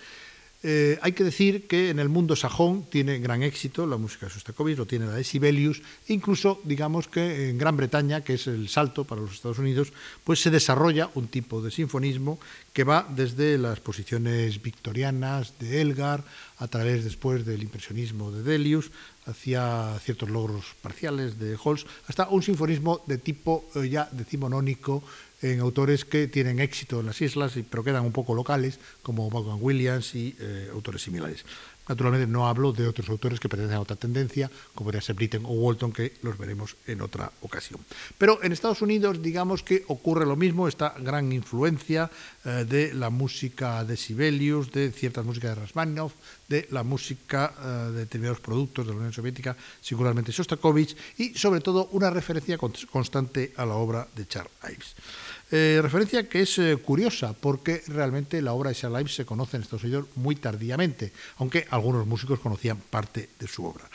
Eh, 0.61 0.99
hay 1.03 1.13
que 1.13 1.23
decir 1.23 1.69
que 1.69 1.91
en 1.91 2.01
el 2.01 2.09
mundo 2.09 2.35
sajón 2.35 2.83
tiene 2.91 3.21
gran 3.21 3.45
éxito 3.45 3.87
la 3.87 3.97
música 3.97 4.27
de 4.27 4.33
Sostakovich, 4.33 4.77
lo 4.77 4.87
tiene 4.87 5.07
la 5.07 5.15
de 5.15 5.23
Sibelius, 5.23 5.83
e 6.09 6.13
incluso 6.13 6.61
digamos 6.65 7.07
que 7.07 7.51
en 7.51 7.59
Gran 7.59 7.77
Bretaña, 7.77 8.25
que 8.25 8.35
es 8.35 8.49
el 8.49 8.69
salto 8.69 9.05
para 9.05 9.21
los 9.21 9.35
Estados 9.35 9.61
Unidos, 9.61 9.93
pues 10.25 10.43
se 10.43 10.51
desarrolla 10.51 11.11
un 11.15 11.29
tipo 11.29 11.63
de 11.63 11.71
sinfonismo 11.71 12.41
que 12.73 12.83
va 12.83 13.07
desde 13.09 13.57
las 13.57 13.79
posiciones 13.79 14.61
victorianas 14.61 15.55
de 15.61 15.81
Elgar, 15.81 16.25
a 16.59 16.67
través 16.67 17.05
después 17.05 17.47
del 17.47 17.63
impresionismo 17.63 18.33
de 18.33 18.43
Delius, 18.43 18.91
hacia 19.27 19.97
ciertos 20.03 20.29
logros 20.29 20.75
parciales 20.83 21.39
de 21.39 21.57
Holst, 21.63 21.87
hasta 22.09 22.29
un 22.29 22.43
sinfonismo 22.43 23.03
de 23.07 23.19
tipo 23.19 23.69
eh, 23.77 23.89
ya 23.89 24.09
decimonónico, 24.11 25.05
en 25.43 25.61
autores 25.61 26.05
que 26.05 26.27
tienen 26.27 26.59
éxito 26.59 27.01
en 27.01 27.07
las 27.07 27.21
islas, 27.21 27.55
pero 27.71 27.85
quedan 27.85 28.05
un 28.05 28.13
poco 28.13 28.35
locales, 28.35 28.79
como 29.03 29.31
Vaughan 29.31 29.59
Williams 29.61 30.15
y 30.15 30.37
eh, 30.41 30.71
autores 30.73 31.03
similares. 31.03 31.45
Naturalmente 31.89 32.27
no 32.27 32.47
hablo 32.47 32.73
de 32.73 32.87
otros 32.87 33.09
autores 33.09 33.41
que 33.41 33.49
pertenecen 33.49 33.79
a 33.79 33.81
otra 33.81 33.97
tendencia, 33.97 34.51
como 34.75 34.89
podría 34.89 35.01
ser 35.01 35.17
Britten 35.17 35.45
o 35.47 35.53
Walton, 35.53 35.91
que 35.91 36.13
los 36.23 36.37
veremos 36.37 36.77
en 36.87 37.01
otra 37.01 37.33
ocasión. 37.41 37.81
Pero 38.19 38.43
en 38.43 38.53
Estados 38.53 38.83
Unidos, 38.83 39.23
digamos 39.23 39.63
que 39.63 39.85
ocurre 39.89 40.27
lo 40.27 40.37
mismo, 40.37 40.69
esta 40.69 40.95
gran 40.99 41.33
influencia 41.33 42.11
eh, 42.45 42.67
de 42.69 42.93
la 42.93 43.09
música 43.09 43.85
de 43.85 43.97
Sibelius, 43.97 44.71
de 44.71 44.93
ciertas 44.93 45.25
músicas 45.25 45.57
de 45.57 45.63
Rasmaninoff, 45.63 46.13
de 46.47 46.69
la 46.71 46.83
música 46.83 47.55
eh, 47.59 47.93
de 47.93 48.01
determinados 48.01 48.41
productos 48.41 48.87
de 48.87 48.93
la 48.93 48.99
Unión 48.99 49.15
Soviética, 49.15 49.57
singularmente 49.81 50.31
Shostakovich, 50.31 50.95
y 51.17 51.35
sobre 51.39 51.63
todo 51.63 51.89
una 51.93 52.11
referencia 52.11 52.59
constante 52.59 53.55
a 53.57 53.65
la 53.65 53.75
obra 53.75 54.07
de 54.15 54.29
Charles 54.29 54.53
Ives. 54.71 54.95
Eh, 55.51 55.81
referencia 55.83 56.29
que 56.29 56.43
es 56.43 56.59
eh, 56.59 56.77
curiosa 56.77 57.33
porque 57.33 57.83
realmente 57.89 58.43
la 58.43 58.53
obra 58.53 58.69
de 58.69 58.77
Charles 58.77 59.15
se 59.15 59.25
conoce 59.25 59.57
en 59.57 59.63
Estados 59.63 59.85
Unidos 59.85 60.07
muy 60.17 60.37
tardíamente, 60.37 61.13
aunque 61.39 61.67
algunos 61.71 62.07
músicos 62.07 62.39
conocían 62.39 62.77
parte 62.91 63.31
de 63.39 63.49
su 63.49 63.65
obra. 63.65 63.89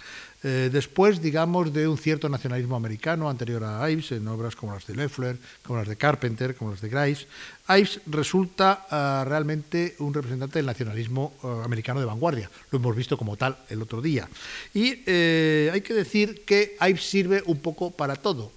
Eh, 0.46 0.70
después, 0.74 1.22
digamos, 1.22 1.72
de 1.72 1.88
un 1.88 1.98
cierto 1.98 2.28
nacionalismo 2.28 2.76
americano 2.76 3.30
anterior 3.30 3.64
a 3.64 3.90
Ives, 3.90 4.12
en 4.12 4.28
obras 4.28 4.56
como 4.56 4.74
las 4.74 4.86
de 4.86 4.96
Loeffler, 4.96 5.38
como 5.64 5.80
las 5.80 5.88
de 5.88 5.96
Carpenter, 5.96 6.56
como 6.56 6.72
las 6.72 6.82
de 6.82 6.90
Grice, 6.90 7.28
Ives 7.70 8.02
resulta 8.08 9.24
realmente 9.26 9.96
un 10.00 10.14
representante 10.14 10.60
del 10.60 10.66
nacionalismo 10.66 11.34
americano 11.64 12.00
de 12.00 12.06
vanguardia. 12.06 12.50
Lo 12.72 12.80
hemos 12.80 12.96
visto 12.96 13.18
como 13.18 13.38
tal 13.38 13.58
el 13.70 13.82
otro 13.82 14.02
día. 14.02 14.28
Y 14.74 14.90
hay 15.10 15.82
que 15.82 15.94
decir 15.94 16.44
que 16.46 16.76
Ives 16.82 17.10
sirve 17.10 17.44
un 17.46 17.60
poco 17.60 17.92
para 17.92 18.16
todo. 18.16 18.52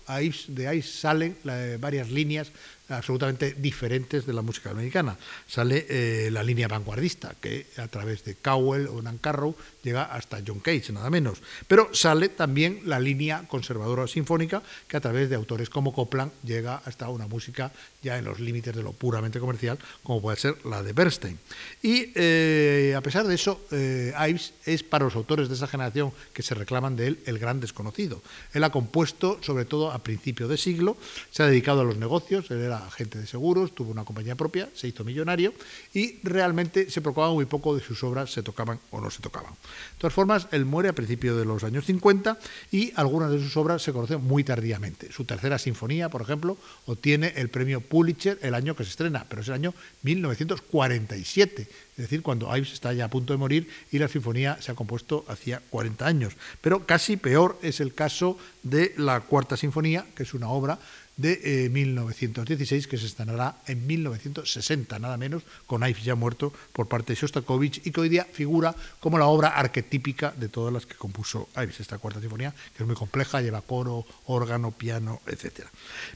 de 0.49 0.75
Ives 0.75 0.99
salen 1.01 1.37
varias 1.79 2.11
líneas 2.11 2.51
absolutamente 2.89 3.55
diferentes 3.59 4.27
de 4.27 4.33
la 4.33 4.43
música 4.43 4.71
americana. 4.71 5.17
Sale 5.49 5.87
eh, 5.89 6.31
la 6.31 6.43
línea 6.43 6.69
vanguardista, 6.69 7.35
que 7.41 7.67
a 7.77 7.89
través 7.89 8.25
de 8.25 8.37
Cowell 8.37 8.87
o 8.89 9.03
Nancarrow 9.03 9.57
llega 9.83 10.05
hasta 10.05 10.41
John 10.47 10.61
Cage, 10.61 10.93
nada 10.93 11.11
menos. 11.11 11.43
Pero 11.67 11.91
sale 11.93 12.29
también 12.29 12.83
la 12.85 13.01
línea 13.01 13.45
conservadora 13.49 14.07
sinfónica, 14.07 14.63
que 14.89 14.97
a 14.97 15.01
través 15.01 15.31
de 15.31 15.37
autores 15.37 15.71
como 15.71 15.93
Copland 15.93 16.33
llega 16.45 16.77
hasta 16.85 17.09
una 17.09 17.27
música 17.27 17.73
ya 18.03 18.19
en 18.19 18.25
los 18.25 18.39
límites 18.41 18.75
de 18.75 18.83
lo 18.83 18.93
puramente 18.99 19.41
comercial, 19.41 19.79
como 20.03 20.21
puede 20.21 20.37
ser 20.37 20.57
la 20.65 20.83
de 20.83 20.93
Bernstein. 20.93 21.39
Y 21.83 22.13
eh, 22.15 22.95
a 22.97 23.01
pesar 23.01 23.27
de 23.27 23.35
eso, 23.35 23.61
eh, 23.71 24.13
Ives 24.29 24.55
es 24.65 24.83
para 24.83 25.05
los 25.05 25.15
autores 25.15 25.49
de 25.49 25.55
esa 25.55 25.67
generación 25.67 26.13
que 26.33 26.43
se 26.43 26.55
reclaman 26.55 26.97
de 26.97 27.09
él 27.09 27.19
el 27.27 27.39
gran 27.39 27.61
desconocido. 27.61 28.23
Él 28.53 28.65
ha 28.65 28.71
compuesto, 28.71 29.39
sobre 29.43 29.65
todo 29.65 29.93
a 29.93 29.99
principio 29.99 30.49
de 30.49 30.57
siglo, 30.57 30.97
se 31.31 31.43
ha 31.43 31.47
dedicado 31.47 31.83
a 31.83 31.85
los 31.85 31.97
negocios, 31.97 32.51
él 32.51 32.61
era 32.61 32.79
agente 32.87 33.19
de 33.19 33.27
seguros, 33.27 33.75
tuvo 33.75 33.91
una 33.91 34.05
compañía 34.05 34.35
propia, 34.35 34.69
se 34.75 34.89
hizo 34.89 35.05
millonario 35.05 35.53
y 35.95 36.19
realmente 36.23 36.91
se 36.91 37.01
preocupaba 37.01 37.33
muy 37.33 37.45
poco 37.45 37.75
de 37.75 37.83
sus 37.83 38.03
obras 38.03 38.31
se 38.31 38.43
tocaban 38.43 38.79
o 38.91 39.01
no 39.01 39.11
se 39.11 39.23
tocaban. 39.23 39.53
De 39.53 39.99
todas 39.99 40.15
formas, 40.15 40.49
él 40.53 40.65
muere 40.65 40.89
a 40.89 40.95
principios 40.95 41.39
de 41.39 41.45
los 41.45 41.65
años 41.65 41.85
50 41.87 42.39
y 42.71 42.93
algunas 42.97 43.31
de 43.31 43.39
sus 43.39 43.57
obras 43.57 43.83
se 43.83 43.93
conocen 43.93 44.23
muy 44.23 44.45
tardíamente. 44.45 45.13
Su 45.13 45.25
tercera 45.25 45.59
sinfonía, 45.59 46.09
por 46.09 46.23
ejemplo, 46.23 46.57
obtiene 46.87 47.33
el 47.37 47.49
premio 47.49 47.81
Pulitzer 47.81 48.39
el 48.43 48.55
año 48.55 48.75
que 48.75 48.85
se 48.87 48.91
estrena, 48.91 49.27
pero 49.29 49.43
es 49.43 49.49
el 49.49 49.55
año 49.55 49.75
1947, 50.03 51.63
es 51.63 51.97
decir, 51.97 52.23
cuando 52.23 52.55
Ives 52.55 52.73
está 52.73 52.93
ya 52.93 53.07
a 53.07 53.11
punto 53.11 53.33
de 53.33 53.39
morir 53.39 53.69
y 53.93 53.99
la 53.99 54.09
sinfonía 54.09 54.57
se 54.61 54.73
ha 54.73 54.75
compuesto 54.75 55.25
hacía 55.29 55.61
40 55.71 56.07
años. 56.07 56.35
Pero 56.61 56.87
casi 56.87 57.17
peor 57.17 57.59
es 57.63 57.81
el 57.81 57.95
caso 57.95 58.39
de 58.63 58.95
la 58.97 59.21
cuarta 59.21 59.57
sinfonía, 59.57 60.05
que 60.15 60.23
es 60.23 60.35
una 60.35 60.49
obra 60.49 60.79
de 61.17 61.71
1916, 61.73 62.85
eh, 62.85 62.89
que 62.89 62.99
se 62.99 63.07
estrenará 63.07 63.57
en 63.67 63.87
1960, 63.87 64.99
nada 64.99 65.17
menos, 65.17 65.43
con 65.67 65.87
Ives 65.87 66.05
ya 66.05 66.15
muerto 66.15 66.53
por 66.73 66.89
parte 66.89 67.15
de 67.15 67.21
Shostakovich 67.21 67.81
y 67.87 67.91
que 67.91 68.01
hoy 68.01 68.09
día 68.09 68.27
figura 68.31 68.75
como 69.01 69.19
la 69.19 69.27
obra 69.27 69.49
arquetípica 69.49 70.35
de 70.37 70.49
todas 70.49 70.73
las 70.73 70.85
que 70.85 70.95
compuso 70.95 71.49
Ives, 71.57 71.81
esta 71.81 71.99
cuarta 71.99 72.21
sinfonía, 72.21 72.55
que 72.77 72.83
es 72.83 72.87
muy 72.87 72.97
compleja, 72.97 73.41
lleva 73.41 73.63
coro, 73.63 74.05
órgano, 74.27 74.73
piano, 74.73 75.21
etc. 75.27 75.67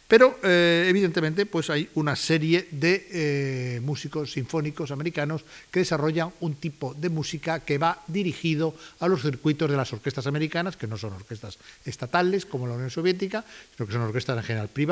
Pero, 0.07 0.39
eh, 0.43 0.87
evidentemente, 0.89 1.47
pues 1.47 1.71
hay 1.71 1.89
una 1.95 2.15
serie 2.15 2.69
de 2.71 3.07
eh, 3.11 3.81
músicos 3.83 4.33
sinfónicos 4.33 4.91
americanos 4.91 5.45
que 5.71 5.81
desarrollan 5.81 6.31
un 6.41 6.57
tipo 6.57 6.93
de 6.93 7.09
música 7.09 7.61
que 7.61 7.79
va 7.79 8.03
dirigido 8.07 8.75
a 9.01 9.09
los 9.09 9.23
circuitos 9.23 9.71
de 9.71 9.77
las 9.77 9.93
orquestas 9.93 10.27
americanas, 10.27 10.77
que 10.77 10.87
no 10.87 10.99
son 10.99 11.15
orquestas 11.15 11.59
estatales 11.87 12.45
como 12.45 12.67
la 12.67 12.75
Unión 12.75 12.91
Soviética, 12.91 13.45
sino 13.75 13.87
que 13.87 13.93
son 13.93 14.03
orquestas 14.03 14.37
en 14.37 14.43
general 14.43 14.69
privadas, 14.69 14.90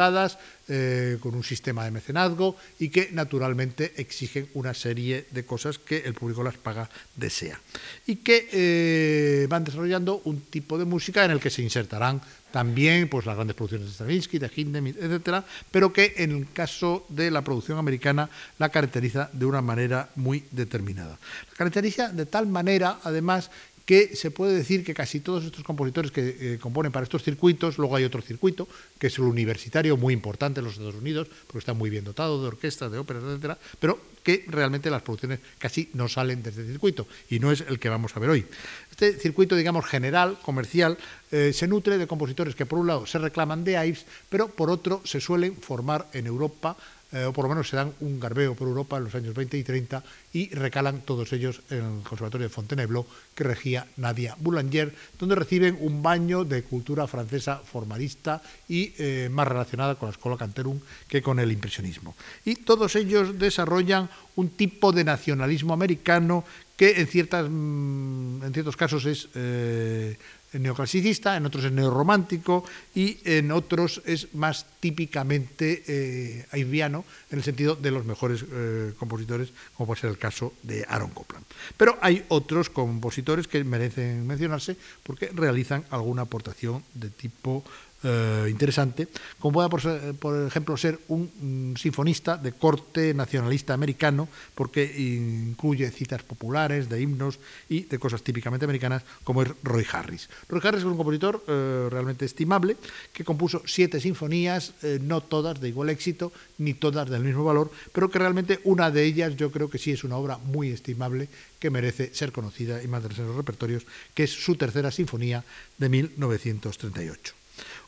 eh, 0.69 1.19
con 1.21 1.35
un 1.35 1.43
sistema 1.43 1.85
de 1.85 1.91
mecenazgo 1.91 2.57
y 2.79 2.91
que 2.91 3.11
naturalmente 3.13 3.95
exigen 3.97 4.49
una 4.55 4.75
serie 4.75 5.27
de 5.31 5.45
cosas 5.45 5.79
que 5.79 5.99
el 5.99 6.15
público 6.15 6.43
las 6.43 6.57
paga 6.57 6.89
desea. 7.17 7.61
Y 8.07 8.17
que 8.17 8.49
eh, 8.53 9.47
van 9.49 9.65
desarrollando 9.65 10.21
un 10.25 10.43
tipo 10.43 10.79
de 10.79 10.85
música 10.85 11.25
en 11.25 11.31
el 11.31 11.41
que 11.41 11.51
se 11.51 11.63
insertarán 11.63 12.21
también 12.51 13.09
pues, 13.09 13.27
las 13.27 13.37
grandes 13.37 13.57
producciones 13.57 13.89
de 13.89 13.93
Stravinsky, 13.93 14.39
de 14.39 14.51
Hindemith, 14.55 14.97
etcétera, 14.97 15.45
pero 15.71 15.93
que 15.93 16.15
en 16.19 16.33
el 16.33 16.53
caso 16.53 17.05
de 17.09 17.31
la 17.31 17.43
producción 17.43 17.79
americana 17.79 18.31
la 18.59 18.71
caracteriza 18.71 19.31
de 19.33 19.47
una 19.47 19.61
manera 19.61 20.09
muy 20.17 20.45
determinada. 20.51 21.19
La 21.51 21.57
caracteriza 21.57 22.09
de 22.09 22.27
tal 22.27 22.47
manera, 22.47 22.99
además, 23.05 23.51
que 23.89 24.15
se 24.15 24.31
puede 24.31 24.53
decir 24.53 24.85
que 24.85 24.93
casi 24.93 25.21
todos 25.21 25.47
estos 25.47 25.65
compositores 25.65 26.11
que 26.11 26.21
eh, 26.39 26.59
componen 26.61 26.93
para 26.93 27.05
estos 27.05 27.23
circuitos, 27.23 27.79
luego 27.79 27.97
hay 27.97 28.05
otro 28.05 28.21
circuito, 28.21 28.69
que 28.99 29.07
es 29.07 29.17
el 29.17 29.25
universitario, 29.25 29.97
muy 29.97 30.13
importante 30.13 30.61
en 30.61 30.67
los 30.67 30.75
Estados 30.75 30.97
Unidos, 30.97 31.27
porque 31.47 31.61
está 31.61 31.73
muy 31.73 31.89
bien 31.89 32.05
dotado 32.05 32.39
de 32.43 32.49
orquestas, 32.49 32.93
de 32.93 32.99
óperas, 32.99 33.25
etcétera, 33.25 33.57
pero 33.81 33.99
que 34.23 34.45
realmente 34.47 34.91
las 34.91 35.01
producciones 35.01 35.41
casi 35.57 35.89
no 35.95 36.07
salen 36.07 36.43
de 36.43 36.51
este 36.51 36.67
circuito, 36.67 37.09
y 37.31 37.39
no 37.39 37.51
es 37.51 37.63
el 37.63 37.79
que 37.79 37.89
vamos 37.89 38.15
a 38.15 38.21
ver 38.21 38.29
hoy. 38.29 38.45
Este 38.91 39.19
circuito, 39.19 39.57
digamos, 39.57 39.87
general, 39.87 40.39
comercial, 40.43 40.99
eh, 41.31 41.55
se 41.55 41.67
nutre 41.67 41.97
de 41.97 42.07
compositores 42.07 42.55
que 42.55 42.67
por 42.67 42.79
un 42.79 42.89
lado 42.89 43.07
se 43.07 43.17
reclaman 43.17 43.65
de 43.65 43.87
Ives, 43.87 44.05
pero 44.29 44.49
por 44.49 44.69
otro 44.69 45.01
se 45.07 45.19
suelen 45.19 45.57
formar 45.57 46.09
en 46.13 46.27
Europa 46.27 46.77
eh, 47.13 47.25
o 47.25 47.33
por 47.33 47.45
lo 47.45 47.49
menos 47.49 47.69
se 47.69 47.77
dan 47.77 47.93
un 48.01 48.21
garbeo 48.21 48.55
por 48.55 48.69
Europa 48.69 48.99
en 48.99 49.05
los 49.05 49.15
años 49.15 49.35
20 49.35 49.57
y 49.57 49.65
30 49.65 50.03
y 50.33 50.51
recalan 50.55 51.01
todos 51.01 51.33
ellos 51.33 51.63
en 51.71 51.79
el 51.79 52.03
Conservatorio 52.03 52.49
de 52.49 52.53
Fontainebleau 52.53 53.07
que 53.35 53.45
regía 53.45 53.87
Nadia 53.97 54.37
Boulanger, 54.39 54.95
donde 55.19 55.35
reciben 55.35 55.79
un 55.81 56.03
baño 56.03 56.45
de 56.45 56.63
cultura 56.65 57.07
francesa 57.07 57.57
formalista 57.57 58.43
y 58.69 58.93
eh, 58.99 59.29
más 59.33 59.49
relacionada 59.49 59.95
con 59.95 60.09
la 60.09 60.13
escuela 60.13 60.37
Canterum 60.37 60.81
que 61.09 61.23
con 61.23 61.39
el 61.39 61.51
impresionismo. 61.51 62.15
Y 62.45 62.57
todos 62.57 62.95
ellos 62.97 63.39
desarrollan 63.39 64.11
un 64.37 64.51
tipo 64.51 64.93
de 64.93 65.05
nacionalismo 65.05 65.73
americano 65.73 66.45
que 66.77 67.01
en, 67.01 67.07
ciertas, 67.09 67.49
mm, 67.49 68.45
en 68.45 68.53
ciertos 68.53 68.77
casos 68.77 69.05
es 69.05 69.29
eh, 69.35 70.17
neoclasicista, 70.53 71.37
en 71.37 71.47
otros 71.47 71.65
es 71.65 71.73
neorromántico 71.73 72.65
y 72.95 73.19
en 73.25 73.53
otros 73.53 74.03
es 74.07 74.35
más 74.35 74.67
típicamente 74.81 75.83
eh, 75.87 76.47
en 76.53 77.05
el 77.31 77.43
sentido 77.43 77.75
de 77.77 77.91
los 77.91 78.05
mejores 78.05 78.45
eh, 78.51 78.93
compositores, 78.99 79.51
como 79.77 79.87
puede 79.87 80.01
ser 80.01 80.11
el 80.11 80.19
caso 80.19 80.55
de 80.63 80.85
Aaron 80.89 81.11
Copland. 81.11 81.45
Pero 81.77 81.99
hay 82.01 82.25
otros 82.29 82.71
compositores 82.71 83.49
que 83.49 83.63
merecen 83.65 84.27
mencionarse 84.27 84.77
porque 85.03 85.31
realizan 85.35 85.85
alguna 85.91 86.23
aportación 86.23 86.85
de 86.95 87.11
tipo 87.11 87.65
eh, 88.05 88.47
interesante, 88.49 89.09
como 89.41 89.55
pueda, 89.55 89.69
por, 89.69 90.47
ejemplo, 90.47 90.77
ser 90.77 91.01
un, 91.09 91.75
sinfonista 91.77 92.37
de 92.37 92.53
corte 92.53 93.13
nacionalista 93.13 93.75
americano, 93.75 94.29
porque 94.55 94.85
incluye 94.85 95.91
citas 95.91 96.23
populares, 96.23 96.89
de 96.89 97.01
himnos 97.01 97.41
y 97.69 97.83
de 97.83 97.99
cosas 97.99 98.23
típicamente 98.23 98.65
americanas, 98.65 99.03
como 99.25 99.43
es 99.43 99.49
Roy 99.65 99.85
Harris. 99.91 100.29
Roy 100.49 100.61
Harris 100.63 100.81
es 100.81 100.87
un 100.87 100.97
compositor 100.97 101.43
eh, 101.49 101.89
realmente 101.91 102.25
estimable, 102.25 102.77
que 103.13 103.25
compuso 103.25 103.63
siete 103.67 104.01
sinfonías, 104.01 104.75
eh, 104.83 105.01
no 105.03 105.21
todas 105.21 105.61
de 105.61 105.69
igual 105.69 105.91
éxito, 105.91 106.33
ni 106.59 106.75
todas 106.75 107.11
del 107.11 107.25
mismo 107.25 107.43
valor, 107.43 107.71
pero 107.93 108.11
que 108.11 108.21
realmente 108.21 108.61
una 108.63 108.93
de 108.93 109.05
ellas 109.05 109.37
yo 109.37 109.51
creo 109.51 109.69
que 109.69 109.79
sí 109.79 109.91
es 109.91 110.05
una 110.05 110.17
obra 110.17 110.39
muy 110.39 110.71
estimable 110.71 111.29
que 111.59 111.71
merece 111.71 112.15
ser 112.15 112.31
conocida 112.31 112.81
y 112.81 112.87
mantenerse 112.87 113.23
en 113.23 113.29
los 113.29 113.37
repertorios, 113.37 113.87
que 114.15 114.25
es 114.25 114.31
su 114.31 114.55
tercera 114.55 114.93
sinfonía 114.93 115.45
de 115.79 115.89
1938. 115.89 117.35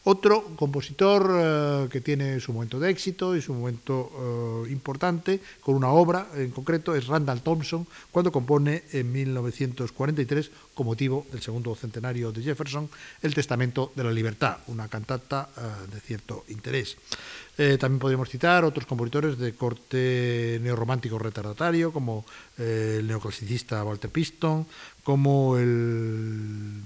Otro 0.05 0.57
compositor 0.57 1.29
eh, 1.31 1.89
que 1.91 2.01
tiene 2.01 2.41
su 2.41 2.55
momento 2.55 2.81
de 2.81 2.89
éxito 2.89 3.37
y 3.37 3.43
su 3.43 3.53
momento 3.53 4.65
eh, 4.67 4.73
importante 4.73 5.41
con 5.61 5.75
una 5.75 5.89
obra 5.89 6.29
en 6.37 6.51
concreto 6.53 6.95
es 6.95 7.07
Randall 7.07 7.43
Thompson 7.43 7.87
cuando 8.11 8.33
compone 8.33 8.85
en 8.93 9.13
1943 9.13 10.51
con 10.73 10.87
motivo 10.87 11.27
del 11.31 11.43
segundo 11.43 11.75
centenario 11.75 12.33
de 12.33 12.43
Jefferson 12.43 12.89
El 13.21 13.35
Testamento 13.35 13.93
de 13.95 14.05
la 14.05 14.11
Libertad, 14.11 14.59
una 14.69 14.89
cantata 14.89 15.51
eh, 15.57 15.61
de 15.93 16.01
cierto 16.01 16.45
interés. 16.49 16.97
también 17.79 17.99
podríamos 17.99 18.31
citar 18.31 18.65
otros 18.65 18.87
compositores 18.87 19.37
de 19.37 19.53
corte 19.53 20.59
neorromántico 20.63 21.19
retardatario 21.19 21.93
como 21.93 22.25
el 22.57 23.07
neoclasicista 23.07 23.85
Walter 23.85 24.09
Piston, 24.09 24.67
como 25.05 25.59
el 25.59 26.81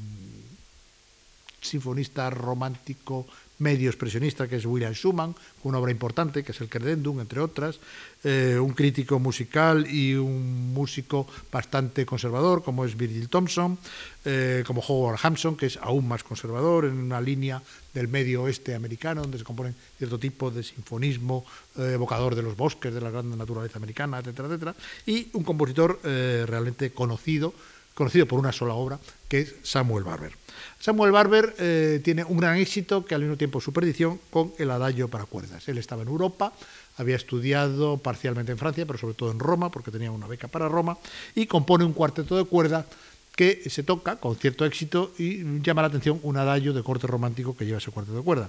sinfonista 1.64 2.30
romántico 2.30 3.26
medio 3.58 3.88
expresionista 3.88 4.48
que 4.48 4.56
es 4.56 4.66
William 4.66 4.92
Schumann, 4.94 5.34
una 5.62 5.78
obra 5.78 5.92
importante 5.92 6.42
que 6.42 6.52
es 6.52 6.60
el 6.60 6.68
Credendum, 6.68 7.20
entre 7.20 7.40
otras, 7.40 7.78
eh, 8.24 8.58
un 8.60 8.72
crítico 8.72 9.18
musical 9.18 9.86
y 9.88 10.14
un 10.14 10.74
músico 10.74 11.26
bastante 11.52 12.04
conservador 12.04 12.64
como 12.64 12.84
es 12.84 12.96
Virgil 12.96 13.28
Thompson, 13.28 13.78
eh, 14.24 14.64
como 14.66 14.80
Howard 14.80 15.20
Hampson, 15.22 15.56
que 15.56 15.66
es 15.66 15.76
aún 15.76 16.08
más 16.08 16.24
conservador 16.24 16.86
en 16.86 16.98
una 16.98 17.20
línea 17.20 17.62
del 17.92 18.08
medio 18.08 18.42
oeste 18.42 18.74
americano, 18.74 19.22
donde 19.22 19.38
se 19.38 19.44
componen 19.44 19.74
cierto 19.98 20.18
tipo 20.18 20.50
de 20.50 20.62
sinfonismo 20.62 21.44
eh, 21.78 21.92
evocador 21.94 22.34
de 22.34 22.42
los 22.42 22.56
bosques, 22.56 22.92
de 22.92 23.00
la 23.00 23.10
gran 23.10 23.36
naturaleza 23.38 23.78
americana, 23.78 24.18
etcétera, 24.18 24.48
etcétera, 24.48 24.74
y 25.06 25.28
un 25.32 25.44
compositor 25.44 26.00
realmente 26.02 26.92
conocido, 26.92 27.54
conocido 27.94 28.26
por 28.26 28.38
una 28.38 28.52
sola 28.52 28.74
obra, 28.74 28.98
que 29.28 29.40
es 29.40 29.54
Samuel 29.62 30.04
Barber. 30.04 30.32
Samuel 30.80 31.12
Barber 31.12 31.54
eh, 31.58 32.00
tiene 32.04 32.24
un 32.24 32.36
gran 32.36 32.56
éxito 32.56 33.04
que 33.04 33.14
al 33.14 33.22
mismo 33.22 33.36
tiempo 33.36 33.60
su 33.60 33.72
perdición 33.72 34.20
con 34.30 34.52
el 34.58 34.70
adagio 34.70 35.08
para 35.08 35.24
cuerdas. 35.24 35.66
Él 35.68 35.78
estaba 35.78 36.02
en 36.02 36.08
Europa, 36.08 36.52
había 36.96 37.16
estudiado 37.16 37.96
parcialmente 37.98 38.52
en 38.52 38.58
Francia, 38.58 38.84
pero 38.86 38.98
sobre 38.98 39.14
todo 39.14 39.30
en 39.30 39.38
Roma, 39.38 39.70
porque 39.70 39.90
tenía 39.90 40.10
una 40.10 40.26
beca 40.26 40.48
para 40.48 40.68
Roma, 40.68 40.98
y 41.34 41.46
compone 41.46 41.84
un 41.84 41.92
cuarteto 41.92 42.36
de 42.36 42.44
cuerda 42.44 42.86
que 43.34 43.68
se 43.68 43.82
toca 43.82 44.16
con 44.16 44.36
cierto 44.36 44.64
éxito 44.64 45.12
y 45.18 45.60
llama 45.60 45.82
la 45.82 45.88
atención 45.88 46.20
un 46.22 46.36
adagio 46.36 46.72
de 46.72 46.82
corte 46.82 47.06
romántico 47.06 47.56
que 47.56 47.66
lleva 47.66 47.78
ese 47.78 47.90
cuarteto 47.90 48.18
de 48.18 48.22
cuerda. 48.22 48.48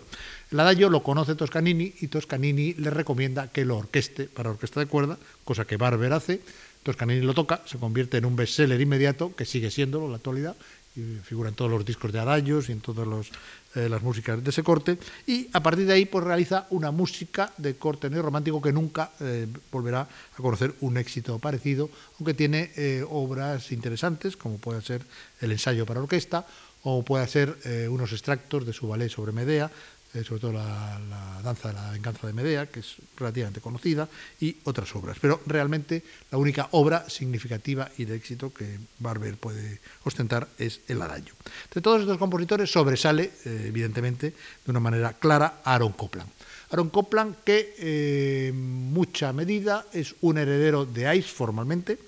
El 0.51 0.59
adagio 0.59 0.89
lo 0.89 1.01
conoce 1.01 1.35
Toscanini 1.35 1.93
y 2.01 2.07
Toscanini 2.07 2.73
le 2.75 2.91
recomienda 2.91 3.47
que 3.47 3.65
lo 3.65 3.77
orqueste 3.77 4.25
para 4.25 4.51
orquesta 4.51 4.79
de 4.79 4.85
cuerda, 4.85 5.17
cosa 5.43 5.65
que 5.65 5.77
Barber 5.77 6.13
hace. 6.13 6.41
Toscanini 6.86 7.25
lo 7.25 7.33
toca, 7.33 7.63
se 7.65 7.79
convierte 7.79 8.17
en 8.17 8.25
un 8.25 8.36
bestseller 8.36 8.79
inmediato, 8.79 9.36
que 9.36 9.43
sigue 9.43 9.71
siendo 9.71 10.05
en 10.05 10.11
la 10.11 10.17
actualidad, 10.17 10.55
y 10.95 11.17
figura 11.23 11.49
en 11.49 11.55
todos 11.55 11.71
los 11.71 11.83
discos 11.83 12.13
de 12.13 12.19
Arayos 12.19 12.69
y 12.69 12.73
en 12.73 12.79
todas 12.79 13.07
eh, 13.73 13.89
las 13.89 14.03
músicas 14.03 14.41
de 14.41 14.49
ese 14.51 14.61
corte, 14.61 14.99
y 15.25 15.49
a 15.51 15.63
partir 15.63 15.88
de 15.88 15.93
ahí 15.93 16.05
pues 16.05 16.23
realiza 16.23 16.67
una 16.69 16.91
música 16.91 17.51
de 17.57 17.75
corte 17.75 18.07
neorromántico 18.07 18.61
que 18.61 18.71
nunca 18.71 19.11
eh, 19.19 19.47
volverá 19.71 20.01
a 20.01 20.38
conocer 20.38 20.75
un 20.81 20.97
éxito 20.97 21.39
parecido, 21.39 21.89
aunque 22.19 22.36
tiene 22.36 22.71
eh, 22.77 23.03
obras 23.09 23.71
interesantes, 23.71 24.38
como 24.38 24.59
puede 24.59 24.83
ser 24.83 25.01
el 25.41 25.51
ensayo 25.51 25.88
para 25.88 26.01
orquesta, 26.01 26.45
o 26.88 27.01
puede 27.01 27.27
ser 27.27 27.57
unos 27.89 28.11
extractos 28.11 28.63
de 28.63 28.71
su 28.71 28.88
ballet 28.88 29.09
sobre 29.09 29.31
Medea, 29.31 29.71
sobre 30.24 30.41
todo 30.41 30.53
la, 30.53 30.99
danza 31.43 31.70
de 31.70 31.74
la 31.76 31.91
venganza 31.91 32.28
de 32.28 32.34
Medea, 32.34 32.68
que 32.68 32.80
es 32.80 32.95
relativamente 33.18 33.61
conocida, 33.61 34.07
y 34.39 34.57
otras 34.63 34.93
obras. 34.95 35.18
Pero 35.20 35.41
realmente 35.45 36.03
la 36.32 36.38
única 36.38 36.70
obra 36.72 37.09
significativa 37.09 37.89
y 37.97 38.05
de 38.05 38.16
éxito 38.16 38.53
que 38.53 38.80
Barber 38.99 39.36
puede 39.38 39.80
ostentar 40.03 40.47
es 40.57 40.82
el 40.88 41.01
Adagio. 41.01 41.34
De 41.74 41.82
todos 41.82 42.01
estos 42.01 42.18
compositores 42.18 42.72
sobresale, 42.72 43.32
eh, 43.45 43.66
evidentemente, 43.68 44.34
de 44.66 44.72
una 44.72 44.80
manera 44.80 45.13
clara, 45.13 45.61
Aaron 45.63 45.93
Copland. 45.93 46.30
Aaron 46.72 46.89
Copland, 46.89 47.36
que 47.43 47.76
eh, 47.78 48.47
en 48.49 48.93
mucha 48.93 49.32
medida 49.34 49.86
es 49.93 50.16
un 50.22 50.38
heredero 50.38 50.86
de 50.86 51.16
Ice 51.16 51.30
formalmente, 51.30 51.99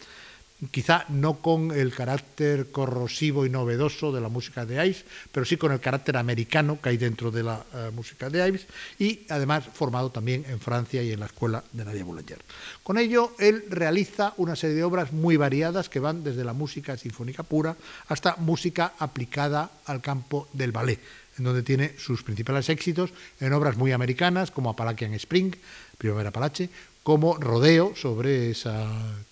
quizá 0.72 1.06
no 1.10 1.40
con 1.40 1.72
el 1.72 1.94
carácter 1.94 2.72
corrosivo 2.72 3.46
y 3.46 3.50
novedoso 3.50 4.12
de 4.12 4.22
la 4.22 4.30
música 4.30 4.66
de 4.66 4.84
Ives, 4.86 5.06
pero 5.32 5.46
sí 5.46 5.56
con 5.56 5.72
el 5.72 5.80
carácter 5.80 6.18
americano 6.18 6.80
que 6.82 6.90
hay 6.90 6.98
dentro 6.98 7.30
de 7.30 7.44
la 7.44 7.64
eh, 7.74 7.92
música 7.94 8.30
de 8.30 8.48
Ives 8.48 8.66
y 8.98 9.22
además 9.30 9.66
formado 9.72 10.10
también 10.10 10.46
en 10.50 10.60
Francia 10.60 11.04
y 11.04 11.12
en 11.12 11.20
la 11.20 11.28
escuela 11.28 11.64
de 11.72 11.86
Nadia 11.86 12.04
Boulanger. 12.04 12.40
Con 12.82 12.98
ello, 12.98 13.34
él 13.38 13.66
realiza 13.70 14.34
una 14.38 14.56
serie 14.56 14.76
de 14.76 14.84
obras 14.84 15.14
muy 15.14 15.38
variadas 15.38 15.90
que 15.90 16.00
van 16.00 16.24
desde 16.24 16.44
la 16.44 16.54
música 16.54 16.98
sinfónica 16.98 17.44
pura 17.44 17.78
hasta 18.08 18.36
música 18.38 18.94
aplicada 18.98 19.70
al 19.86 20.02
campo 20.02 20.48
del 20.54 20.72
ballet, 20.72 21.00
en 21.38 21.44
donde 21.44 21.62
tiene 21.62 21.94
sus 22.00 22.24
principales 22.24 22.70
éxitos 22.70 23.12
en 23.40 23.54
obras 23.54 23.78
muy 23.78 23.92
americanas 23.92 24.50
como 24.50 24.72
Appalachian 24.72 25.14
Spring, 25.14 25.54
Primavera 25.98 26.30
Apalache, 26.30 26.70
como 27.08 27.38
rodeo 27.38 27.96
sobre 27.96 28.52
esa 28.52 28.86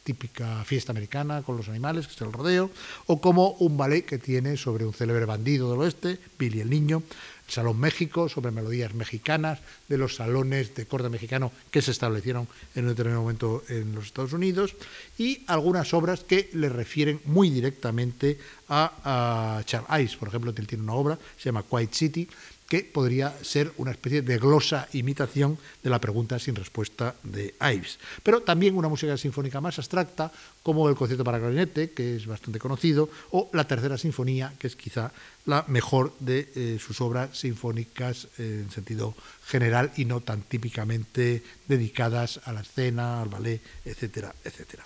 típica 0.06 0.64
fiesta 0.64 0.94
americana 0.94 1.44
con 1.44 1.58
los 1.58 1.68
animales, 1.68 2.08
que 2.08 2.14
es 2.14 2.22
el 2.22 2.32
rodeo, 2.32 2.72
o 3.06 3.20
como 3.20 3.50
un 3.60 3.76
ballet 3.76 4.06
que 4.06 4.18
tiene 4.18 4.56
sobre 4.56 4.86
un 4.86 4.94
célebre 4.94 5.26
bandido 5.26 5.70
del 5.70 5.82
oeste, 5.82 6.18
Billy 6.40 6.62
el 6.62 6.70
Niño, 6.70 7.04
el 7.46 7.54
Salón 7.54 7.78
México, 7.78 8.30
sobre 8.30 8.52
melodías 8.52 8.94
mexicanas, 8.94 9.60
de 9.90 9.98
los 9.98 10.16
salones 10.16 10.74
de 10.74 10.86
corte 10.86 11.10
mexicano 11.10 11.52
que 11.70 11.82
se 11.82 11.92
establecieron 11.92 12.48
en 12.76 12.86
un 12.86 12.92
determinado 12.92 13.24
momento 13.24 13.62
en 13.68 13.94
los 13.94 14.06
Estados 14.06 14.32
Unidos, 14.32 14.74
y 15.18 15.44
algunas 15.46 15.94
obras 15.94 16.24
que 16.24 16.50
le 16.54 16.70
refieren 16.70 17.20
muy 17.26 17.50
directamente 17.50 18.40
a, 18.70 19.58
a 19.60 19.64
Charles 19.66 20.06
Ice. 20.06 20.18
Por 20.18 20.30
ejemplo, 20.30 20.54
él 20.56 20.66
tiene 20.66 20.86
una 20.86 20.94
obra, 20.94 21.20
se 21.38 21.50
llama 21.50 21.66
Quiet 21.70 21.92
City, 21.92 22.30
que 22.68 22.84
podría 22.84 23.34
ser 23.42 23.72
una 23.78 23.92
especie 23.92 24.22
de 24.22 24.38
glosa 24.38 24.88
imitación 24.94 25.58
de 25.84 25.90
la 25.90 26.00
pregunta 26.02 26.40
sin 26.40 26.56
respuesta 26.56 27.16
de 27.24 27.54
Ives. 27.62 28.00
Pero 28.24 28.42
también 28.42 28.76
una 28.76 28.90
música 28.90 29.18
sinfónica 29.18 29.62
más 29.62 29.78
abstracta, 29.78 30.32
como 30.66 30.90
el 30.90 30.96
concierto 30.96 31.24
para 31.24 31.38
clarinete, 31.38 31.92
que 31.92 32.16
es 32.16 32.26
bastante 32.26 32.58
conocido, 32.58 33.08
o 33.30 33.52
la 33.54 33.68
tercera 33.68 34.00
sinfonía, 34.00 34.52
que 34.58 34.66
es 34.66 34.76
quizá 34.76 35.12
la 35.46 35.64
mejor 35.68 36.12
de 36.20 36.50
eh, 36.56 36.80
sus 36.82 37.02
obras 37.02 37.38
sinfónicas 37.38 38.28
en 38.40 38.72
sentido 38.72 39.14
general 39.46 39.92
y 39.96 40.06
no 40.06 40.22
tan 40.22 40.42
típicamente 40.42 41.44
dedicadas 41.68 42.42
a 42.46 42.52
la 42.52 42.62
escena, 42.62 43.22
al 43.22 43.30
ballet, 43.30 43.62
etcétera, 43.86 44.34
etcétera. 44.44 44.84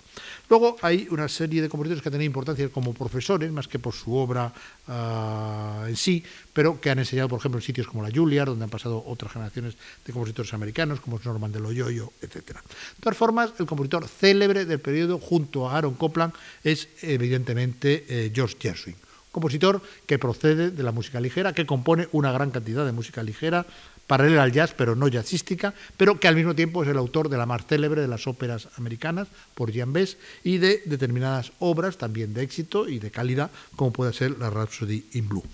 Luego 0.50 0.76
hay 0.82 1.08
una 1.10 1.28
serie 1.28 1.62
de 1.62 1.70
compositores 1.70 2.02
que 2.02 2.10
han 2.10 2.12
tenido 2.12 2.26
importancia 2.26 2.68
como 2.68 2.92
profesores, 2.92 3.50
más 3.50 3.66
que 3.66 3.78
por 3.78 3.94
su 3.94 4.14
obra 4.14 4.52
ah, 4.88 5.86
en 5.88 5.96
sí, 5.96 6.22
pero 6.52 6.78
que 6.78 6.90
han 6.90 6.98
enseñado, 6.98 7.28
por 7.28 7.38
ejemplo, 7.38 7.58
en 7.58 7.64
sitios 7.64 7.86
como 7.86 8.02
la 8.02 8.10
Juilliard, 8.14 8.48
donde 8.48 8.64
han 8.64 8.70
pasado 8.70 9.02
otras 9.06 9.32
generaciones 9.32 9.76
de 10.04 10.12
compositores 10.12 10.52
americanos, 10.52 11.00
como 11.00 11.16
es 11.16 11.24
Norman 11.24 11.52
de 11.52 11.60
Loyoyo, 11.60 12.12
etcétera. 12.20 12.60
De 12.60 13.00
todas 13.00 13.16
formas, 13.16 13.52
el 13.58 13.64
compositor 13.64 14.06
célebre 14.08 14.66
del 14.66 14.80
periodo, 14.80 15.18
junto 15.18 15.69
a 15.69 15.69
Aaron 15.76 15.94
Copland, 15.94 16.32
es 16.64 16.88
evidentemente 17.02 18.04
eh, 18.08 18.32
George 18.34 18.56
Gershwin 18.60 18.96
compositor 19.32 19.80
que 20.06 20.18
procede 20.18 20.70
de 20.70 20.82
la 20.82 20.92
música 20.92 21.20
ligera, 21.20 21.52
que 21.52 21.66
compone 21.66 22.08
una 22.12 22.32
gran 22.32 22.50
cantidad 22.50 22.84
de 22.84 22.92
música 22.92 23.22
ligera, 23.22 23.66
paralela 24.06 24.42
al 24.42 24.52
jazz, 24.52 24.74
pero 24.76 24.96
no 24.96 25.06
jazzística, 25.06 25.72
pero 25.96 26.18
que 26.18 26.26
al 26.26 26.34
mismo 26.34 26.54
tiempo 26.54 26.82
es 26.82 26.88
el 26.88 26.98
autor 26.98 27.28
de 27.28 27.38
la 27.38 27.46
más 27.46 27.64
célebre 27.66 28.00
de 28.00 28.08
las 28.08 28.26
óperas 28.26 28.68
americanas, 28.76 29.28
por 29.54 29.70
Jean 29.70 29.92
Bess, 29.92 30.16
y 30.42 30.58
de 30.58 30.82
determinadas 30.84 31.52
obras 31.60 31.96
también 31.96 32.34
de 32.34 32.42
éxito 32.42 32.88
y 32.88 32.98
de 32.98 33.10
calidad, 33.10 33.50
como 33.76 33.92
puede 33.92 34.12
ser 34.12 34.36
la 34.38 34.50
Rhapsody 34.50 35.04
in 35.12 35.28
Blue. 35.28 35.44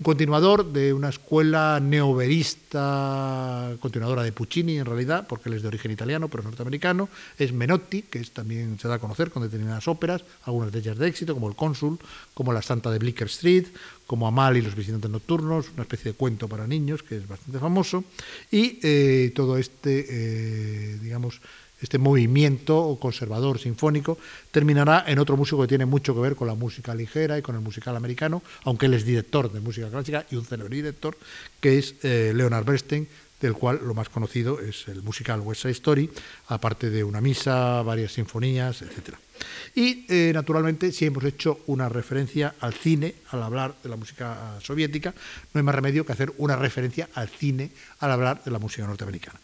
Un 0.00 0.04
continuador 0.04 0.72
de 0.72 0.94
una 0.94 1.10
escuela 1.10 1.78
neoverista, 1.78 3.76
continuadora 3.80 4.22
de 4.22 4.32
Puccini 4.32 4.78
en 4.78 4.86
realidad, 4.86 5.26
porque 5.28 5.50
él 5.50 5.56
es 5.56 5.62
de 5.62 5.68
origen 5.68 5.90
italiano, 5.90 6.28
pero 6.28 6.42
norteamericano, 6.42 7.10
es 7.38 7.52
Menotti, 7.52 8.00
que 8.00 8.18
es, 8.18 8.30
también 8.30 8.78
se 8.78 8.88
da 8.88 8.94
a 8.94 8.98
conocer 8.98 9.30
con 9.30 9.42
determinadas 9.42 9.88
óperas, 9.88 10.24
algunas 10.44 10.72
de 10.72 10.78
ellas 10.78 10.96
de 10.96 11.06
éxito, 11.06 11.34
como 11.34 11.48
El 11.48 11.54
Cónsul, 11.54 11.98
como 12.32 12.54
La 12.54 12.62
Santa 12.62 12.90
de 12.90 12.98
Blicker 12.98 13.26
Street, 13.26 13.66
como 14.06 14.26
Amal 14.26 14.56
y 14.56 14.62
los 14.62 14.74
visitantes 14.74 15.10
nocturnos, 15.10 15.66
una 15.74 15.82
especie 15.82 16.12
de 16.12 16.16
cuento 16.16 16.48
para 16.48 16.66
niños 16.66 17.02
que 17.02 17.18
es 17.18 17.28
bastante 17.28 17.58
famoso, 17.58 18.02
y 18.50 18.78
eh, 18.82 19.32
todo 19.34 19.58
este, 19.58 20.06
eh, 20.08 20.98
digamos, 21.02 21.42
este 21.80 21.98
movimiento 21.98 22.98
conservador 23.00 23.58
sinfónico, 23.58 24.18
terminará 24.50 25.04
en 25.06 25.18
otro 25.18 25.36
músico 25.36 25.62
que 25.62 25.68
tiene 25.68 25.86
mucho 25.86 26.14
que 26.14 26.20
ver 26.20 26.36
con 26.36 26.46
la 26.46 26.54
música 26.54 26.94
ligera 26.94 27.38
y 27.38 27.42
con 27.42 27.54
el 27.54 27.60
musical 27.60 27.96
americano, 27.96 28.42
aunque 28.64 28.86
él 28.86 28.94
es 28.94 29.04
director 29.04 29.50
de 29.50 29.60
música 29.60 29.88
clásica 29.88 30.26
y 30.30 30.36
un 30.36 30.44
célebre 30.44 30.76
director, 30.76 31.16
que 31.60 31.78
es 31.78 31.94
eh, 32.02 32.32
Leonard 32.34 32.64
Bernstein, 32.64 33.08
del 33.40 33.54
cual 33.54 33.80
lo 33.82 33.94
más 33.94 34.08
conocido 34.08 34.60
es 34.60 34.86
el 34.88 35.02
musical 35.02 35.40
West 35.40 35.62
Side 35.62 35.72
Story, 35.72 36.10
aparte 36.48 36.90
de 36.90 37.02
una 37.02 37.20
misa, 37.20 37.82
varias 37.82 38.12
sinfonías, 38.12 38.82
etc. 38.82 39.14
Y 39.74 40.04
eh, 40.08 40.32
naturalmente, 40.34 40.92
si 40.92 41.06
hemos 41.06 41.24
hecho 41.24 41.60
una 41.66 41.88
referencia 41.88 42.54
al 42.60 42.74
cine 42.74 43.14
al 43.30 43.42
hablar 43.42 43.74
de 43.82 43.88
la 43.88 43.96
música 43.96 44.58
soviética, 44.62 45.14
no 45.54 45.58
hay 45.58 45.64
más 45.64 45.74
remedio 45.74 46.04
que 46.04 46.12
hacer 46.12 46.32
una 46.36 46.56
referencia 46.56 47.08
al 47.14 47.28
cine 47.28 47.70
al 48.00 48.10
hablar 48.10 48.44
de 48.44 48.50
la 48.50 48.58
música 48.58 48.86
norteamericana. 48.86 49.40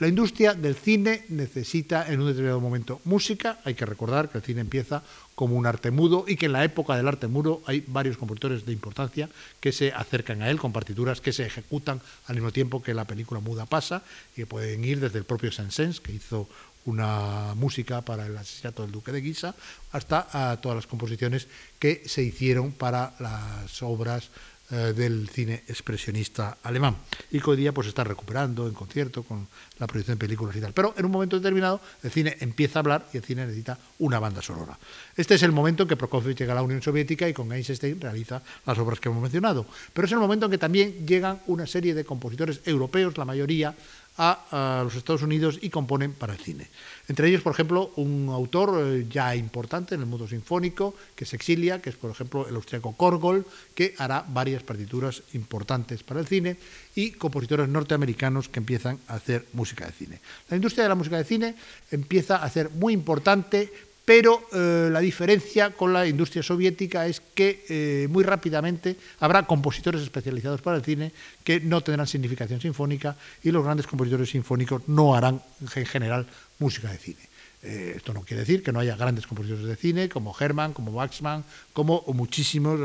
La 0.00 0.08
industria 0.08 0.54
del 0.54 0.76
cine 0.76 1.26
necesita 1.28 2.10
en 2.10 2.22
un 2.22 2.28
determinado 2.28 2.58
momento 2.58 3.02
música. 3.04 3.58
Hay 3.64 3.74
que 3.74 3.84
recordar 3.84 4.30
que 4.30 4.38
el 4.38 4.44
cine 4.44 4.62
empieza 4.62 5.02
como 5.34 5.56
un 5.56 5.66
arte 5.66 5.90
mudo 5.90 6.24
y 6.26 6.36
que 6.36 6.46
en 6.46 6.52
la 6.52 6.64
época 6.64 6.96
del 6.96 7.06
arte 7.06 7.26
mudo 7.26 7.60
hay 7.66 7.84
varios 7.86 8.16
compositores 8.16 8.64
de 8.64 8.72
importancia 8.72 9.28
que 9.60 9.72
se 9.72 9.92
acercan 9.92 10.40
a 10.40 10.48
él 10.48 10.58
con 10.58 10.72
partituras 10.72 11.20
que 11.20 11.34
se 11.34 11.44
ejecutan 11.44 12.00
al 12.28 12.36
mismo 12.36 12.50
tiempo 12.50 12.82
que 12.82 12.94
la 12.94 13.04
película 13.04 13.40
muda 13.40 13.66
pasa 13.66 14.02
y 14.32 14.36
que 14.36 14.46
pueden 14.46 14.82
ir 14.86 15.00
desde 15.00 15.18
el 15.18 15.24
propio 15.24 15.52
Saint-Saëns, 15.52 16.00
que 16.00 16.12
hizo 16.12 16.48
una 16.86 17.54
música 17.56 18.00
para 18.00 18.24
el 18.24 18.38
asesinato 18.38 18.80
del 18.80 18.92
duque 18.92 19.12
de 19.12 19.20
Guisa, 19.20 19.54
hasta 19.92 20.28
a 20.32 20.56
todas 20.62 20.76
las 20.76 20.86
composiciones 20.86 21.46
que 21.78 22.02
se 22.06 22.22
hicieron 22.22 22.72
para 22.72 23.12
las 23.20 23.82
obras 23.82 24.30
eh, 24.72 24.92
del 24.96 25.28
cine 25.28 25.64
expresionista 25.66 26.58
alemán 26.62 26.96
y 27.30 27.40
que 27.40 27.50
hoy 27.50 27.56
día 27.56 27.72
pues 27.72 27.88
está 27.88 28.04
recuperando 28.04 28.68
en 28.68 28.74
concierto 28.74 29.24
con 29.24 29.48
la 29.78 29.86
proyección 29.86 30.16
de 30.16 30.24
películas 30.24 30.54
y 30.54 30.60
tal. 30.60 30.72
Pero 30.72 30.94
en 30.96 31.04
un 31.04 31.10
momento 31.10 31.36
determinado 31.36 31.80
el 32.02 32.10
cine 32.10 32.36
empieza 32.40 32.78
a 32.78 32.80
hablar 32.80 33.08
y 33.12 33.16
el 33.16 33.24
cine 33.24 33.46
necesita 33.46 33.78
una 33.98 34.18
banda 34.18 34.40
sonora. 34.42 34.78
Este 35.16 35.34
es 35.34 35.42
el 35.42 35.52
momento 35.52 35.82
en 35.82 35.88
que 35.88 35.96
Prokofiev 35.96 36.36
llega 36.36 36.52
a 36.52 36.56
la 36.56 36.62
Unión 36.62 36.82
Soviética 36.82 37.28
y 37.28 37.32
con 37.32 37.52
Einstein 37.52 38.00
realiza 38.00 38.42
las 38.64 38.78
obras 38.78 39.00
que 39.00 39.08
hemos 39.08 39.22
mencionado. 39.22 39.66
Pero 39.92 40.06
es 40.06 40.12
el 40.12 40.18
momento 40.18 40.46
en 40.46 40.52
que 40.52 40.58
también 40.58 41.06
llegan 41.06 41.40
una 41.48 41.66
serie 41.66 41.94
de 41.94 42.04
compositores 42.04 42.60
europeos, 42.64 43.18
la 43.18 43.24
mayoría 43.24 43.74
a, 44.22 44.82
los 44.84 44.94
Estados 44.94 45.22
Unidos 45.22 45.58
y 45.62 45.70
componen 45.70 46.12
para 46.12 46.34
el 46.34 46.38
cine. 46.38 46.68
Entre 47.08 47.26
ellos, 47.26 47.40
por 47.40 47.52
ejemplo, 47.52 47.90
un 47.96 48.28
autor 48.28 48.78
eh, 48.84 49.06
ya 49.08 49.34
importante 49.34 49.94
en 49.94 50.02
el 50.02 50.06
mundo 50.06 50.28
sinfónico 50.28 50.94
que 51.16 51.24
se 51.24 51.36
exilia, 51.36 51.80
que 51.80 51.88
es, 51.88 51.96
por 51.96 52.10
ejemplo, 52.10 52.46
el 52.46 52.54
austriaco 52.54 52.92
Korgol, 52.92 53.46
que 53.74 53.94
hará 53.96 54.24
varias 54.28 54.62
partituras 54.62 55.22
importantes 55.32 56.02
para 56.02 56.20
el 56.20 56.26
cine, 56.26 56.58
y 56.94 57.12
compositores 57.12 57.68
norteamericanos 57.68 58.48
que 58.48 58.60
empiezan 58.60 58.98
a 59.08 59.14
hacer 59.14 59.46
música 59.54 59.86
de 59.86 59.92
cine. 59.92 60.20
La 60.50 60.56
industria 60.56 60.84
de 60.84 60.90
la 60.90 60.94
música 60.94 61.16
de 61.16 61.24
cine 61.24 61.54
empieza 61.90 62.36
a 62.36 62.50
ser 62.50 62.70
muy 62.70 62.92
importante 62.92 63.72
pero 64.10 64.42
eh, 64.52 64.88
la 64.90 64.98
diferencia 64.98 65.70
con 65.70 65.92
la 65.92 66.04
industria 66.04 66.42
soviética 66.42 67.06
es 67.06 67.20
que 67.20 67.64
eh, 67.68 68.08
muy 68.10 68.24
rápidamente 68.24 68.96
habrá 69.20 69.46
compositores 69.46 70.02
especializados 70.02 70.62
para 70.62 70.78
el 70.78 70.82
cine 70.82 71.12
que 71.44 71.60
no 71.60 71.80
tendrán 71.80 72.08
significación 72.08 72.60
sinfónica 72.60 73.14
y 73.44 73.52
los 73.52 73.62
grandes 73.62 73.86
compositores 73.86 74.30
sinfónicos 74.30 74.82
no 74.88 75.14
harán 75.14 75.40
en 75.60 75.86
general 75.86 76.26
música 76.58 76.90
de 76.90 76.98
cine. 76.98 77.29
Eh, 77.62 77.92
esto 77.96 78.14
no 78.14 78.22
quiere 78.22 78.40
decir 78.40 78.62
que 78.62 78.72
no 78.72 78.80
haya 78.80 78.96
grandes 78.96 79.26
compositores 79.26 79.66
de 79.66 79.76
cine 79.76 80.08
como 80.08 80.34
Hermann, 80.38 80.72
como 80.72 80.92
Waxman, 80.92 81.44
como 81.72 82.04
muchísimos 82.08 82.80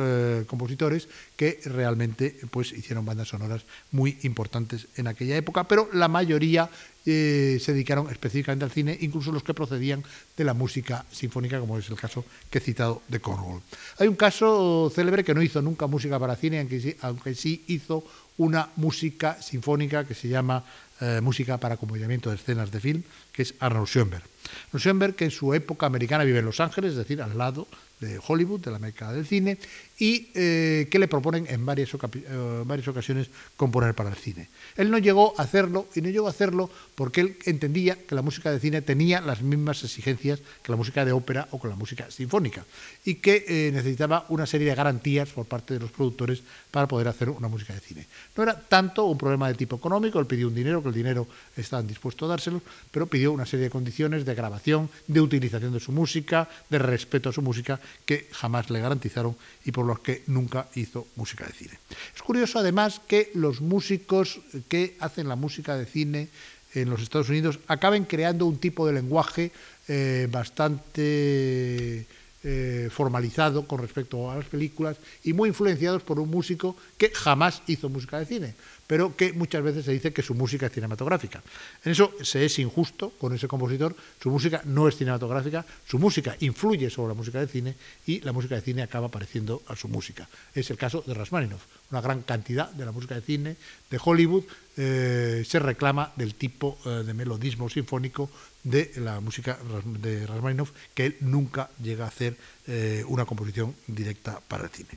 compositores 0.48 1.08
que 1.36 1.60
realmente 1.66 2.36
pues, 2.52 2.74
hicieron 2.74 3.06
bandas 3.06 3.30
sonoras 3.30 3.64
muy 3.92 4.18
importantes 4.24 4.88
en 4.98 5.08
aquella 5.08 5.38
época, 5.38 5.68
pero 5.68 5.90
la 5.94 6.08
mayoría 6.08 6.70
eh, 7.08 7.60
se 7.62 7.72
dedicaron 7.74 8.10
específicamente 8.10 8.66
al 8.66 8.72
cine, 8.72 8.98
incluso 9.02 9.32
los 9.32 9.44
que 9.44 9.54
procedían 9.54 10.04
de 10.36 10.44
la 10.44 10.56
música 10.56 11.06
sinfónica, 11.12 11.60
como 11.60 11.78
es 11.78 11.88
el 11.90 11.96
caso 11.96 12.26
que 12.50 12.58
he 12.58 12.62
citado 12.62 13.04
de 13.08 13.20
Cornwall. 13.20 13.62
Hay 14.00 14.08
un 14.08 14.16
caso 14.16 14.92
célebre 14.94 15.24
que 15.24 15.36
no 15.36 15.44
hizo 15.44 15.62
nunca 15.62 15.86
música 15.86 16.18
para 16.18 16.36
cine, 16.36 16.68
aunque 17.02 17.36
sí, 17.36 17.64
hizo 17.68 18.04
una 18.38 18.70
música 18.76 19.40
sinfónica 19.40 20.04
que 20.06 20.16
se 20.16 20.28
llama 20.28 20.66
eh, 21.02 21.20
Música 21.22 21.58
para 21.58 21.76
acompañamiento 21.76 22.30
de 22.30 22.36
escenas 22.36 22.72
de 22.72 22.80
film, 22.80 23.04
que 23.32 23.42
es 23.42 23.56
Arnold 23.60 23.88
Schoenberg. 23.88 24.24
Arnold 24.68 24.82
Schoenberg, 24.82 25.16
que 25.16 25.26
en 25.26 25.32
su 25.32 25.54
época 25.54 25.86
americana 25.86 26.24
vive 26.24 26.40
en 26.40 26.46
Los 26.46 26.60
Ángeles, 26.60 26.92
es 26.92 26.98
decir, 26.98 27.22
al 27.22 27.38
lado 27.38 27.68
de 28.00 28.20
Hollywood, 28.26 28.62
de 28.62 28.72
la 28.72 28.80
meca 28.80 29.12
del 29.12 29.26
cine, 29.26 29.58
y 29.98 30.30
eh, 30.36 30.88
que 30.92 31.00
le 31.00 31.08
proponen 31.08 31.46
en 31.50 31.66
varias, 31.66 31.90
eh, 31.94 32.64
varias, 32.66 32.88
ocasiones 32.88 33.30
componer 33.56 33.96
para 33.96 34.10
el 34.10 34.16
cine. 34.16 34.50
Él 34.76 34.92
no 34.92 34.98
llegó 34.98 35.34
a 35.38 35.44
hacerlo, 35.44 35.88
y 35.96 36.02
no 36.02 36.10
llegó 36.10 36.28
a 36.28 36.32
hacerlo 36.32 36.70
porque 36.96 37.22
él 37.22 37.38
entendía 37.46 37.96
que 37.96 38.16
la 38.16 38.22
música 38.22 38.52
de 38.52 38.60
cine 38.60 38.82
tenía 38.82 39.22
las 39.22 39.42
mismas 39.42 39.84
exigencias 39.84 40.42
que 40.62 40.72
la 40.72 40.76
música 40.76 41.06
de 41.06 41.14
ópera 41.14 41.48
o 41.52 41.60
con 41.60 41.70
la 41.70 41.76
música 41.76 42.12
sinfónica, 42.12 42.66
y 43.06 43.16
que 43.16 43.46
eh, 43.48 43.72
necesitaba 43.74 44.26
una 44.30 44.46
serie 44.46 44.68
de 44.68 44.76
garantías 44.76 45.30
por 45.30 45.46
parte 45.46 45.76
de 45.76 45.80
los 45.80 45.92
productores 45.92 46.42
para 46.72 46.88
poder 46.88 47.08
hacer 47.08 47.30
una 47.30 47.48
música 47.48 47.74
de 47.74 47.80
cine. 47.80 48.06
No 48.36 48.44
era 48.44 48.60
tanto 48.60 49.06
un 49.06 49.18
problema 49.18 49.48
de 49.48 49.54
tipo 49.54 49.78
económico, 49.78 50.20
él 50.20 50.26
pidió 50.26 50.48
un 50.48 50.56
dinero, 50.56 50.82
que 50.82 50.90
el 50.90 50.94
dinero 50.94 51.28
estaban 51.56 51.88
dispuestos 51.88 52.28
a 52.28 52.30
dárselo, 52.32 52.62
pero 52.92 53.08
pidió 53.08 53.32
una 53.32 53.46
serie 53.46 53.66
de 53.66 53.70
condiciones 53.70 54.26
de 54.26 54.36
grabación, 54.36 54.90
de 55.08 55.22
utilización 55.22 55.72
de 55.72 55.80
su 55.80 55.94
música, 55.94 56.50
de 56.70 56.80
respeto 56.80 57.30
a 57.30 57.34
su 57.34 57.42
música, 57.42 57.80
que 58.06 58.28
jamás 58.32 58.70
le 58.70 58.82
garantizaron 58.82 59.38
y 59.64 59.72
por 59.72 59.85
los 59.86 60.00
que 60.00 60.24
nunca 60.28 60.68
hizo 60.76 61.08
música 61.16 61.46
de 61.46 61.54
cine. 61.54 61.80
Es 62.16 62.22
curioso 62.22 62.60
además 62.60 63.02
que 63.08 63.32
los 63.34 63.62
músicos 63.62 64.40
que 64.68 64.98
hacen 65.00 65.28
la 65.28 65.36
música 65.36 65.78
de 65.78 65.86
cine 65.86 66.30
en 66.74 66.90
los 66.90 67.02
Estados 67.02 67.30
Unidos 67.30 67.60
acaben 67.68 68.06
creando 68.06 68.46
un 68.46 68.58
tipo 68.58 68.86
de 68.86 68.94
lenguaje 68.94 69.52
eh, 69.88 70.28
bastante 70.30 72.06
eh, 72.44 72.90
formalizado 72.92 73.68
con 73.68 73.80
respecto 73.80 74.30
a 74.30 74.36
las 74.36 74.46
películas 74.46 74.98
y 75.24 75.34
muy 75.34 75.50
influenciados 75.50 76.04
por 76.04 76.20
un 76.20 76.30
músico 76.30 76.76
que 76.98 77.10
jamás 77.10 77.62
hizo 77.68 77.90
música 77.90 78.20
de 78.20 78.26
cine 78.26 78.56
pero 78.88 79.16
que 79.16 79.34
muchas 79.34 79.64
veces 79.64 79.86
se 79.86 79.92
dice 79.92 80.14
que 80.14 80.22
su 80.22 80.36
música 80.36 80.68
es 80.68 80.72
cinematográfica. 80.72 81.42
En 81.84 81.92
eso 81.92 82.14
se 82.22 82.46
es 82.46 82.60
injusto 82.60 83.12
con 83.18 83.34
ese 83.34 83.48
compositor, 83.48 83.96
su 84.22 84.30
música 84.30 84.62
no 84.66 84.88
es 84.88 84.96
cinematográfica, 84.96 85.66
su 85.88 86.00
música 86.00 86.36
influye 86.40 86.90
sobre 86.90 87.10
la 87.10 87.14
música 87.16 87.40
de 87.40 87.48
cine 87.48 87.76
y 88.06 88.22
la 88.22 88.32
música 88.32 88.56
de 88.56 88.62
cine 88.62 88.84
acaba 88.84 89.10
pareciendo 89.10 89.64
a 89.68 89.76
su 89.76 89.88
música. 89.88 90.28
Es 90.54 90.70
el 90.70 90.78
caso 90.78 91.04
de 91.06 91.14
Rasmaninov. 91.14 91.60
Una 91.92 92.02
gran 92.02 92.22
cantidad 92.22 92.70
de 92.72 92.86
la 92.86 92.92
música 92.92 93.16
de 93.16 93.22
cine 93.22 93.56
de 93.90 94.00
Hollywood 94.04 94.44
eh, 94.78 95.44
se 95.48 95.60
reclama 95.60 96.12
del 96.16 96.36
tipo 96.36 96.78
eh, 96.86 97.04
de 97.06 97.14
melodismo 97.14 97.70
sinfónico 97.70 98.30
de 98.64 98.92
la 98.98 99.20
música 99.20 99.58
de 100.02 100.26
Rasmaninov, 100.28 100.70
que 100.94 101.06
él 101.06 101.18
nunca 101.22 101.70
llega 101.82 102.06
a 102.06 102.10
hacer 102.10 102.36
eh, 102.68 103.04
una 103.08 103.26
composición 103.26 103.76
directa 103.88 104.42
para 104.48 104.66
el 104.66 104.70
cine. 104.70 104.90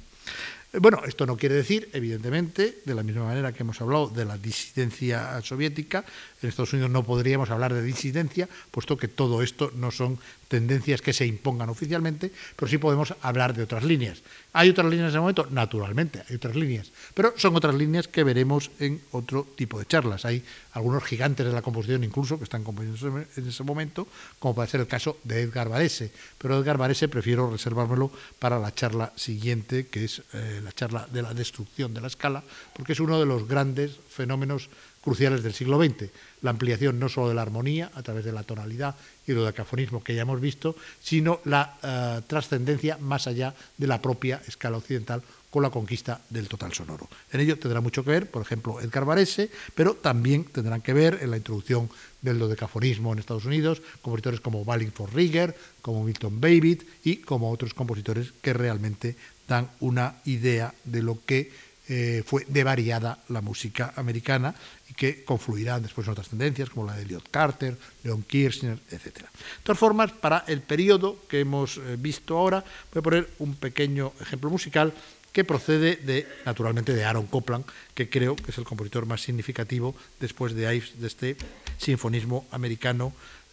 Bueno, 0.72 1.00
esto 1.06 1.24
no 1.24 1.38
quiere 1.38 1.54
decir, 1.54 1.88
evidentemente, 1.94 2.82
de 2.84 2.94
la 2.94 3.02
misma 3.02 3.24
manera 3.24 3.54
que 3.54 3.62
hemos 3.62 3.80
hablado 3.80 4.08
de 4.08 4.26
la 4.26 4.36
disidencia 4.36 5.40
soviética, 5.40 6.04
en 6.43 6.49
Estados 6.49 6.72
Unidos 6.72 6.91
no 6.91 7.03
podríamos 7.03 7.51
hablar 7.51 7.74
de 7.74 7.82
disidencia, 7.82 8.49
puesto 8.70 8.97
que 8.97 9.09
todo 9.09 9.43
esto 9.43 9.72
no 9.74 9.91
son 9.91 10.18
tendencias 10.49 11.03
que 11.03 11.12
se 11.12 11.26
impongan 11.26 11.68
oficialmente, 11.68 12.32
pero 12.57 12.68
sí 12.68 12.78
podemos 12.78 13.14
hablar 13.22 13.55
de 13.55 13.62
otras 13.62 13.84
líneas. 13.84 14.22
¿Hay 14.53 14.70
otras 14.70 14.86
líneas 14.86 15.07
en 15.07 15.11
ese 15.11 15.20
momento? 15.20 15.47
Naturalmente, 15.51 16.22
hay 16.28 16.36
otras 16.36 16.57
líneas, 16.57 16.91
pero 17.14 17.34
son 17.36 17.55
otras 17.55 17.74
líneas 17.74 18.09
que 18.09 18.24
veremos 18.24 18.70
en 18.78 19.01
otro 19.12 19.47
tipo 19.57 19.78
de 19.78 19.86
charlas. 19.86 20.24
Hay 20.24 20.43
algunos 20.72 21.05
gigantes 21.05 21.47
de 21.47 21.53
la 21.53 21.62
composición 21.62 22.05
incluso 22.05 22.39
que 22.39 22.45
están 22.45 22.64
componiendo 22.64 23.26
en 23.36 23.49
ese 23.49 23.62
momento, 23.62 24.09
como 24.39 24.55
puede 24.55 24.68
ser 24.68 24.80
el 24.80 24.86
caso 24.86 25.18
de 25.24 25.43
Edgar 25.43 25.68
Varese, 25.68 26.11
pero 26.39 26.59
Edgar 26.59 26.78
Varese 26.78 27.09
prefiero 27.09 27.51
reservármelo 27.51 28.11
para 28.39 28.59
la 28.59 28.74
charla 28.74 29.12
siguiente, 29.16 29.86
que 29.86 30.05
es... 30.05 30.22
Eh, 30.32 30.59
la 30.62 30.72
charla 30.72 31.07
de 31.11 31.22
la 31.22 31.34
destrucción 31.34 31.95
de 31.95 32.01
la 32.01 32.07
escala, 32.07 32.43
porque 32.74 32.93
es 32.93 33.01
uno 33.01 33.18
de 33.18 33.26
los 33.26 33.47
grandes 33.47 33.99
fenómenos 34.09 34.68
cruciales 35.03 35.42
del 35.42 35.55
siglo 35.55 35.82
XX. 35.82 36.11
La 36.42 36.51
ampliación 36.51 36.99
no 36.99 37.09
solo 37.09 37.28
de 37.28 37.34
la 37.34 37.42
armonía 37.42 37.90
a 37.94 38.03
través 38.03 38.24
de 38.24 38.32
la 38.32 38.42
tonalidad 38.42 38.94
y 39.26 39.32
el 39.32 39.44
decafonismo 39.44 40.03
que 40.03 40.14
ya 40.14 40.22
hemos 40.22 40.40
visto, 40.40 40.76
sino 41.01 41.40
la 41.44 41.76
eh, 41.82 42.20
trascendencia 42.26 42.99
más 42.99 43.26
allá 43.26 43.55
de 43.76 43.86
la 43.86 44.01
propia 44.01 44.42
escala 44.46 44.76
occidental 44.78 45.22
con 45.51 45.62
la 45.62 45.70
conquista 45.70 46.20
del 46.28 46.49
total 46.49 46.74
sonoro. 46.74 47.09
En 47.32 47.40
ello 47.40 47.59
tendrá 47.59 47.80
mucho 47.80 48.05
que 48.05 48.11
ver, 48.11 48.30
por 48.30 48.42
ejemplo, 48.42 48.80
Edgar 48.80 49.05
Varese, 49.05 49.51
pero 49.74 49.94
también 49.94 50.44
tendrán 50.44 50.82
que 50.82 50.92
ver 50.92 51.18
en 51.22 51.30
la 51.30 51.38
introducción 51.38 51.88
del 52.20 52.38
dodecafonismo 52.38 53.12
en 53.12 53.18
Estados 53.18 53.46
Unidos, 53.46 53.80
compositores 54.03 54.40
como 54.40 54.62
Wallingford 54.62 55.14
Rieger, 55.14 55.57
como 55.80 56.05
Milton 56.05 56.40
Babbitt 56.40 56.86
y 57.05 57.16
como 57.18 57.51
otros 57.51 57.72
compositores 57.72 58.32
que 58.42 58.53
realmente 58.53 59.16
dan 59.46 59.70
una 59.80 60.16
idea 60.26 60.74
de 60.84 61.03
lo 61.03 61.18
que 61.24 61.51
eh, 61.89 62.22
fue 62.26 62.45
de 62.47 62.64
variada 62.64 63.18
la 63.28 63.41
música 63.41 63.95
americana 63.97 64.55
y 64.91 64.95
que 64.95 65.24
confluirán 65.24 65.82
después 65.82 66.07
en 66.07 66.12
otras 66.12 66.28
tendencias 66.28 66.68
como 66.68 66.86
la 66.86 66.95
de 66.95 67.03
Elliot 67.03 67.30
Carter, 67.30 67.76
Leon 68.05 68.22
Kirchner, 68.24 68.78
etc. 68.91 69.05
De 69.05 69.24
todas 69.62 69.78
formas, 69.78 70.12
para 70.12 70.45
el 70.47 70.61
periodo 70.61 71.24
que 71.28 71.41
hemos 71.41 71.78
eh, 71.78 71.97
visto 71.99 72.36
ahora, 72.36 72.62
voy 72.93 73.01
a 73.01 73.03
poner 73.03 73.30
un 73.39 73.55
pequeño 73.55 74.12
ejemplo 74.20 74.51
musical 74.51 74.93
que 75.32 75.45
procede 75.45 75.97
de, 75.97 76.26
naturalmente, 76.45 76.95
de 76.95 77.05
Aaron 77.05 77.26
Copland, 77.26 77.64
que 77.95 78.09
creo 78.09 78.36
que 78.36 78.51
es 78.51 78.59
el 78.59 78.64
compositor 78.64 79.07
más 79.07 79.22
significativo 79.22 79.95
después 80.20 80.55
de 80.55 80.74
Ives, 80.74 81.01
de 81.01 81.07
este 81.07 81.36
sinfonismo 81.78 82.47
americano 82.51 83.12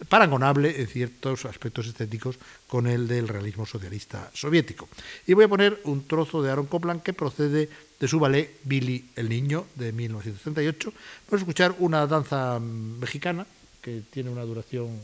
parangonable 0.10 0.82
en 0.82 0.88
ciertos 0.88 1.46
aspectos 1.46 1.88
estéticos 1.88 2.38
con 2.68 2.88
el 2.88 3.08
del 3.08 3.28
realismo 3.28 3.66
socialista 3.66 4.30
soviético. 4.34 4.90
Y 5.26 5.34
voy 5.34 5.46
a 5.46 5.50
poner 5.50 5.80
un 5.86 6.06
trozo 6.06 6.42
de 6.42 6.52
Aaron 6.52 6.66
Copland 6.66 7.02
que 7.02 7.14
procede 7.14 7.70
de 8.00 8.08
su 8.08 8.20
ballet 8.20 8.60
Billy 8.64 9.06
el 9.16 9.30
Niño 9.30 9.66
de 9.76 9.92
1938. 9.92 10.92
Vamos 10.92 11.34
a 11.34 11.36
escuchar 11.44 11.76
una 11.80 12.06
danza 12.08 12.60
mexicana 12.60 13.46
que 13.82 14.02
tiene 14.12 14.30
una 14.30 14.44
duración 14.44 15.00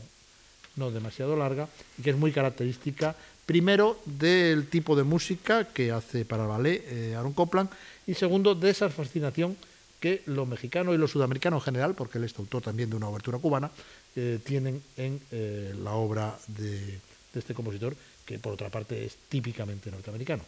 no 0.76 0.90
demasiado 0.90 1.36
larga 1.36 1.68
y 1.98 2.02
que 2.02 2.10
es 2.10 2.16
muy 2.16 2.32
característica 2.32 3.14
primero 3.46 3.98
del 4.04 4.68
tipo 4.68 4.96
de 4.96 5.02
música 5.02 5.64
que 5.64 5.90
hace 5.90 6.24
para 6.24 6.44
el 6.44 6.48
ballet 6.48 6.84
eh, 6.86 7.14
Aaron 7.16 7.32
Copland 7.32 7.70
y 8.06 8.14
segundo 8.14 8.54
de 8.54 8.70
esa 8.70 8.88
fascinación 8.88 9.56
que 10.00 10.22
lo 10.26 10.46
mexicano 10.46 10.92
y 10.92 10.98
lo 10.98 11.06
sudamericano 11.06 11.56
en 11.56 11.62
general, 11.62 11.94
porque 11.94 12.18
él 12.18 12.24
es 12.24 12.36
autor 12.36 12.60
también 12.60 12.90
de 12.90 12.96
una 12.96 13.08
obertura 13.08 13.38
cubana, 13.38 13.70
eh, 14.16 14.38
tienen 14.44 14.82
en 14.96 15.20
eh, 15.30 15.74
la 15.82 15.92
obra 15.92 16.38
de 16.48 16.98
este 17.34 17.54
compositor, 17.54 17.96
que 18.26 18.38
por 18.38 18.52
otra 18.52 18.68
parte 18.68 19.04
es 19.04 19.16
típicamente 19.28 19.90
norteamericano. 19.90 20.44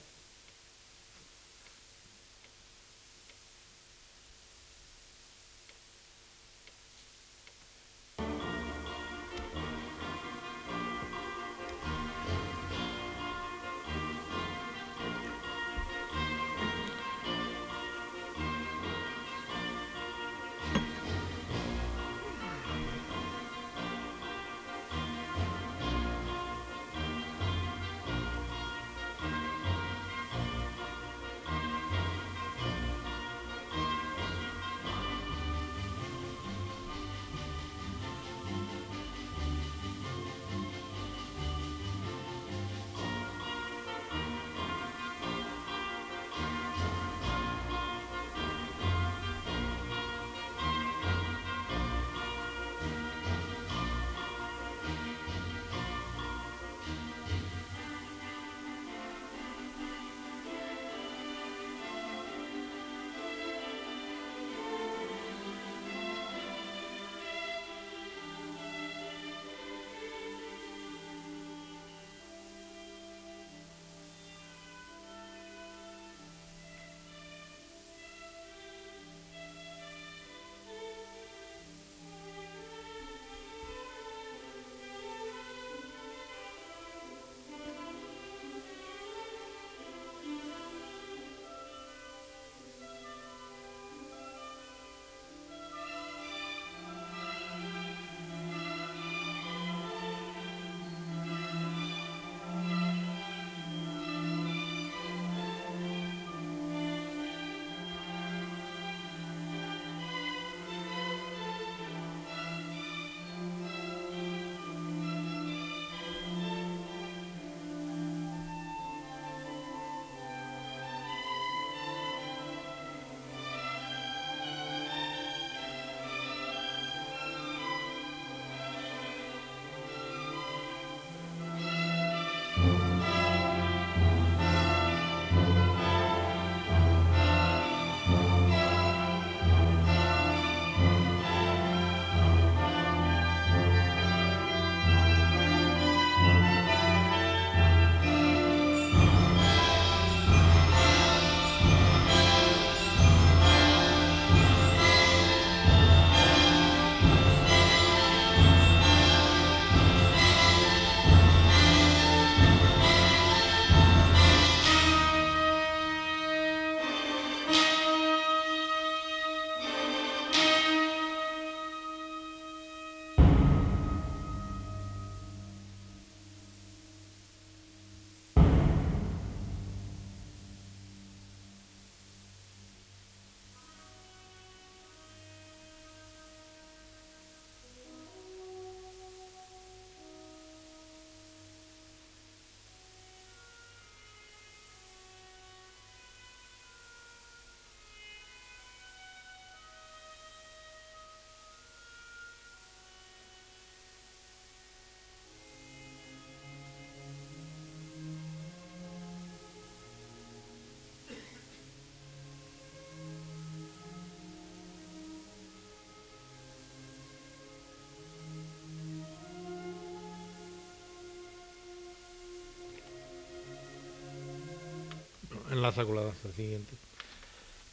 Con 225.73 225.97
la 225.97 226.03
danza 226.03 226.31
siguiente. 226.37 226.73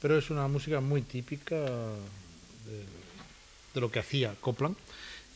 Pero 0.01 0.17
es 0.17 0.29
una 0.29 0.47
música 0.47 0.79
muy 0.79 1.01
típica 1.01 1.55
de, 1.55 3.79
lo 3.79 3.91
que 3.91 3.99
hacía 3.99 4.33
Copland. 4.39 4.75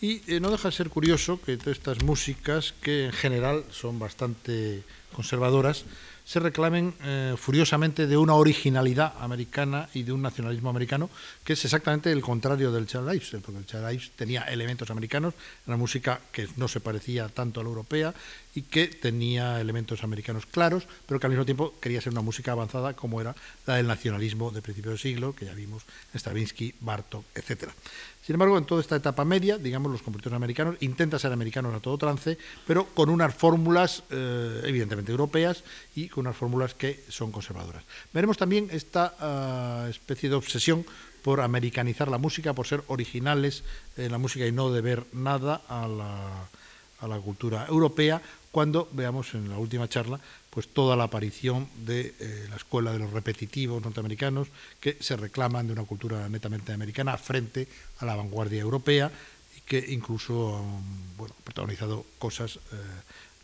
Y 0.01 0.21
eh, 0.31 0.39
no 0.39 0.51
deja 0.51 0.69
de 0.69 0.75
ser 0.75 0.89
curioso 0.89 1.39
que 1.41 1.57
todas 1.57 1.77
estas 1.77 2.03
músicas, 2.03 2.73
que 2.81 3.05
en 3.05 3.11
general 3.11 3.63
son 3.71 3.99
bastante 3.99 4.83
conservadoras, 5.13 5.85
se 6.25 6.39
reclamen 6.39 6.93
eh, 7.03 7.35
furiosamente 7.37 8.07
de 8.07 8.17
una 8.17 8.33
originalidad 8.33 9.13
americana 9.19 9.87
y 9.93 10.03
de 10.03 10.11
un 10.11 10.23
nacionalismo 10.23 10.71
americano, 10.71 11.09
que 11.43 11.53
es 11.53 11.63
exactamente 11.63 12.11
el 12.11 12.21
contrario 12.21 12.71
del 12.71 12.87
Child 12.87 13.11
Lives, 13.11 13.29
porque 13.43 13.59
el 13.59 13.65
Child 13.65 13.89
Lives 13.89 14.11
tenía 14.15 14.41
elementos 14.43 14.89
americanos, 14.89 15.35
una 15.67 15.77
música 15.77 16.19
que 16.31 16.47
no 16.57 16.67
se 16.67 16.79
parecía 16.79 17.29
tanto 17.29 17.61
a 17.61 17.63
la 17.63 17.69
europea 17.69 18.13
y 18.55 18.63
que 18.63 18.87
tenía 18.87 19.61
elementos 19.61 20.03
americanos 20.03 20.45
claros, 20.47 20.87
pero 21.05 21.19
que 21.19 21.27
al 21.27 21.31
mismo 21.31 21.45
tiempo 21.45 21.75
quería 21.79 22.01
ser 22.01 22.13
una 22.13 22.21
música 22.21 22.53
avanzada 22.53 22.93
como 22.93 23.21
era 23.21 23.35
la 23.67 23.75
del 23.75 23.85
nacionalismo 23.85 24.49
de 24.49 24.61
principio 24.61 24.91
de 24.91 24.97
siglo, 24.97 25.35
que 25.35 25.45
ya 25.45 25.53
vimos 25.53 25.83
Stravinsky, 26.15 26.73
Bartok, 26.79 27.25
etc. 27.35 27.69
Sin 28.25 28.33
embargo, 28.33 28.57
en 28.57 28.65
toda 28.65 28.81
esta 28.81 28.95
etapa 28.95 29.23
media, 29.23 29.59
digamos, 29.59 29.91
los 29.91 30.01
compositores 30.01 30.35
americanos 30.35 30.77
intentan 30.79 31.19
ser 31.19 31.31
americanos 31.31 31.75
a 31.75 31.79
todo 31.79 31.95
trance, 31.99 32.39
pero 32.65 32.87
con 32.87 33.09
unas 33.09 33.35
fórmulas 33.35 34.01
eh, 34.09 34.61
evidentemente 34.63 35.11
europeas 35.11 35.63
y 35.95 36.07
con 36.15 36.25
unas 36.25 36.37
fórmulas 36.37 36.73
que 36.73 37.03
son 37.09 37.31
conservadoras. 37.31 37.83
Veremos 38.13 38.37
también 38.37 38.69
esta 38.71 39.13
ah, 39.19 39.87
especie 39.89 40.29
de 40.29 40.35
obsesión 40.35 40.85
por 41.21 41.41
americanizar 41.41 42.07
la 42.07 42.17
música, 42.17 42.53
por 42.53 42.67
ser 42.67 42.83
originales 42.87 43.65
en 43.97 44.13
la 44.13 44.17
música 44.17 44.47
y 44.47 44.53
no 44.53 44.71
deber 44.71 45.03
nada 45.11 45.61
a 45.67 45.87
la 45.87 46.47
a 47.01 47.07
la 47.07 47.19
cultura 47.19 47.65
europea 47.67 48.21
cuando 48.51 48.87
veamos 48.93 49.33
en 49.33 49.49
la 49.49 49.57
última 49.57 49.89
charla 49.89 50.19
pues 50.49 50.69
toda 50.69 50.95
la 50.95 51.05
aparición 51.05 51.67
de 51.85 52.15
eh, 52.19 52.47
la 52.49 52.55
escuela 52.55 52.93
de 52.93 52.99
los 52.99 53.11
repetitivos 53.11 53.83
norteamericanos 53.83 54.47
que 54.79 54.97
se 55.01 55.17
reclaman 55.17 55.67
de 55.67 55.73
una 55.73 55.83
cultura 55.83 56.29
netamente 56.29 56.71
americana 56.71 57.17
frente 57.17 57.67
a 57.99 58.05
la 58.05 58.15
vanguardia 58.15 58.61
europea 58.61 59.11
y 59.57 59.61
que 59.61 59.83
incluso 59.89 60.57
han 60.57 61.17
bueno, 61.17 61.35
protagonizado 61.43 62.05
cosas 62.17 62.55
eh, 62.55 62.77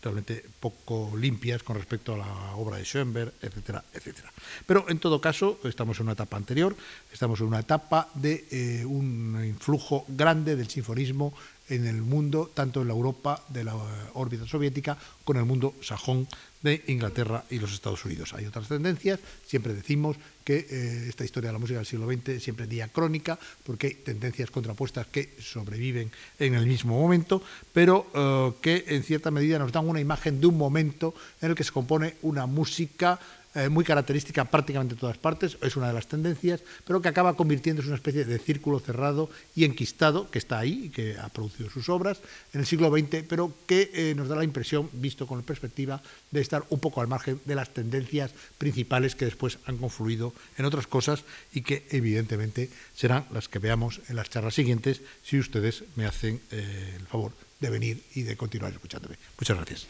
realmente 0.02 0.44
poco 0.60 1.12
limpias 1.18 1.64
con 1.64 1.78
respecto 1.78 2.16
a 2.16 2.18
la 2.18 2.56
obra 2.56 2.78
de 2.78 2.86
Schoenberg, 2.86 3.34
etcétera, 3.42 3.84
etcétera. 3.94 4.32
Pero 4.66 4.86
en 4.90 5.00
todo 5.00 5.22
caso, 5.22 5.60
estamos 5.64 6.00
en 6.00 6.04
una 6.04 6.14
etapa 6.14 6.38
anterior, 6.38 6.76
estamos 7.12 7.40
en 7.40 7.48
una 7.48 7.60
etapa 7.60 8.10
de 8.16 8.46
eh, 8.52 8.86
un 8.86 9.44
influjo 9.46 10.06
grande 10.08 10.56
del 10.56 10.70
sinfonismo 10.70 11.34
en 11.70 11.88
el 11.88 12.02
mundo, 12.02 12.52
tanto 12.54 12.82
en 12.82 12.88
la 12.88 12.94
Europa 12.94 13.44
de 13.48 13.64
la 13.64 13.76
órbita 14.14 14.46
soviética, 14.46 14.98
con 15.24 15.38
el 15.38 15.46
mundo 15.46 15.74
sajón 15.82 16.28
de 16.62 16.84
Inglaterra 16.88 17.44
y 17.50 17.60
los 17.60 17.74
Estados 17.74 18.04
Unidos. 18.06 18.34
Hay 18.34 18.46
otras 18.46 18.68
tendencias, 18.68 19.20
siempre 19.46 19.74
decimos 19.74 20.18
que 20.44 20.66
eh, 20.70 21.06
esta 21.10 21.24
historia 21.24 21.50
de 21.50 21.54
la 21.54 21.60
música 21.60 21.80
del 21.80 21.86
siglo 21.86 22.08
XX 22.08 22.30
es 22.30 22.44
siempre 22.44 22.68
diacrónica, 22.68 23.38
porque 23.64 23.88
hay 23.88 23.94
tendencias 23.96 24.52
contrapuestas 24.52 25.08
que 25.08 25.34
sobreviven 25.40 26.12
en 26.40 26.56
el 26.56 26.66
mismo 26.66 27.00
momento, 27.00 27.42
pero 27.74 28.08
eh, 28.14 28.52
que 28.62 28.86
en 28.88 29.04
cierta 29.04 29.32
medida 29.32 29.60
nos 29.60 29.72
dan 29.72 29.88
una 29.88 30.00
imagen 30.00 30.42
de 30.42 30.48
un 30.48 30.58
momento 30.58 31.14
en 31.42 31.50
el 31.50 31.56
que 31.56 31.64
se 31.64 31.72
compone 31.72 32.16
una 32.22 32.46
música 32.46 33.20
eh, 33.54 33.70
muy 33.70 33.84
característica 33.84 34.46
prácticamente 34.46 34.94
en 34.94 35.00
todas 35.00 35.18
partes, 35.18 35.58
es 35.62 35.76
una 35.76 35.88
de 35.88 35.94
las 35.94 36.08
tendencias, 36.08 36.62
pero 36.86 37.02
que 37.02 37.10
acaba 37.10 37.36
convirtiéndose 37.36 37.88
en 37.88 37.92
una 37.92 37.98
especie 37.98 38.26
de 38.26 38.40
círculo 38.40 38.80
cerrado 38.80 39.30
y 39.56 39.66
enquistado 39.66 40.30
que 40.32 40.40
está 40.40 40.60
ahí 40.60 40.86
y 40.86 40.90
que 40.90 41.18
ha 41.18 41.30
producido 41.30 41.70
sus 41.70 41.90
obras 41.90 42.22
en 42.54 42.62
el 42.62 42.66
siglo 42.66 42.90
XX, 42.90 43.24
pero 43.28 43.54
que 43.68 43.92
eh, 43.94 44.14
nos 44.16 44.30
da 44.30 44.36
la 44.36 44.44
impresión, 44.44 44.90
visto 44.94 45.28
con 45.28 45.40
la 45.40 45.46
perspectiva, 45.46 46.02
de 46.32 46.42
estar 46.42 46.64
un 46.70 46.80
poco 46.80 47.02
al 47.02 47.08
margen 47.08 47.42
de 47.46 47.56
las 47.56 47.74
tendencias 47.74 48.32
principales 48.58 49.16
que 49.16 49.26
después 49.26 49.60
han 49.66 49.78
confluido 49.78 50.34
en 50.58 50.66
otras 50.66 50.88
cosas 50.88 51.24
y 51.54 51.62
que 51.62 51.86
evidentemente 51.90 52.70
serán 52.96 53.26
las 53.32 53.50
que 53.50 53.60
veamos 53.60 54.02
en 54.08 54.16
las 54.16 54.30
charlas 54.30 54.56
siguientes 54.56 55.02
si 55.24 55.40
ustedes 55.40 55.84
me 55.96 56.06
hacen 56.06 56.40
eh, 56.52 56.96
el 56.98 57.08
favor 57.08 57.34
de 57.60 57.70
venir 57.70 58.04
y 58.16 58.24
de 58.24 58.36
continuar 58.36 58.72
escuchándome. 58.72 59.18
Muchas 59.38 59.58
gracias. 59.58 59.88